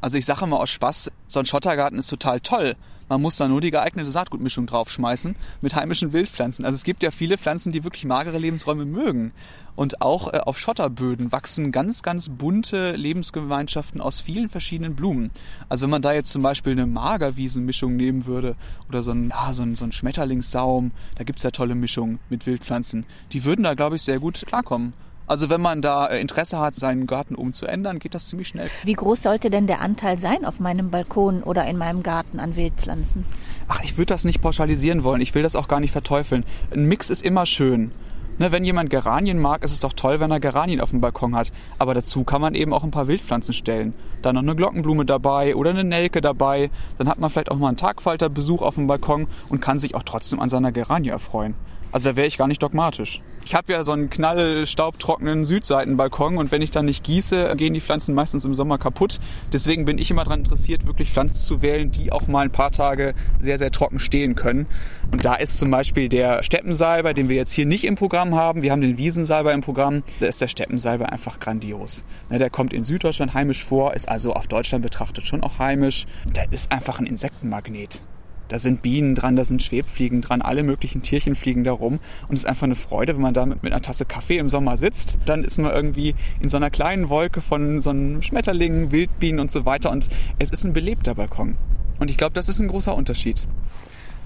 Also 0.00 0.18
ich 0.18 0.26
sage 0.26 0.44
immer 0.44 0.60
aus 0.60 0.70
Spaß, 0.70 1.10
so 1.26 1.40
ein 1.40 1.46
Schottergarten 1.46 1.98
ist 1.98 2.08
total 2.08 2.40
toll. 2.40 2.76
Man 3.08 3.22
muss 3.22 3.36
da 3.36 3.46
nur 3.46 3.60
die 3.60 3.70
geeignete 3.70 4.10
Saatgutmischung 4.10 4.66
draufschmeißen 4.66 5.36
mit 5.60 5.76
heimischen 5.76 6.12
Wildpflanzen. 6.12 6.64
Also 6.64 6.74
es 6.74 6.82
gibt 6.82 7.02
ja 7.02 7.12
viele 7.12 7.38
Pflanzen, 7.38 7.70
die 7.70 7.84
wirklich 7.84 8.04
magere 8.04 8.38
Lebensräume 8.38 8.84
mögen. 8.84 9.32
Und 9.76 10.00
auch 10.00 10.32
äh, 10.32 10.38
auf 10.38 10.58
Schotterböden 10.58 11.30
wachsen 11.30 11.70
ganz, 11.70 12.02
ganz 12.02 12.28
bunte 12.30 12.92
Lebensgemeinschaften 12.92 14.00
aus 14.00 14.20
vielen 14.20 14.48
verschiedenen 14.48 14.96
Blumen. 14.96 15.30
Also 15.68 15.84
wenn 15.84 15.90
man 15.90 16.02
da 16.02 16.12
jetzt 16.12 16.32
zum 16.32 16.42
Beispiel 16.42 16.72
eine 16.72 16.86
Magerwiesenmischung 16.86 17.94
nehmen 17.94 18.26
würde 18.26 18.56
oder 18.88 19.02
so 19.02 19.12
ein, 19.12 19.28
ja, 19.28 19.52
so 19.52 19.62
ein, 19.62 19.76
so 19.76 19.84
ein 19.84 19.92
Schmetterlingssaum, 19.92 20.90
da 21.14 21.24
gibt's 21.24 21.42
ja 21.42 21.50
tolle 21.50 21.74
Mischungen 21.74 22.18
mit 22.30 22.46
Wildpflanzen. 22.46 23.04
Die 23.32 23.44
würden 23.44 23.62
da, 23.62 23.74
glaube 23.74 23.96
ich, 23.96 24.02
sehr 24.02 24.18
gut 24.18 24.42
klarkommen. 24.46 24.94
Also 25.28 25.50
wenn 25.50 25.60
man 25.60 25.82
da 25.82 26.06
äh, 26.06 26.20
Interesse 26.20 26.58
hat, 26.58 26.76
seinen 26.76 27.06
Garten 27.08 27.34
umzuändern, 27.34 27.98
geht 27.98 28.14
das 28.14 28.28
ziemlich 28.28 28.48
schnell. 28.48 28.70
Wie 28.84 28.92
groß 28.92 29.24
sollte 29.24 29.50
denn 29.50 29.66
der 29.66 29.80
Anteil 29.80 30.18
sein 30.18 30.44
auf 30.44 30.60
meinem 30.60 30.90
Balkon 30.90 31.42
oder 31.42 31.66
in 31.66 31.76
meinem 31.76 32.04
Garten 32.04 32.38
an 32.38 32.54
Wildpflanzen? 32.54 33.24
Ach, 33.66 33.80
ich 33.82 33.96
würde 33.96 34.06
das 34.06 34.24
nicht 34.24 34.40
pauschalisieren 34.40 35.02
wollen. 35.02 35.20
Ich 35.20 35.34
will 35.34 35.42
das 35.42 35.56
auch 35.56 35.66
gar 35.66 35.80
nicht 35.80 35.90
verteufeln. 35.90 36.44
Ein 36.72 36.86
Mix 36.86 37.10
ist 37.10 37.22
immer 37.22 37.44
schön. 37.44 37.90
Ne, 38.38 38.52
wenn 38.52 38.64
jemand 38.64 38.90
Geranien 38.90 39.38
mag, 39.38 39.64
ist 39.64 39.72
es 39.72 39.80
doch 39.80 39.94
toll, 39.94 40.20
wenn 40.20 40.30
er 40.30 40.40
Geranien 40.40 40.80
auf 40.80 40.90
dem 40.90 41.00
Balkon 41.00 41.34
hat. 41.34 41.50
Aber 41.78 41.94
dazu 41.94 42.22
kann 42.22 42.42
man 42.42 42.54
eben 42.54 42.72
auch 42.72 42.84
ein 42.84 42.90
paar 42.90 43.08
Wildpflanzen 43.08 43.54
stellen. 43.54 43.94
Dann 44.22 44.34
noch 44.34 44.42
eine 44.42 44.54
Glockenblume 44.54 45.06
dabei 45.06 45.56
oder 45.56 45.70
eine 45.70 45.84
Nelke 45.84 46.20
dabei. 46.20 46.70
Dann 46.98 47.08
hat 47.08 47.18
man 47.18 47.30
vielleicht 47.30 47.50
auch 47.50 47.56
mal 47.56 47.68
einen 47.68 47.78
Tagfalterbesuch 47.78 48.62
auf 48.62 48.74
dem 48.74 48.86
Balkon 48.86 49.26
und 49.48 49.60
kann 49.60 49.78
sich 49.78 49.94
auch 49.96 50.02
trotzdem 50.04 50.38
an 50.38 50.50
seiner 50.50 50.70
Geranie 50.70 51.08
erfreuen. 51.08 51.54
Also 51.90 52.10
da 52.10 52.16
wäre 52.16 52.26
ich 52.26 52.36
gar 52.36 52.46
nicht 52.46 52.62
dogmatisch. 52.62 53.22
Ich 53.46 53.54
habe 53.54 53.72
ja 53.72 53.84
so 53.84 53.92
einen 53.92 54.10
knallstaubtrockenen 54.10 55.44
Südseitenbalkon 55.44 56.36
und 56.36 56.50
wenn 56.50 56.62
ich 56.62 56.72
dann 56.72 56.86
nicht 56.86 57.04
gieße, 57.04 57.54
gehen 57.54 57.74
die 57.74 57.80
Pflanzen 57.80 58.12
meistens 58.12 58.44
im 58.44 58.54
Sommer 58.54 58.76
kaputt. 58.76 59.20
Deswegen 59.52 59.84
bin 59.84 59.98
ich 59.98 60.10
immer 60.10 60.24
daran 60.24 60.40
interessiert, 60.40 60.84
wirklich 60.84 61.12
Pflanzen 61.12 61.36
zu 61.36 61.62
wählen, 61.62 61.92
die 61.92 62.10
auch 62.10 62.26
mal 62.26 62.40
ein 62.40 62.50
paar 62.50 62.72
Tage 62.72 63.14
sehr, 63.40 63.56
sehr 63.58 63.70
trocken 63.70 64.00
stehen 64.00 64.34
können. 64.34 64.66
Und 65.12 65.24
da 65.24 65.36
ist 65.36 65.58
zum 65.58 65.70
Beispiel 65.70 66.08
der 66.08 66.42
Steppensalber, 66.42 67.14
den 67.14 67.28
wir 67.28 67.36
jetzt 67.36 67.52
hier 67.52 67.66
nicht 67.66 67.84
im 67.84 67.94
Programm 67.94 68.34
haben. 68.34 68.62
Wir 68.62 68.72
haben 68.72 68.80
den 68.80 68.98
Wiesensalber 68.98 69.52
im 69.52 69.60
Programm. 69.60 70.02
Da 70.18 70.26
ist 70.26 70.40
der 70.40 70.48
Steppensalber 70.48 71.12
einfach 71.12 71.38
grandios. 71.38 72.04
Ne, 72.28 72.40
der 72.40 72.50
kommt 72.50 72.72
in 72.72 72.82
Süddeutschland 72.82 73.32
heimisch 73.32 73.64
vor, 73.64 73.94
ist 73.94 74.08
also 74.08 74.32
auf 74.32 74.48
Deutschland 74.48 74.82
betrachtet 74.82 75.24
schon 75.24 75.44
auch 75.44 75.60
heimisch. 75.60 76.06
Der 76.34 76.50
ist 76.50 76.72
einfach 76.72 76.98
ein 76.98 77.06
Insektenmagnet. 77.06 78.02
Da 78.48 78.58
sind 78.58 78.82
Bienen 78.82 79.14
dran, 79.14 79.36
da 79.36 79.44
sind 79.44 79.62
Schwebfliegen 79.62 80.20
dran, 80.20 80.40
alle 80.40 80.62
möglichen 80.62 81.02
Tierchen 81.02 81.34
fliegen 81.34 81.64
da 81.64 81.72
rum. 81.72 81.98
Und 82.28 82.36
es 82.36 82.44
ist 82.44 82.48
einfach 82.48 82.64
eine 82.64 82.76
Freude, 82.76 83.14
wenn 83.14 83.22
man 83.22 83.34
da 83.34 83.44
mit, 83.44 83.62
mit 83.62 83.72
einer 83.72 83.82
Tasse 83.82 84.04
Kaffee 84.04 84.38
im 84.38 84.48
Sommer 84.48 84.76
sitzt. 84.76 85.18
Dann 85.26 85.42
ist 85.42 85.58
man 85.58 85.72
irgendwie 85.72 86.14
in 86.40 86.48
so 86.48 86.56
einer 86.56 86.70
kleinen 86.70 87.08
Wolke 87.08 87.40
von 87.40 87.80
so 87.80 87.90
einem 87.90 88.22
Schmetterlingen, 88.22 88.92
Wildbienen 88.92 89.40
und 89.40 89.50
so 89.50 89.64
weiter. 89.64 89.90
Und 89.90 90.08
es 90.38 90.50
ist 90.50 90.64
ein 90.64 90.72
belebter 90.72 91.14
Balkon. 91.14 91.56
Und 91.98 92.10
ich 92.10 92.16
glaube, 92.16 92.34
das 92.34 92.48
ist 92.48 92.60
ein 92.60 92.68
großer 92.68 92.94
Unterschied. 92.94 93.46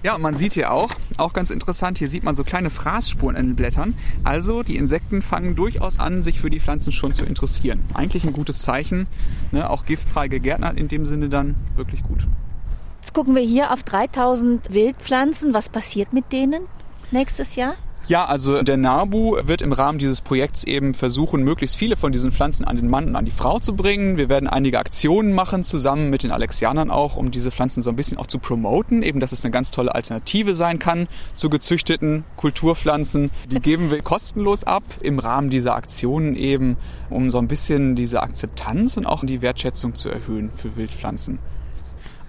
Ja, 0.02 0.14
und 0.14 0.22
man 0.22 0.34
sieht 0.34 0.54
hier 0.54 0.72
auch, 0.72 0.92
auch 1.18 1.34
ganz 1.34 1.50
interessant, 1.50 1.98
hier 1.98 2.08
sieht 2.08 2.22
man 2.22 2.34
so 2.34 2.42
kleine 2.42 2.70
Fraßspuren 2.70 3.36
in 3.36 3.48
den 3.48 3.56
Blättern. 3.56 3.94
Also 4.24 4.62
die 4.62 4.76
Insekten 4.76 5.20
fangen 5.20 5.56
durchaus 5.56 5.98
an, 5.98 6.22
sich 6.22 6.40
für 6.40 6.48
die 6.48 6.58
Pflanzen 6.58 6.90
schon 6.90 7.12
zu 7.12 7.26
interessieren. 7.26 7.82
Eigentlich 7.92 8.24
ein 8.24 8.32
gutes 8.32 8.60
Zeichen. 8.60 9.06
Ne? 9.52 9.68
Auch 9.68 9.84
giftfrei 9.84 10.28
gegärtnert 10.28 10.78
in 10.78 10.88
dem 10.88 11.04
Sinne 11.04 11.28
dann 11.28 11.54
wirklich 11.76 12.02
gut. 12.02 12.26
Jetzt 13.00 13.14
gucken 13.14 13.34
wir 13.34 13.42
hier 13.42 13.72
auf 13.72 13.82
3000 13.82 14.74
Wildpflanzen. 14.74 15.54
Was 15.54 15.70
passiert 15.70 16.12
mit 16.12 16.32
denen 16.32 16.66
nächstes 17.10 17.56
Jahr? 17.56 17.74
Ja, 18.08 18.26
also 18.26 18.60
der 18.62 18.76
NABU 18.76 19.38
wird 19.44 19.62
im 19.62 19.72
Rahmen 19.72 19.98
dieses 19.98 20.20
Projekts 20.20 20.64
eben 20.64 20.92
versuchen, 20.92 21.42
möglichst 21.42 21.76
viele 21.76 21.96
von 21.96 22.12
diesen 22.12 22.30
Pflanzen 22.30 22.66
an 22.66 22.76
den 22.76 22.88
Mann 22.88 23.08
und 23.08 23.16
an 23.16 23.24
die 23.24 23.30
Frau 23.30 23.58
zu 23.58 23.74
bringen. 23.74 24.18
Wir 24.18 24.28
werden 24.28 24.48
einige 24.48 24.78
Aktionen 24.78 25.32
machen, 25.32 25.64
zusammen 25.64 26.10
mit 26.10 26.24
den 26.24 26.30
Alexianern 26.30 26.90
auch, 26.90 27.16
um 27.16 27.30
diese 27.30 27.50
Pflanzen 27.50 27.82
so 27.82 27.88
ein 27.88 27.96
bisschen 27.96 28.18
auch 28.18 28.26
zu 28.26 28.38
promoten, 28.38 29.02
eben 29.02 29.18
dass 29.18 29.32
es 29.32 29.44
eine 29.44 29.50
ganz 29.50 29.70
tolle 29.70 29.94
Alternative 29.94 30.54
sein 30.54 30.78
kann 30.78 31.08
zu 31.34 31.48
gezüchteten 31.48 32.24
Kulturpflanzen. 32.36 33.30
Die 33.50 33.60
geben 33.60 33.90
wir 33.90 34.02
kostenlos 34.02 34.64
ab 34.64 34.82
im 35.00 35.18
Rahmen 35.18 35.48
dieser 35.48 35.74
Aktionen 35.74 36.36
eben, 36.36 36.76
um 37.08 37.30
so 37.30 37.38
ein 37.38 37.48
bisschen 37.48 37.96
diese 37.96 38.22
Akzeptanz 38.22 38.98
und 38.98 39.06
auch 39.06 39.24
die 39.24 39.40
Wertschätzung 39.40 39.94
zu 39.94 40.10
erhöhen 40.10 40.50
für 40.50 40.76
Wildpflanzen. 40.76 41.38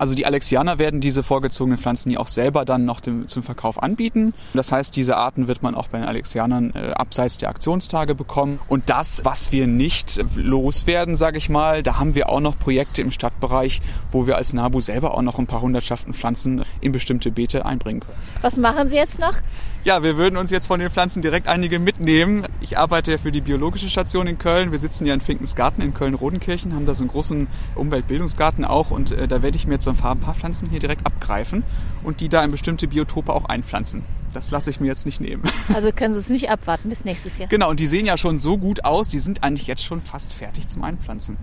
Also 0.02 0.16
die 0.16 0.26
Alexianer 0.26 0.80
werden 0.80 1.00
diese 1.00 1.22
vorgezogenen 1.22 1.78
Pflanzen 1.78 2.10
ja 2.10 2.20
auch 2.20 2.28
selber 2.28 2.66
dann 2.66 2.86
noch 2.86 3.02
dem, 3.02 3.28
zum 3.28 3.44
Verkauf 3.44 3.84
anbieten. 3.84 4.34
Das 4.56 4.72
heißt, 4.72 4.96
diese 4.96 5.16
Arten 5.16 5.48
wird 5.48 5.62
man 5.62 5.76
auch 5.76 5.90
bei 5.90 6.00
den 6.00 6.08
Alexianern 6.08 6.74
äh, 6.74 6.94
abseits 6.94 7.38
der 7.38 7.50
Aktionstage 7.50 8.16
bekommen. 8.16 8.60
Und 8.68 8.90
das, 8.90 9.24
was 9.26 9.52
wir 9.52 9.68
nicht 9.68 10.20
loswerden, 10.34 11.18
sage 11.18 11.38
ich 11.38 11.50
mal, 11.50 11.84
da 11.84 12.00
haben 12.00 12.16
wir 12.16 12.30
auch 12.30 12.40
noch 12.40 12.58
Projekte 12.58 13.04
im 13.04 13.12
Stadtbereich, 13.12 13.80
wo 14.10 14.26
wir 14.26 14.38
als 14.38 14.54
NABU 14.54 14.82
selber 14.82 15.14
auch 15.14 15.22
noch 15.22 15.38
ein 15.38 15.46
paar 15.46 15.62
hundertschaften 15.62 16.16
Pflanzen 16.16 16.66
in 16.82 16.92
bestimmte 16.94 17.30
Beete 17.30 17.68
einbringen 17.68 18.00
können. 18.00 18.18
Was 18.42 18.58
machen 18.58 18.90
Sie 18.90 18.96
jetzt 18.96 19.20
noch? 19.20 19.36
Ja, 19.84 20.04
wir 20.04 20.16
würden 20.16 20.38
uns 20.38 20.52
jetzt 20.52 20.68
von 20.68 20.80
den 20.80 20.92
Pflanzen 20.92 21.24
direkt 21.24 21.48
einige 21.48 21.80
mitnehmen. 21.80 22.46
Ich 22.60 22.78
arbeite 22.78 23.14
ja 23.14 23.18
für 23.18 23.32
die 23.32 23.42
biologische 23.42 23.90
Station 23.90 24.28
in 24.28 24.38
Köln. 24.38 24.72
Wir 24.72 24.78
sitzen 24.78 25.08
ja 25.08 25.14
in 25.16 25.22
Finkensgarten 25.22 25.84
in 25.84 25.96
Köln-Rodenkirchen, 25.96 26.76
haben 26.76 26.86
da 26.86 26.94
so 26.94 27.02
einen 27.02 27.10
großen 27.10 27.48
Umweltbildungsgarten 27.74 28.64
auch 28.64 28.92
und 28.92 29.12
äh, 29.12 29.28
da 29.28 29.42
werde 29.42 29.58
ich 29.58 29.66
mir 29.66 29.74
jetzt 29.74 29.86
so 29.86 29.90
ein 29.90 29.98
paar 29.98 30.36
Pflanzen 30.36 30.70
hier 30.70 30.80
direkt 30.80 31.08
abgreifen 31.08 31.64
und 32.04 32.22
die 32.22 32.30
da 32.30 32.44
in 32.44 32.52
bestimmte 32.52 32.88
Biotope 32.88 33.34
auch 33.34 33.46
einpflanzen. 33.46 34.04
Das 34.36 34.52
lasse 34.52 34.70
ich 34.70 34.80
mir 34.80 34.86
jetzt 34.86 35.08
nicht 35.08 35.20
nehmen. 35.20 35.42
Also 35.74 35.92
können 35.92 36.14
Sie 36.14 36.20
es 36.20 36.30
nicht 36.30 36.52
abwarten 36.52 36.90
bis 36.90 37.04
nächstes 37.04 37.40
Jahr. 37.40 37.50
Genau, 37.50 37.72
und 37.72 37.80
die 37.80 37.88
sehen 37.88 38.06
ja 38.06 38.20
schon 38.20 38.38
so 38.38 38.60
gut 38.60 38.86
aus, 38.86 39.08
die 39.08 39.20
sind 39.20 39.42
eigentlich 39.42 39.66
jetzt 39.66 39.84
schon 39.84 40.00
fast 40.00 40.32
fertig 40.34 40.68
zum 40.68 40.84
Einpflanzen. 40.84 41.38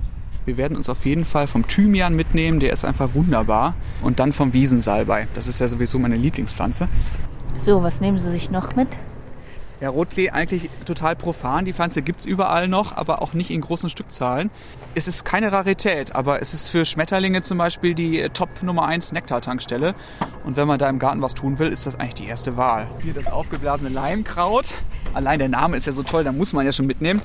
Wir 0.45 0.57
werden 0.57 0.77
uns 0.77 0.89
auf 0.89 1.05
jeden 1.05 1.25
Fall 1.25 1.47
vom 1.47 1.67
Thymian 1.67 2.15
mitnehmen, 2.15 2.61
der 2.61 2.73
ist 2.73 2.85
einfach 2.85 3.11
wunderbar. 3.15 3.75
Und 4.01 4.21
dann 4.21 4.33
vom 4.33 4.55
Wiesensalbei. 4.55 5.29
Das 5.35 5.47
ist 5.47 5.59
ja 5.59 5.69
sowieso 5.69 5.99
meine 5.99 6.17
Lieblingspflanze. 6.17 6.89
So, 7.59 7.83
was 7.83 8.01
nehmen 8.01 8.19
Sie 8.19 8.31
sich 8.31 8.51
noch 8.51 8.77
mit? 8.77 8.87
Ja, 9.81 9.91
Rotklee 9.91 10.31
eigentlich 10.31 10.71
total 10.87 11.17
profan. 11.17 11.65
Die 11.65 11.73
Pflanze 11.73 12.03
gibt's 12.03 12.25
überall 12.25 12.69
noch, 12.69 12.97
aber 12.97 13.21
auch 13.21 13.33
nicht 13.33 13.51
in 13.51 13.61
großen 13.61 13.91
Stückzahlen. 13.91 14.51
Es 14.95 15.07
ist 15.07 15.25
keine 15.25 15.51
Rarität, 15.51 16.15
aber 16.15 16.41
es 16.41 16.55
ist 16.55 16.69
für 16.69 16.85
Schmetterlinge 16.85 17.43
zum 17.43 17.59
Beispiel 17.59 17.95
die 17.95 18.21
äh, 18.21 18.31
Top 18.31 18.49
Nummer 18.63 18.87
1 18.87 19.13
Nektartankstelle. 19.13 19.95
Und 20.45 20.57
wenn 20.57 20.67
man 20.69 20.79
da 20.79 20.89
im 20.89 20.99
Garten 20.99 21.21
was 21.21 21.35
tun 21.35 21.59
will, 21.59 21.69
ist 21.69 21.87
das 21.87 21.97
eigentlich 21.97 22.15
die 22.15 22.27
erste 22.27 22.57
Wahl. 22.57 22.89
Hier 23.03 23.13
das 23.13 23.27
aufgeblasene 23.27 23.91
Leimkraut. 23.91 24.75
Allein 25.15 25.41
der 25.41 25.49
Name 25.49 25.77
ist 25.77 25.87
ja 25.87 25.93
so 25.93 26.05
toll, 26.05 26.25
da 26.25 26.33
muss 26.33 26.53
man 26.53 26.65
ja 26.65 26.73
schon 26.73 26.87
mitnehmen. 26.87 27.23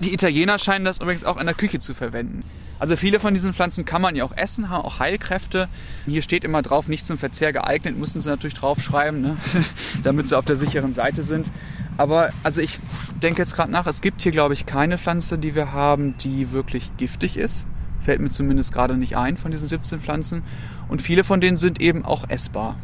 Die 0.00 0.14
Italiener 0.14 0.58
scheinen 0.58 0.84
das 0.84 0.98
übrigens 0.98 1.24
auch 1.24 1.36
in 1.38 1.46
der 1.46 1.54
Küche 1.54 1.80
zu 1.80 1.94
verwenden. 1.94 2.42
Also 2.78 2.94
viele 2.94 3.18
von 3.18 3.34
diesen 3.34 3.52
Pflanzen 3.52 3.84
kann 3.84 4.00
man 4.00 4.14
ja 4.14 4.24
auch 4.24 4.36
essen, 4.36 4.70
haben 4.70 4.84
auch 4.84 5.00
Heilkräfte. 5.00 5.68
Hier 6.06 6.22
steht 6.22 6.44
immer 6.44 6.62
drauf, 6.62 6.86
nicht 6.86 7.04
zum 7.04 7.18
Verzehr 7.18 7.52
geeignet, 7.52 7.98
müssen 7.98 8.20
sie 8.20 8.28
natürlich 8.28 8.54
draufschreiben, 8.54 9.20
ne? 9.20 9.36
damit 10.04 10.28
sie 10.28 10.38
auf 10.38 10.44
der 10.44 10.54
sicheren 10.54 10.92
Seite 10.92 11.24
sind. 11.24 11.50
Aber 11.96 12.30
also 12.44 12.60
ich 12.60 12.78
denke 13.20 13.42
jetzt 13.42 13.56
gerade 13.56 13.72
nach, 13.72 13.88
es 13.88 14.00
gibt 14.00 14.22
hier 14.22 14.30
glaube 14.30 14.54
ich 14.54 14.66
keine 14.66 14.98
Pflanze, 14.98 15.38
die 15.38 15.56
wir 15.56 15.72
haben, 15.72 16.16
die 16.18 16.52
wirklich 16.52 16.92
giftig 16.96 17.36
ist. 17.36 17.66
Fällt 18.00 18.20
mir 18.20 18.30
zumindest 18.30 18.72
gerade 18.72 18.96
nicht 18.96 19.16
ein 19.16 19.36
von 19.36 19.50
diesen 19.50 19.66
17 19.66 20.00
Pflanzen. 20.00 20.42
Und 20.88 21.02
viele 21.02 21.24
von 21.24 21.40
denen 21.40 21.56
sind 21.56 21.80
eben 21.80 22.04
auch 22.04 22.30
essbar. 22.30 22.76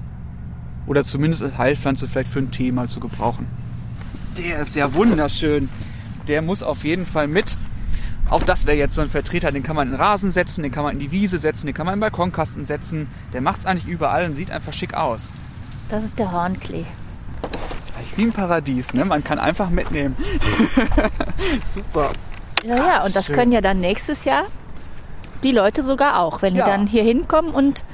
Oder 0.86 1.04
zumindest 1.04 1.42
als 1.42 1.56
Heilpflanze 1.56 2.08
vielleicht 2.08 2.28
für 2.28 2.40
einen 2.40 2.50
Tee 2.50 2.72
mal 2.72 2.88
zu 2.88 2.98
gebrauchen. 2.98 3.46
Der 4.36 4.58
ist 4.58 4.74
ja 4.74 4.92
wunderschön 4.92 5.68
der 6.28 6.42
muss 6.42 6.62
auf 6.62 6.84
jeden 6.84 7.06
Fall 7.06 7.28
mit. 7.28 7.56
Auch 8.30 8.42
das 8.42 8.66
wäre 8.66 8.76
jetzt 8.76 8.94
so 8.94 9.02
ein 9.02 9.10
Vertreter, 9.10 9.52
den 9.52 9.62
kann 9.62 9.76
man 9.76 9.88
in 9.88 9.94
den 9.94 10.00
Rasen 10.00 10.32
setzen, 10.32 10.62
den 10.62 10.72
kann 10.72 10.82
man 10.82 10.94
in 10.94 10.98
die 10.98 11.10
Wiese 11.10 11.38
setzen, 11.38 11.66
den 11.66 11.74
kann 11.74 11.86
man 11.86 11.94
im 11.94 12.00
Balkonkasten 12.00 12.64
setzen. 12.64 13.08
Der 13.32 13.40
macht 13.42 13.60
es 13.60 13.66
eigentlich 13.66 13.86
überall 13.86 14.24
und 14.24 14.34
sieht 14.34 14.50
einfach 14.50 14.72
schick 14.72 14.94
aus. 14.94 15.32
Das 15.90 16.02
ist 16.04 16.18
der 16.18 16.32
Hornklee. 16.32 16.86
Das 17.42 17.90
ist 17.90 17.96
eigentlich 17.96 18.16
wie 18.16 18.22
ein 18.22 18.32
Paradies, 18.32 18.94
ne? 18.94 19.04
Man 19.04 19.22
kann 19.22 19.38
einfach 19.38 19.68
mitnehmen. 19.68 20.16
Super. 21.74 22.12
Ja, 22.64 22.76
ja, 22.76 23.04
und 23.04 23.14
das 23.14 23.26
Schön. 23.26 23.34
können 23.34 23.52
ja 23.52 23.60
dann 23.60 23.80
nächstes 23.80 24.24
Jahr 24.24 24.44
die 25.42 25.52
Leute 25.52 25.82
sogar 25.82 26.20
auch, 26.20 26.40
wenn 26.40 26.54
ja. 26.54 26.64
die 26.64 26.70
dann 26.70 26.86
hier 26.86 27.02
hinkommen 27.02 27.52
und 27.52 27.84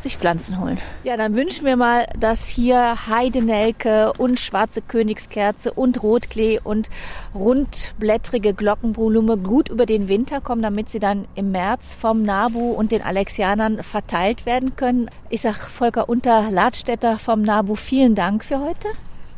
sich 0.00 0.16
Pflanzen 0.16 0.60
holen. 0.60 0.78
Ja, 1.04 1.16
dann 1.16 1.34
wünschen 1.34 1.64
wir 1.64 1.76
mal, 1.76 2.06
dass 2.18 2.46
hier 2.46 3.08
Heidenelke 3.08 4.12
und 4.18 4.38
schwarze 4.38 4.82
Königskerze 4.82 5.72
und 5.72 6.02
Rotklee 6.02 6.60
und 6.62 6.88
rundblättrige 7.34 8.54
Glockenblume 8.54 9.36
gut 9.36 9.68
über 9.68 9.86
den 9.86 10.08
Winter 10.08 10.40
kommen, 10.40 10.62
damit 10.62 10.88
sie 10.88 10.98
dann 11.00 11.26
im 11.34 11.50
März 11.50 11.94
vom 11.94 12.22
NABU 12.22 12.72
und 12.72 12.92
den 12.92 13.02
Alexianern 13.02 13.82
verteilt 13.82 14.46
werden 14.46 14.76
können. 14.76 15.10
Ich 15.30 15.42
sag 15.42 15.56
Volker 15.56 16.08
Unter-Ladstätter 16.08 17.18
vom 17.18 17.42
NABU 17.42 17.74
vielen 17.74 18.14
Dank 18.14 18.44
für 18.44 18.60
heute. 18.60 18.88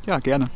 Ja, 0.06 0.18
gerne. 0.18 0.48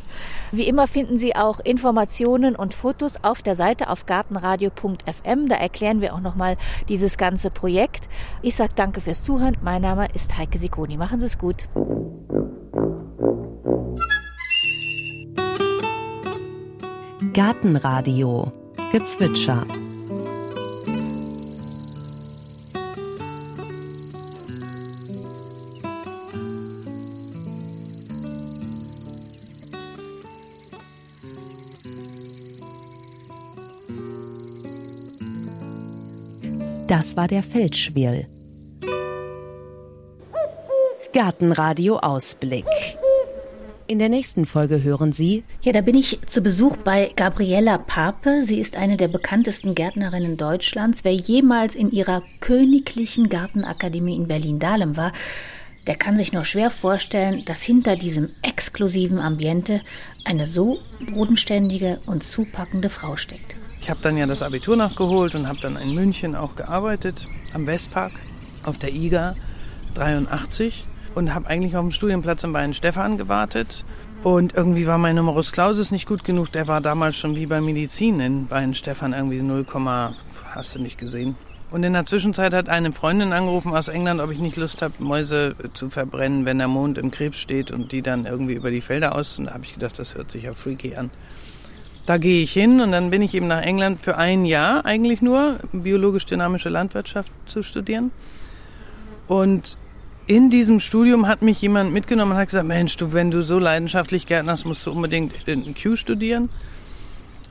Wie 0.51 0.67
immer 0.67 0.87
finden 0.87 1.17
Sie 1.17 1.35
auch 1.35 1.59
Informationen 1.59 2.55
und 2.55 2.73
Fotos 2.73 3.23
auf 3.23 3.41
der 3.41 3.55
Seite 3.55 3.89
auf 3.89 4.05
gartenradio.fm. 4.05 5.47
Da 5.47 5.55
erklären 5.55 6.01
wir 6.01 6.13
auch 6.13 6.21
nochmal 6.21 6.57
dieses 6.89 7.17
ganze 7.17 7.49
Projekt. 7.49 8.07
Ich 8.41 8.55
sage 8.55 8.73
danke 8.75 9.01
fürs 9.01 9.23
Zuhören. 9.23 9.57
Mein 9.61 9.81
Name 9.81 10.07
ist 10.13 10.37
Heike 10.37 10.57
Sikoni. 10.57 10.97
Machen 10.97 11.19
Sie 11.19 11.25
es 11.25 11.37
gut. 11.37 11.67
Gartenradio 17.33 18.51
Gezwitscher 18.91 19.65
Das 36.97 37.17
war 37.17 37.27
der 37.27 37.43
Feldschwirl. 37.43 38.23
Gartenradio 41.13 41.97
Ausblick. 41.97 42.63
In 43.87 43.99
der 43.99 44.07
nächsten 44.07 44.45
Folge 44.45 44.81
hören 44.81 45.11
Sie. 45.11 45.43
Ja, 45.61 45.73
da 45.73 45.81
bin 45.81 45.95
ich 45.95 46.19
zu 46.25 46.39
Besuch 46.39 46.77
bei 46.77 47.11
Gabriella 47.13 47.79
Pape. 47.79 48.45
Sie 48.45 48.61
ist 48.61 48.77
eine 48.77 48.95
der 48.95 49.09
bekanntesten 49.09 49.75
Gärtnerinnen 49.75 50.37
Deutschlands. 50.37 51.03
Wer 51.03 51.11
jemals 51.11 51.75
in 51.75 51.91
ihrer 51.91 52.23
königlichen 52.39 53.27
Gartenakademie 53.27 54.15
in 54.15 54.29
Berlin-Dahlem 54.29 54.95
war, 54.95 55.11
der 55.87 55.97
kann 55.97 56.15
sich 56.15 56.31
nur 56.31 56.45
schwer 56.45 56.71
vorstellen, 56.71 57.43
dass 57.43 57.61
hinter 57.61 57.97
diesem 57.97 58.29
exklusiven 58.41 59.19
Ambiente 59.19 59.81
eine 60.23 60.47
so 60.47 60.79
bodenständige 61.13 61.99
und 62.05 62.23
zupackende 62.23 62.89
Frau 62.89 63.17
steckt. 63.17 63.57
Ich 63.85 63.91
habe 63.91 63.99
dann 64.01 64.17
ja 64.17 64.25
das 64.25 64.41
Abitur 64.41 64.75
nachgeholt 64.75 65.35
und 65.35 65.47
habe 65.47 65.59
dann 65.61 65.77
in 65.77 65.93
München 65.93 66.35
auch 66.35 66.55
gearbeitet, 66.55 67.29
am 67.53 67.67
Westpark, 67.67 68.13
auf 68.63 68.79
der 68.79 68.91
IGA 68.91 69.35
83 69.93 70.87
und 71.13 71.35
habe 71.35 71.45
eigentlich 71.45 71.77
auf 71.77 71.83
dem 71.83 71.91
Studienplatz 71.91 72.43
in 72.43 72.51
Bayern 72.51 72.73
Stefan 72.73 73.19
gewartet. 73.19 73.85
Und 74.23 74.55
irgendwie 74.55 74.87
war 74.87 74.97
mein 74.97 75.17
Numerus 75.17 75.51
Clausus 75.51 75.91
nicht 75.91 76.07
gut 76.07 76.23
genug. 76.23 76.51
Der 76.51 76.67
war 76.67 76.81
damals 76.81 77.15
schon 77.15 77.35
wie 77.35 77.45
bei 77.45 77.61
Medizin 77.61 78.19
in 78.21 78.47
Bayern 78.47 78.73
Stefan 78.73 79.13
irgendwie 79.13 79.39
0, 79.43 79.67
hast 80.49 80.73
du 80.73 80.81
nicht 80.81 80.97
gesehen. 80.97 81.35
Und 81.69 81.83
in 81.83 81.93
der 81.93 82.07
Zwischenzeit 82.07 82.55
hat 82.55 82.69
eine 82.69 82.91
Freundin 82.91 83.33
angerufen 83.33 83.75
aus 83.75 83.87
England, 83.87 84.19
ob 84.19 84.31
ich 84.31 84.39
nicht 84.39 84.57
Lust 84.57 84.81
habe, 84.81 84.95
Mäuse 84.97 85.55
zu 85.75 85.91
verbrennen, 85.91 86.45
wenn 86.45 86.57
der 86.57 86.67
Mond 86.67 86.97
im 86.97 87.11
Krebs 87.11 87.37
steht 87.37 87.69
und 87.69 87.91
die 87.91 88.01
dann 88.01 88.25
irgendwie 88.25 88.53
über 88.53 88.71
die 88.71 88.81
Felder 88.81 89.13
aus. 89.13 89.37
Und 89.37 89.45
da 89.45 89.53
habe 89.53 89.63
ich 89.63 89.75
gedacht, 89.75 89.99
das 89.99 90.15
hört 90.15 90.31
sich 90.31 90.45
ja 90.45 90.53
freaky 90.53 90.95
an. 90.95 91.11
Da 92.05 92.17
gehe 92.17 92.41
ich 92.41 92.53
hin 92.53 92.81
und 92.81 92.91
dann 92.91 93.09
bin 93.09 93.21
ich 93.21 93.33
eben 93.33 93.47
nach 93.47 93.61
England 93.61 93.99
für 93.99 94.17
ein 94.17 94.45
Jahr 94.45 94.85
eigentlich 94.85 95.21
nur, 95.21 95.57
biologisch-dynamische 95.73 96.69
Landwirtschaft 96.69 97.31
zu 97.47 97.63
studieren. 97.63 98.11
Und 99.27 99.77
in 100.27 100.49
diesem 100.49 100.79
Studium 100.79 101.27
hat 101.27 101.41
mich 101.41 101.61
jemand 101.61 101.93
mitgenommen 101.93 102.33
und 102.33 102.37
hat 102.37 102.49
gesagt, 102.49 102.67
Mensch, 102.67 102.95
du, 102.97 103.13
wenn 103.13 103.31
du 103.31 103.41
so 103.41 103.57
leidenschaftlich 103.57 104.27
gärtnerst, 104.27 104.65
musst 104.65 104.85
du 104.85 104.91
unbedingt 104.91 105.47
in 105.47 105.73
Q 105.73 105.95
studieren. 105.95 106.49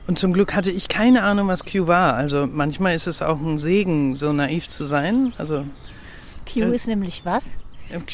Und 0.07 0.19
zum 0.19 0.33
Glück 0.33 0.53
hatte 0.53 0.71
ich 0.71 0.87
keine 0.87 1.23
Ahnung, 1.23 1.47
was 1.47 1.65
Q 1.65 1.87
war. 1.87 2.13
Also 2.13 2.47
manchmal 2.47 2.95
ist 2.95 3.07
es 3.07 3.21
auch 3.21 3.39
ein 3.39 3.59
Segen, 3.59 4.17
so 4.17 4.31
naiv 4.33 4.69
zu 4.69 4.85
sein. 4.85 5.33
Also 5.37 5.65
Q 6.51 6.61
äh, 6.61 6.75
ist 6.75 6.87
nämlich 6.87 7.25
was? 7.25 7.43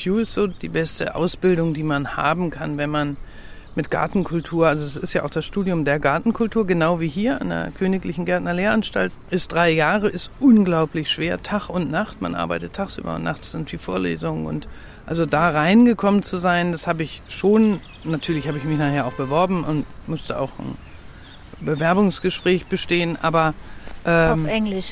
Q 0.04 0.20
ist 0.20 0.34
so 0.34 0.48
die 0.48 0.70
beste 0.70 1.16
Ausbildung, 1.16 1.74
die 1.74 1.84
man 1.84 2.16
haben 2.16 2.50
kann, 2.50 2.78
wenn 2.78 2.90
man 2.90 3.18
mit 3.76 3.90
Gartenkultur, 3.90 4.68
also 4.68 4.86
es 4.86 4.98
ist 4.98 5.14
ja 5.14 5.24
auch 5.24 5.30
das 5.30 5.46
Studium 5.46 5.86
der 5.86 6.00
Gartenkultur, 6.00 6.68
genau 6.68 7.00
wie 7.00 7.08
hier 7.08 7.40
an 7.42 7.50
der 7.50 7.72
Königlichen 7.72 8.26
Gärtnerlehranstalt, 8.26 9.14
ist 9.30 9.54
drei 9.54 9.72
Jahre, 9.72 10.10
ist 10.10 10.30
unglaublich 10.40 11.10
schwer, 11.10 11.42
Tag 11.42 11.70
und 11.70 11.90
Nacht, 11.90 12.22
man 12.22 12.36
arbeitet 12.36 12.74
tagsüber 12.74 13.16
und 13.16 13.24
nachts 13.24 13.52
sind 13.52 13.72
die 13.72 13.78
Vorlesungen 13.78 14.46
und 14.46 14.68
also 15.06 15.26
da 15.26 15.50
reingekommen 15.50 16.24
zu 16.24 16.38
sein, 16.38 16.72
das 16.72 16.88
habe 16.88 17.04
ich 17.04 17.22
schon, 17.28 17.80
natürlich 18.04 18.48
habe 18.48 18.58
ich 18.58 18.64
mich 18.64 18.78
nachher 18.78 19.06
auch 19.06 19.14
beworben 19.14 19.64
und 19.64 19.86
musste 20.08 20.40
auch 20.40 20.52
ein 20.60 20.78
Bewerbungsgespräch 21.62 22.68
bestehen, 22.68 23.18
aber... 23.22 23.54
Ähm, 24.06 24.46
auf 24.46 24.52
Englisch. 24.52 24.86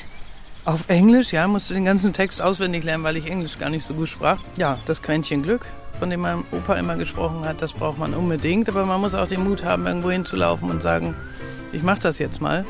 Auf 0.64 0.88
Englisch, 0.88 1.32
ja, 1.32 1.48
musste 1.48 1.74
den 1.74 1.84
ganzen 1.84 2.12
Text 2.12 2.42
auswendig 2.42 2.84
lernen, 2.84 3.02
weil 3.02 3.16
ich 3.16 3.26
Englisch 3.30 3.58
gar 3.58 3.70
nicht 3.70 3.84
so 3.84 3.94
gut 3.94 4.08
sprach. 4.08 4.42
Ja, 4.56 4.78
das 4.84 5.02
Quäntchen 5.02 5.42
Glück 5.42 5.66
von 6.00 6.10
dem 6.10 6.20
mein 6.20 6.44
Opa 6.50 6.74
immer 6.76 6.96
gesprochen 6.96 7.44
hat, 7.44 7.60
das 7.60 7.74
braucht 7.74 7.98
man 7.98 8.14
unbedingt. 8.14 8.68
Aber 8.68 8.86
man 8.86 9.00
muss 9.00 9.14
auch 9.14 9.28
den 9.28 9.44
Mut 9.44 9.62
haben, 9.62 9.86
irgendwo 9.86 10.10
hinzulaufen 10.10 10.70
und 10.70 10.82
sagen, 10.82 11.14
ich 11.72 11.82
mache 11.82 12.00
das 12.00 12.18
jetzt 12.18 12.40
mal. 12.40 12.64